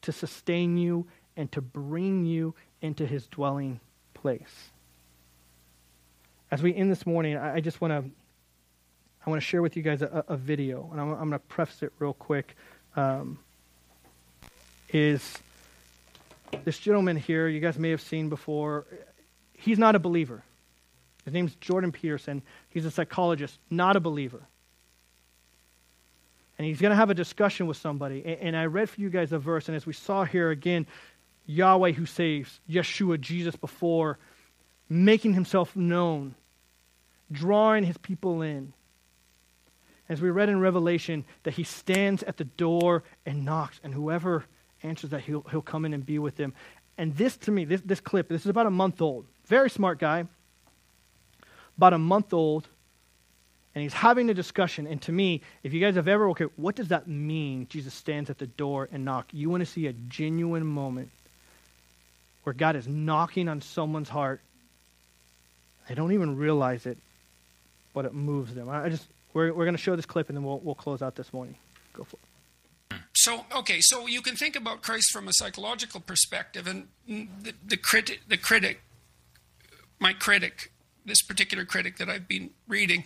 to 0.00 0.12
sustain 0.12 0.76
you, 0.76 1.06
and 1.36 1.50
to 1.52 1.60
bring 1.60 2.24
you 2.24 2.54
into 2.80 3.06
his 3.06 3.26
dwelling 3.26 3.80
place. 4.14 4.70
As 6.50 6.62
we 6.62 6.74
end 6.74 6.90
this 6.90 7.06
morning, 7.06 7.36
I 7.36 7.60
just 7.60 7.80
want 7.80 7.92
to 7.92 8.10
I 9.24 9.30
want 9.30 9.40
to 9.40 9.46
share 9.46 9.62
with 9.62 9.76
you 9.76 9.82
guys 9.82 10.02
a, 10.02 10.24
a 10.28 10.36
video, 10.36 10.88
and 10.90 11.00
I'm, 11.00 11.10
I'm, 11.12 11.28
going 11.28 11.32
to 11.32 11.38
preface 11.38 11.82
it 11.82 11.92
real 11.98 12.12
quick. 12.12 12.56
Um, 12.96 13.38
is 14.92 15.38
this 16.64 16.78
gentleman 16.78 17.16
here? 17.16 17.48
You 17.48 17.60
guys 17.60 17.78
may 17.78 17.90
have 17.90 18.00
seen 18.00 18.28
before. 18.28 18.86
He's 19.54 19.78
not 19.78 19.94
a 19.94 19.98
believer. 19.98 20.42
His 21.24 21.32
name's 21.32 21.54
Jordan 21.56 21.92
Peterson. 21.92 22.42
He's 22.68 22.84
a 22.84 22.90
psychologist, 22.90 23.58
not 23.70 23.96
a 23.96 24.00
believer 24.00 24.42
and 26.62 26.68
he's 26.68 26.80
going 26.80 26.90
to 26.90 26.96
have 26.96 27.10
a 27.10 27.14
discussion 27.14 27.66
with 27.66 27.76
somebody. 27.76 28.22
And, 28.24 28.40
and 28.40 28.56
I 28.56 28.66
read 28.66 28.88
for 28.88 29.00
you 29.00 29.10
guys 29.10 29.32
a 29.32 29.38
verse, 29.38 29.66
and 29.66 29.76
as 29.76 29.84
we 29.84 29.92
saw 29.92 30.24
here 30.24 30.50
again, 30.50 30.86
Yahweh 31.44 31.90
who 31.90 32.06
saves, 32.06 32.60
Yeshua, 32.70 33.20
Jesus 33.20 33.56
before, 33.56 34.18
making 34.88 35.34
himself 35.34 35.74
known, 35.74 36.36
drawing 37.32 37.82
his 37.82 37.98
people 37.98 38.42
in. 38.42 38.72
As 40.08 40.20
we 40.20 40.30
read 40.30 40.48
in 40.48 40.60
Revelation, 40.60 41.24
that 41.44 41.54
he 41.54 41.64
stands 41.64 42.22
at 42.24 42.36
the 42.36 42.44
door 42.44 43.02
and 43.24 43.44
knocks, 43.44 43.80
and 43.82 43.94
whoever 43.94 44.44
answers 44.82 45.10
that, 45.10 45.22
he'll, 45.22 45.42
he'll 45.50 45.62
come 45.62 45.84
in 45.84 45.94
and 45.94 46.04
be 46.04 46.18
with 46.18 46.36
them. 46.36 46.54
And 46.98 47.16
this, 47.16 47.36
to 47.38 47.50
me, 47.50 47.64
this, 47.64 47.80
this 47.82 48.00
clip, 48.00 48.28
this 48.28 48.42
is 48.42 48.48
about 48.48 48.66
a 48.66 48.70
month 48.70 49.00
old. 49.00 49.26
Very 49.46 49.70
smart 49.70 49.98
guy. 49.98 50.26
About 51.76 51.94
a 51.94 51.98
month 51.98 52.34
old 52.34 52.68
and 53.74 53.82
he's 53.82 53.94
having 53.94 54.28
a 54.28 54.34
discussion. 54.34 54.86
And 54.86 55.00
to 55.02 55.12
me, 55.12 55.40
if 55.62 55.72
you 55.72 55.80
guys 55.80 55.94
have 55.94 56.08
ever, 56.08 56.28
okay, 56.30 56.44
what 56.56 56.76
does 56.76 56.88
that 56.88 57.08
mean? 57.08 57.66
Jesus 57.68 57.94
stands 57.94 58.28
at 58.28 58.38
the 58.38 58.46
door 58.46 58.88
and 58.92 59.04
knocks. 59.04 59.32
You 59.32 59.48
want 59.48 59.62
to 59.62 59.66
see 59.66 59.86
a 59.86 59.92
genuine 59.92 60.66
moment 60.66 61.10
where 62.42 62.52
God 62.52 62.76
is 62.76 62.86
knocking 62.86 63.48
on 63.48 63.60
someone's 63.62 64.10
heart. 64.10 64.42
They 65.88 65.94
don't 65.94 66.12
even 66.12 66.36
realize 66.36 66.86
it, 66.86 66.98
but 67.94 68.04
it 68.04 68.12
moves 68.12 68.54
them. 68.54 68.68
I 68.68 68.88
just 68.88 69.06
we're 69.34 69.52
we're 69.52 69.64
going 69.64 69.76
to 69.76 69.82
show 69.82 69.96
this 69.96 70.06
clip 70.06 70.28
and 70.28 70.36
then 70.36 70.44
we'll 70.44 70.60
we'll 70.60 70.74
close 70.74 71.02
out 71.02 71.16
this 71.16 71.32
morning. 71.32 71.56
Go 71.92 72.04
for 72.04 72.16
it. 72.16 72.98
So 73.14 73.44
okay, 73.56 73.78
so 73.80 74.06
you 74.06 74.22
can 74.22 74.36
think 74.36 74.56
about 74.56 74.82
Christ 74.82 75.10
from 75.12 75.28
a 75.28 75.32
psychological 75.32 76.00
perspective, 76.00 76.66
and 76.66 76.88
the, 77.06 77.54
the 77.64 77.76
critic, 77.76 78.22
the 78.28 78.36
critic, 78.36 78.82
my 80.00 80.12
critic, 80.12 80.72
this 81.04 81.22
particular 81.22 81.64
critic 81.64 81.98
that 81.98 82.08
I've 82.08 82.28
been 82.28 82.50
reading 82.66 83.04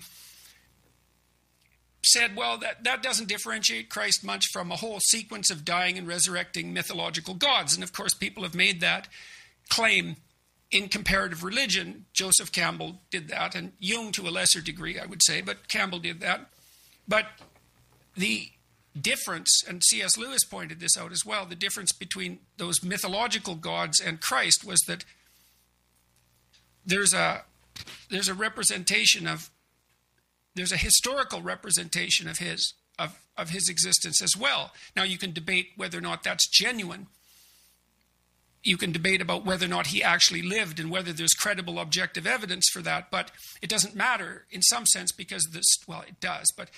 said, 2.07 2.37
well, 2.37 2.57
that, 2.59 2.85
that 2.85 3.03
doesn't 3.03 3.29
differentiate 3.29 3.91
Christ 3.91 4.25
much 4.25 4.47
from 4.53 4.71
a 4.71 4.77
whole 4.77 5.01
sequence 5.01 5.51
of 5.51 5.65
dying 5.65 5.99
and 5.99 6.07
resurrecting 6.07 6.73
mythological 6.73 7.35
gods. 7.35 7.75
And 7.75 7.83
of 7.83 7.93
course, 7.93 8.15
people 8.15 8.45
have 8.45 8.55
made 8.55 8.81
that 8.81 9.09
claim 9.69 10.17
in 10.71 10.89
comparative 10.89 11.45
religion. 11.45 12.07
Joseph 12.13 12.53
Campbell 12.53 13.01
did 13.11 13.29
that, 13.29 13.55
and 13.55 13.73
Jung 13.79 14.13
to 14.13 14.29
a 14.29 14.31
lesser 14.31 14.61
degree, 14.61 14.99
I 14.99 15.07
would 15.07 15.23
say, 15.23 15.41
but 15.41 15.69
Campbell 15.69 15.99
did 15.99 16.21
that. 16.21 16.49
But 17.07 17.27
the 18.17 18.51
difference, 19.01 19.63
and 19.67 19.83
C.S. 19.85 20.17
Lewis 20.17 20.45
pointed 20.45 20.81
this 20.81 20.97
out 20.97 21.13
as 21.13 21.25
well, 21.25 21.45
the 21.47 21.55
difference 21.55 21.93
between 21.93 22.41
those 22.57 22.83
mythological 22.83 23.55
gods 23.55 24.01
and 24.01 24.21
Christ 24.21 24.65
was 24.65 24.81
that 24.89 25.05
there's 26.85 27.13
a 27.13 27.43
there's 28.09 28.29
a 28.29 28.35
representation 28.35 29.27
of 29.27 29.51
there's 30.55 30.73
a 30.73 30.79
historical 30.79 31.43
representation 31.43 32.29
of 32.29 32.39
his 32.39 32.75
of, 32.99 33.21
of 33.37 33.51
his 33.51 33.69
existence 33.69 34.23
as 34.23 34.37
well. 34.37 34.73
Now 34.95 35.03
you 35.03 35.19
can 35.19 35.33
debate 35.33 35.73
whether 35.77 35.99
or 35.99 36.01
not 36.01 36.23
that's 36.23 36.49
genuine. 36.49 37.09
You 38.67 38.77
can 38.77 38.91
debate 38.91 39.23
about 39.23 39.45
whether 39.45 39.67
or 39.67 39.69
not 39.69 39.89
he 39.89 40.03
actually 40.03 40.43
lived 40.43 40.81
and 40.81 40.91
whether 40.91 41.13
there's 41.13 41.35
credible 41.35 41.79
objective 41.79 42.27
evidence 42.27 42.69
for 42.69 42.83
that, 42.83 43.11
but 43.11 43.31
it 43.63 43.71
doesn't 43.71 43.95
matter 43.95 44.47
in 44.51 44.61
some 44.63 44.87
sense 44.87 45.13
because 45.13 45.49
this 45.53 45.77
well 45.87 46.03
it 46.07 46.21
does, 46.21 46.47
but 46.57 46.71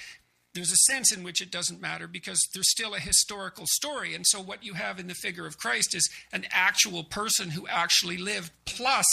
there's 0.55 0.73
a 0.73 0.93
sense 0.93 1.13
in 1.13 1.23
which 1.23 1.41
it 1.41 1.51
doesn't 1.51 1.81
matter 1.81 2.07
because 2.07 2.47
there's 2.53 2.71
still 2.71 2.95
a 2.95 3.01
historical 3.01 3.65
story. 3.67 4.15
And 4.15 4.27
so 4.27 4.41
what 4.41 4.65
you 4.65 4.75
have 4.75 4.99
in 4.99 5.07
the 5.07 5.15
figure 5.15 5.47
of 5.47 5.59
Christ 5.59 5.95
is 5.95 6.09
an 6.33 6.47
actual 6.51 7.05
person 7.05 7.51
who 7.51 7.67
actually 7.69 8.17
lived 8.17 8.51
plus 8.65 9.07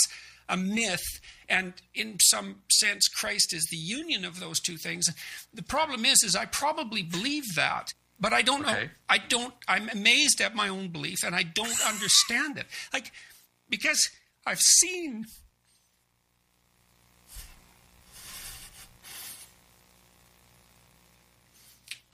a 0.48 0.56
myth. 0.56 1.04
And 1.48 1.74
in 1.94 2.18
some 2.20 2.62
sense 2.70 3.08
christ 3.08 3.54
is 3.54 3.66
the 3.70 3.76
union 3.76 4.24
of 4.24 4.40
those 4.40 4.60
two 4.60 4.76
things. 4.76 5.08
The 5.52 5.62
problem 5.62 6.04
is 6.04 6.22
is 6.22 6.36
i 6.36 6.44
probably 6.44 7.02
believe 7.02 7.54
that 7.54 7.94
but 8.20 8.32
i 8.32 8.42
don't 8.42 8.62
okay. 8.62 8.72
know 8.84 8.88
i 9.08 9.18
don't 9.18 9.54
i'm 9.68 9.88
amazed 9.90 10.40
at 10.40 10.54
my 10.54 10.68
own 10.68 10.88
belief 10.88 11.22
and 11.24 11.34
i 11.34 11.42
don't 11.42 11.86
understand 11.86 12.58
it 12.58 12.66
like 12.92 13.12
because 13.68 14.10
i've 14.46 14.60
seen 14.60 15.26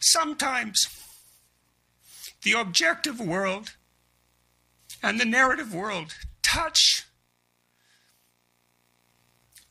sometimes 0.01 0.81
the 2.43 2.53
objective 2.53 3.21
world 3.21 3.77
and 5.03 5.21
the 5.21 5.25
narrative 5.25 5.75
world 5.75 6.15
touch 6.43 7.05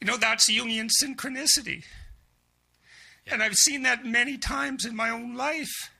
you 0.01 0.07
know, 0.07 0.17
that's 0.17 0.49
Jungian 0.49 0.89
synchronicity. 1.01 1.83
And 3.27 3.43
I've 3.43 3.53
seen 3.53 3.83
that 3.83 4.03
many 4.03 4.37
times 4.37 4.83
in 4.83 4.95
my 4.95 5.11
own 5.11 5.35
life. 5.35 5.90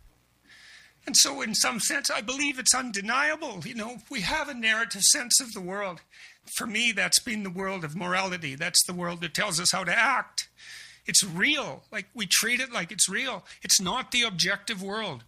And 1.06 1.18
so, 1.18 1.42
in 1.42 1.56
some 1.56 1.80
sense, 1.80 2.12
I 2.12 2.22
believe 2.22 2.60
it's 2.60 2.76
undeniable. 2.76 3.62
You 3.66 3.76
know, 3.76 3.98
we 4.10 4.22
have 4.22 4.50
a 4.50 4.54
narrative 4.54 5.02
sense 5.02 5.42
of 5.42 5.54
the 5.54 5.62
world. 5.62 6.02
For 6.56 6.68
me, 6.68 6.92
that's 6.92 7.20
been 7.20 7.44
the 7.44 7.50
world 7.50 7.84
of 7.84 7.96
morality. 7.96 8.56
That's 8.56 8.84
the 8.86 8.94
world 8.94 9.22
that 9.22 9.34
tells 9.34 9.60
us 9.60 9.72
how 9.72 9.84
to 9.84 9.98
act. 9.98 10.48
It's 11.06 11.24
real. 11.24 11.84
Like 11.92 12.08
we 12.14 12.28
treat 12.30 12.60
it 12.60 12.72
like 12.72 12.92
it's 12.92 13.10
real. 13.10 13.44
It's 13.64 13.82
not 13.82 14.12
the 14.12 14.24
objective 14.24 14.84
world. 14.84 15.24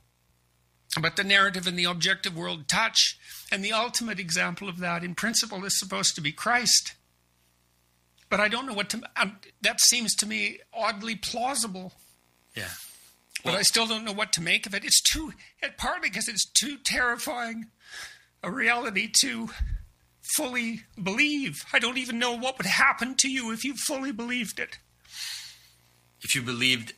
But 1.02 1.16
the 1.16 1.24
narrative 1.24 1.66
and 1.66 1.78
the 1.78 1.86
objective 1.86 2.38
world 2.38 2.68
touch. 2.68 3.18
And 3.52 3.66
the 3.66 3.74
ultimate 3.74 4.20
example 4.20 4.70
of 4.70 4.78
that, 4.80 5.04
in 5.04 5.16
principle, 5.16 5.66
is 5.66 5.80
supposed 5.80 6.14
to 6.16 6.22
be 6.22 6.32
Christ. 6.32 6.94
But 8.30 8.40
I 8.40 8.48
don't 8.48 8.66
know 8.66 8.74
what 8.74 8.90
to. 8.92 9.02
Um, 9.16 9.38
that 9.62 9.80
seems 9.80 10.16
to 10.16 10.28
me 10.28 10.60
oddly 10.74 11.16
plausible. 11.16 11.94
Yeah. 12.56 12.70
But 13.44 13.56
I 13.56 13.62
still 13.64 13.88
don't 13.88 14.06
know 14.06 14.14
what 14.14 14.32
to 14.34 14.42
make 14.42 14.66
of 14.66 14.74
it. 14.74 14.86
It's 14.86 15.02
too, 15.02 15.34
partly 15.78 16.10
because 16.10 16.28
it's 16.28 16.50
too 16.50 16.78
terrifying 16.78 17.68
a 18.42 18.50
reality 18.50 19.10
to 19.22 19.50
fully 20.36 20.82
believe. 21.02 21.66
I 21.74 21.80
don't 21.80 21.98
even 21.98 22.20
know 22.20 22.38
what 22.38 22.58
would 22.58 22.68
happen 22.68 23.16
to 23.16 23.30
you 23.30 23.52
if 23.52 23.64
you 23.64 23.76
fully 23.76 24.12
believed 24.12 24.60
it. 24.60 24.78
If 26.22 26.36
you 26.36 26.42
believed 26.42 26.94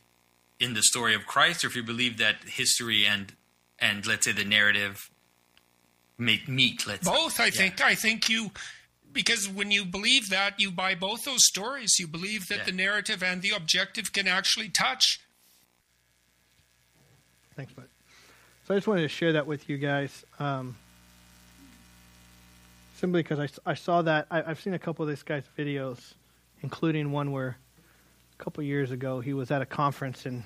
in 0.60 0.74
the 0.74 0.82
story 0.82 1.14
of 1.14 1.26
Christ, 1.26 1.64
or 1.64 1.68
if 1.68 1.76
you 1.76 1.82
believed 1.82 2.18
that 2.18 2.36
history 2.46 3.06
and 3.06 3.34
and 3.78 4.06
let's 4.06 4.24
say 4.24 4.32
the 4.32 4.44
narrative 4.44 5.10
make 6.18 6.48
meet. 6.48 6.86
Let's 6.86 7.06
both. 7.06 7.40
I 7.40 7.46
yeah. 7.46 7.50
think. 7.50 7.80
I 7.80 7.94
think 7.94 8.28
you 8.28 8.50
because 9.12 9.48
when 9.48 9.70
you 9.70 9.84
believe 9.84 10.30
that, 10.30 10.60
you 10.60 10.70
buy 10.70 10.94
both 10.94 11.24
those 11.24 11.44
stories. 11.44 11.98
You 11.98 12.06
believe 12.06 12.48
that 12.48 12.58
yeah. 12.58 12.64
the 12.64 12.72
narrative 12.72 13.22
and 13.22 13.42
the 13.42 13.50
objective 13.50 14.12
can 14.12 14.26
actually 14.28 14.68
touch. 14.68 15.20
Thanks, 17.56 17.72
bud. 17.72 17.88
So 18.66 18.74
I 18.74 18.76
just 18.76 18.86
wanted 18.86 19.00
to 19.02 19.08
share 19.08 19.32
that 19.32 19.46
with 19.46 19.70
you 19.70 19.78
guys. 19.78 20.26
Um, 20.38 20.76
simply 22.96 23.22
because 23.22 23.38
I, 23.40 23.70
I 23.70 23.72
saw 23.72 24.02
that. 24.02 24.26
I, 24.30 24.42
I've 24.42 24.60
seen 24.60 24.74
a 24.74 24.78
couple 24.78 25.04
of 25.04 25.08
this 25.08 25.22
guy's 25.22 25.44
videos, 25.56 26.14
including 26.60 27.12
one 27.12 27.32
where 27.32 27.56
a 28.38 28.42
couple 28.42 28.62
years 28.62 28.90
ago 28.90 29.20
he 29.20 29.32
was 29.32 29.50
at 29.50 29.62
a 29.62 29.66
conference 29.66 30.26
and 30.26 30.44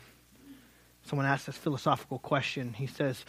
someone 1.03 1.27
asked 1.27 1.47
this 1.47 1.57
philosophical 1.57 2.21
question. 2.21 2.75
He 2.75 2.87
says, 2.87 3.25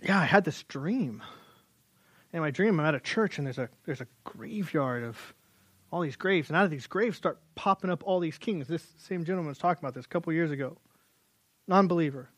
Yeah, 0.00 0.20
I 0.20 0.24
had 0.24 0.44
this 0.44 0.62
dream. 0.62 1.20
In 2.32 2.40
my 2.42 2.52
dream, 2.52 2.78
I'm 2.78 2.86
at 2.86 2.94
a 2.94 3.00
church 3.00 3.38
and 3.38 3.46
there's 3.46 3.58
a, 3.58 3.68
there's 3.86 4.00
a 4.00 4.06
graveyard 4.22 5.02
of 5.02 5.34
all 5.90 6.00
these 6.00 6.14
graves. 6.14 6.48
And 6.48 6.56
out 6.56 6.64
of 6.64 6.70
these 6.70 6.86
graves 6.86 7.16
start 7.16 7.40
popping 7.56 7.90
up 7.90 8.04
all 8.06 8.20
these 8.20 8.38
kings. 8.38 8.68
This 8.68 8.86
same 8.98 9.24
gentleman 9.24 9.48
was 9.48 9.58
talking 9.58 9.80
about 9.82 9.94
this 9.94 10.04
a 10.04 10.08
couple 10.08 10.32
years 10.32 10.52
ago. 10.52 10.76
Non 11.70 11.86
believer 11.86 12.28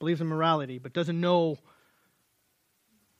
believes 0.00 0.20
in 0.20 0.26
morality, 0.26 0.78
but 0.78 0.92
doesn't 0.92 1.20
know 1.20 1.56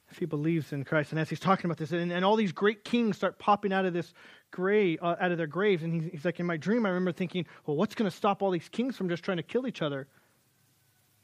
if 0.09 0.17
he 0.17 0.25
believes 0.25 0.73
in 0.73 0.83
Christ. 0.83 1.11
And 1.11 1.19
as 1.21 1.29
he's 1.29 1.39
talking 1.39 1.67
about 1.67 1.77
this, 1.77 1.93
and, 1.93 2.11
and 2.11 2.25
all 2.25 2.35
these 2.35 2.51
great 2.51 2.83
kings 2.83 3.15
start 3.15 3.39
popping 3.39 3.71
out 3.71 3.85
of 3.85 3.93
this 3.93 4.13
grave, 4.51 4.99
uh, 5.01 5.15
out 5.21 5.31
of 5.31 5.37
their 5.37 5.47
graves, 5.47 5.83
and 5.83 5.93
he's, 5.93 6.11
he's, 6.11 6.25
like, 6.25 6.41
in 6.41 6.45
my 6.45 6.57
dream, 6.57 6.85
I 6.85 6.89
remember 6.89 7.13
thinking, 7.13 7.45
well, 7.65 7.77
what's 7.77 7.95
going 7.95 8.11
to 8.11 8.15
stop 8.15 8.43
all 8.43 8.51
these 8.51 8.67
kings 8.67 8.97
from 8.97 9.07
just 9.07 9.23
trying 9.23 9.37
to 9.37 9.43
kill 9.43 9.65
each 9.65 9.81
other? 9.81 10.09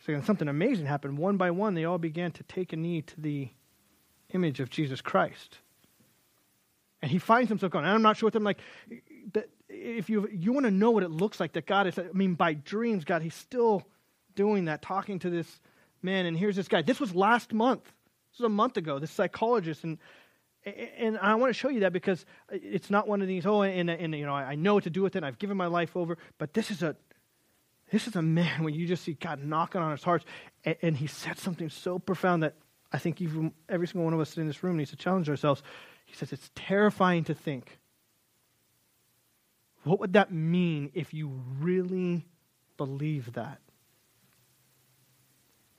So 0.06 0.22
something 0.22 0.48
amazing 0.48 0.86
happened. 0.86 1.18
One 1.18 1.36
by 1.36 1.52
one, 1.52 1.74
they 1.74 1.84
all 1.84 1.98
began 1.98 2.32
to 2.32 2.44
take 2.44 2.72
a 2.72 2.78
knee 2.78 3.02
to 3.02 3.20
the 3.20 3.50
image 4.30 4.62
of 4.62 4.70
Jesus 4.70 5.02
Christ. 5.02 5.58
And 7.02 7.12
he 7.12 7.20
finds 7.20 7.50
himself 7.50 7.74
going, 7.74 7.84
I'm 7.84 8.02
not 8.02 8.16
sure 8.16 8.28
what 8.28 8.36
I'm 8.36 8.46
like. 8.46 8.60
If 9.70 10.10
you 10.10 10.30
you 10.32 10.54
want 10.54 10.66
to 10.66 10.72
know 10.72 10.92
what 10.92 11.04
it 11.04 11.12
looks 11.12 11.40
like 11.40 11.54
that 11.54 11.66
God 11.66 11.88
is, 11.88 12.00
I 12.00 12.06
mean, 12.14 12.36
by 12.36 12.54
dreams, 12.54 13.04
God, 13.04 13.22
He's 13.22 13.36
still 13.36 13.84
doing 14.36 14.66
that, 14.66 14.82
talking 14.82 15.20
to 15.20 15.30
this 15.30 15.60
man. 16.02 16.26
And 16.26 16.38
here's 16.38 16.56
this 16.56 16.68
guy. 16.68 16.82
This 16.82 17.00
was 17.00 17.14
last 17.14 17.54
month. 17.54 17.84
This 18.32 18.40
was 18.40 18.46
a 18.46 18.50
month 18.50 18.78
ago. 18.78 19.00
This 19.00 19.12
psychologist, 19.12 19.84
and 19.84 19.98
and 20.66 21.18
I 21.20 21.36
want 21.36 21.50
to 21.50 21.54
show 21.54 21.70
you 21.70 21.82
that 21.82 21.94
because 21.94 22.26
it's 22.50 22.90
not 22.90 23.08
one 23.08 23.22
of 23.22 23.28
these. 23.28 23.46
Oh, 23.46 23.62
and, 23.62 23.90
and 23.90 24.16
you 24.16 24.26
know, 24.26 24.34
I 24.34 24.56
know 24.56 24.74
what 24.74 24.84
to 24.84 24.90
do 24.90 25.02
with 25.02 25.16
it. 25.16 25.24
I've 25.24 25.40
given 25.40 25.58
my 25.58 25.68
life 25.68 25.96
over. 25.96 26.18
But 26.38 26.54
this 26.54 26.72
is 26.72 26.84
a 26.84 26.96
this 27.92 28.08
is 28.08 28.16
a 28.16 28.22
man 28.22 28.64
when 28.64 28.74
you 28.74 28.86
just 28.86 29.04
see 29.04 29.14
God 29.14 29.44
knocking 29.44 29.82
on 29.82 29.92
his 29.92 30.04
heart, 30.04 30.26
and, 30.66 30.76
and 30.82 30.98
he 30.98 31.08
said 31.08 31.40
something 31.40 31.70
so 31.70 32.00
profound 32.00 32.44
that 32.44 32.56
I 32.92 32.98
think 33.00 33.22
even 33.22 33.54
every 33.70 33.88
single 33.88 34.06
one 34.06 34.14
of 34.14 34.20
us 34.20 34.38
in 34.38 34.48
this 34.48 34.64
room 34.64 34.78
needs 34.78 34.92
to 34.92 34.98
challenge 34.98 35.30
ourselves. 35.30 35.62
He 36.06 36.16
says 36.16 36.32
it's 36.32 36.52
terrifying 36.56 37.24
to 37.26 37.34
think. 37.34 37.80
What 39.88 40.02
would 40.02 40.14
that 40.14 40.34
mean 40.34 40.92
if 40.94 41.14
you 41.14 41.32
really 41.60 42.26
believe 42.76 43.34
that? 43.34 43.60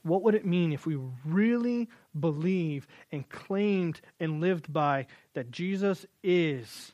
What 0.02 0.22
would 0.22 0.34
it 0.34 0.46
mean 0.46 0.72
if 0.72 0.86
we 0.86 0.98
really 1.26 1.90
believe 2.18 2.86
and 3.12 3.28
claimed 3.28 4.00
and 4.18 4.40
lived 4.40 4.72
by 4.72 5.08
that 5.34 5.50
Jesus 5.50 6.06
is 6.22 6.92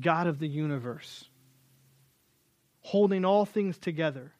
God 0.00 0.26
of 0.26 0.40
the 0.40 0.48
universe, 0.48 1.28
holding 2.80 3.24
all 3.24 3.44
things 3.44 3.78
together? 3.78 4.32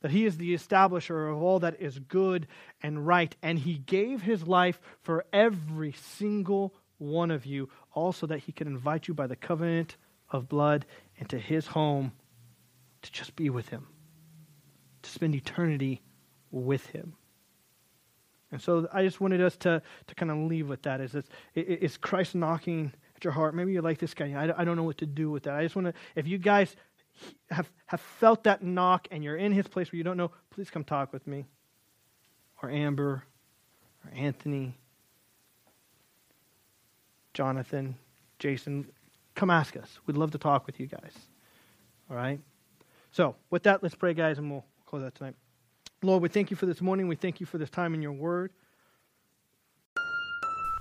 That 0.00 0.10
he 0.10 0.24
is 0.24 0.38
the 0.38 0.54
establisher 0.54 1.30
of 1.30 1.42
all 1.42 1.58
that 1.58 1.82
is 1.82 1.98
good 1.98 2.46
and 2.82 3.06
right, 3.06 3.36
and 3.42 3.58
he 3.58 3.74
gave 3.74 4.22
his 4.22 4.46
life 4.46 4.80
for 5.02 5.26
every 5.34 5.92
single 5.92 6.72
one 6.98 7.30
of 7.30 7.46
you, 7.46 7.68
also 7.92 8.26
that 8.26 8.40
he 8.40 8.52
could 8.52 8.66
invite 8.66 9.08
you 9.08 9.14
by 9.14 9.26
the 9.26 9.36
covenant 9.36 9.96
of 10.30 10.48
blood 10.48 10.86
into 11.18 11.38
his 11.38 11.66
home 11.66 12.12
to 13.02 13.12
just 13.12 13.36
be 13.36 13.50
with 13.50 13.68
him 13.68 13.86
to 15.06 15.12
spend 15.12 15.34
eternity 15.34 16.02
with 16.50 16.86
him. 16.86 17.14
And 18.52 18.60
so 18.60 18.88
I 18.92 19.02
just 19.04 19.20
wanted 19.20 19.40
us 19.40 19.56
to, 19.58 19.82
to 20.06 20.14
kind 20.14 20.30
of 20.30 20.38
leave 20.38 20.68
with 20.68 20.82
that. 20.82 21.00
Is, 21.00 21.12
this, 21.12 21.24
is 21.54 21.96
Christ 21.96 22.34
knocking 22.34 22.92
at 23.16 23.24
your 23.24 23.32
heart? 23.32 23.54
Maybe 23.54 23.72
you 23.72 23.82
like 23.82 23.98
this 23.98 24.14
guy. 24.14 24.32
I, 24.32 24.60
I 24.60 24.64
don't 24.64 24.76
know 24.76 24.84
what 24.84 24.98
to 24.98 25.06
do 25.06 25.30
with 25.30 25.44
that. 25.44 25.54
I 25.54 25.62
just 25.62 25.74
want 25.74 25.88
to, 25.88 25.94
if 26.14 26.26
you 26.26 26.38
guys 26.38 26.76
have, 27.50 27.70
have 27.86 28.00
felt 28.00 28.44
that 28.44 28.62
knock 28.62 29.08
and 29.10 29.24
you're 29.24 29.36
in 29.36 29.52
his 29.52 29.66
place 29.66 29.90
where 29.90 29.96
you 29.96 30.04
don't 30.04 30.16
know, 30.16 30.30
please 30.50 30.70
come 30.70 30.84
talk 30.84 31.12
with 31.12 31.26
me. 31.26 31.44
Or 32.62 32.70
Amber, 32.70 33.24
or 34.04 34.12
Anthony, 34.14 34.78
Jonathan, 37.36 37.94
Jason. 38.38 38.86
Come 39.34 39.50
ask 39.50 39.76
us. 39.76 39.98
We'd 40.06 40.16
love 40.16 40.30
to 40.30 40.38
talk 40.38 40.66
with 40.66 40.80
you 40.80 40.86
guys. 40.86 41.12
All 42.10 42.16
right? 42.16 42.40
So, 43.12 43.36
with 43.50 43.62
that, 43.64 43.82
let's 43.82 43.94
pray, 43.94 44.14
guys, 44.14 44.38
and 44.38 44.50
we'll 44.50 44.64
close 44.86 45.04
out 45.04 45.14
tonight. 45.14 45.34
Lord, 46.02 46.22
we 46.22 46.30
thank 46.30 46.50
you 46.50 46.56
for 46.56 46.64
this 46.64 46.80
morning. 46.80 47.08
We 47.08 47.14
thank 47.14 47.38
you 47.38 47.44
for 47.44 47.58
this 47.58 47.68
time 47.68 47.92
in 47.92 48.00
your 48.00 48.12
word. 48.12 48.52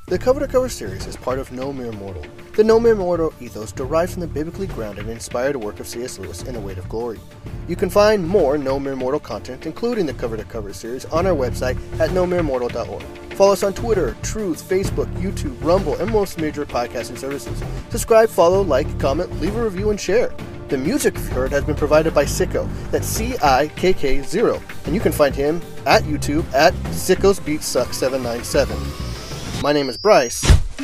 The 0.08 0.20
Cover 0.20 0.40
to 0.40 0.48
Cover 0.48 0.70
series 0.70 1.08
is 1.08 1.18
part 1.18 1.40
of 1.40 1.52
No 1.52 1.74
Mere 1.74 1.92
Mortal. 1.92 2.24
The 2.56 2.64
No 2.64 2.80
Mere 2.80 2.94
Mortal 2.94 3.34
ethos 3.40 3.72
derived 3.72 4.12
from 4.12 4.22
the 4.22 4.28
biblically 4.28 4.68
grounded 4.68 5.06
and 5.06 5.14
inspired 5.14 5.56
work 5.56 5.80
of 5.80 5.88
C.S. 5.88 6.20
Lewis 6.20 6.44
in 6.44 6.54
The 6.54 6.60
Weight 6.60 6.78
of 6.78 6.88
Glory. 6.88 7.20
You 7.68 7.76
can 7.76 7.90
find 7.90 8.24
more 8.24 8.56
No 8.56 8.80
Mere 8.80 8.96
Mortal 8.96 9.20
content, 9.20 9.66
including 9.66 10.06
the 10.06 10.14
Cover 10.14 10.38
to 10.38 10.44
Cover 10.44 10.74
series, 10.74 11.06
on 11.06 11.26
our 11.26 11.34
website 11.34 11.76
at 12.00 12.12
nomeremortal.org. 12.12 13.02
Follow 13.34 13.54
us 13.54 13.64
on 13.64 13.74
Twitter, 13.74 14.16
Truth, 14.22 14.70
Facebook, 14.70 15.12
YouTube, 15.16 15.58
Rumble, 15.64 15.96
and 15.96 16.12
most 16.12 16.40
major 16.40 16.68
podcasting 16.68 17.18
services. 17.18 17.64
Subscribe, 17.90 18.30
follow, 18.30 18.62
like, 18.62 19.00
comment, 19.00 19.42
leave 19.42 19.56
a 19.56 19.64
review, 19.64 19.90
and 19.90 20.00
share. 20.00 20.32
The 20.68 20.78
music 20.78 21.16
you've 21.16 21.30
heard 21.30 21.52
has 21.52 21.64
been 21.64 21.76
provided 21.76 22.14
by 22.14 22.26
Cikko, 22.26 22.70
That's 22.92 23.08
C 23.08 23.34
I 23.42 23.70
K 23.70 23.92
K 23.92 24.22
0. 24.22 24.62
And 24.86 24.94
you 24.94 25.02
can 25.02 25.12
find 25.12 25.34
him 25.34 25.64
at 25.88 26.04
YouTube 26.04 26.46
at 26.54 26.76
Sickos 26.94 27.44
Beat 27.44 27.64
Suck 27.64 27.92
797. 27.92 29.15
My 29.62 29.72
name 29.72 29.90
is 29.90 29.98
Bryce, 29.98 30.44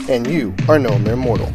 and 0.10 0.26
you 0.26 0.56
are 0.68 0.80
no 0.80 0.98
mere 0.98 1.16
mortal. 1.16 1.52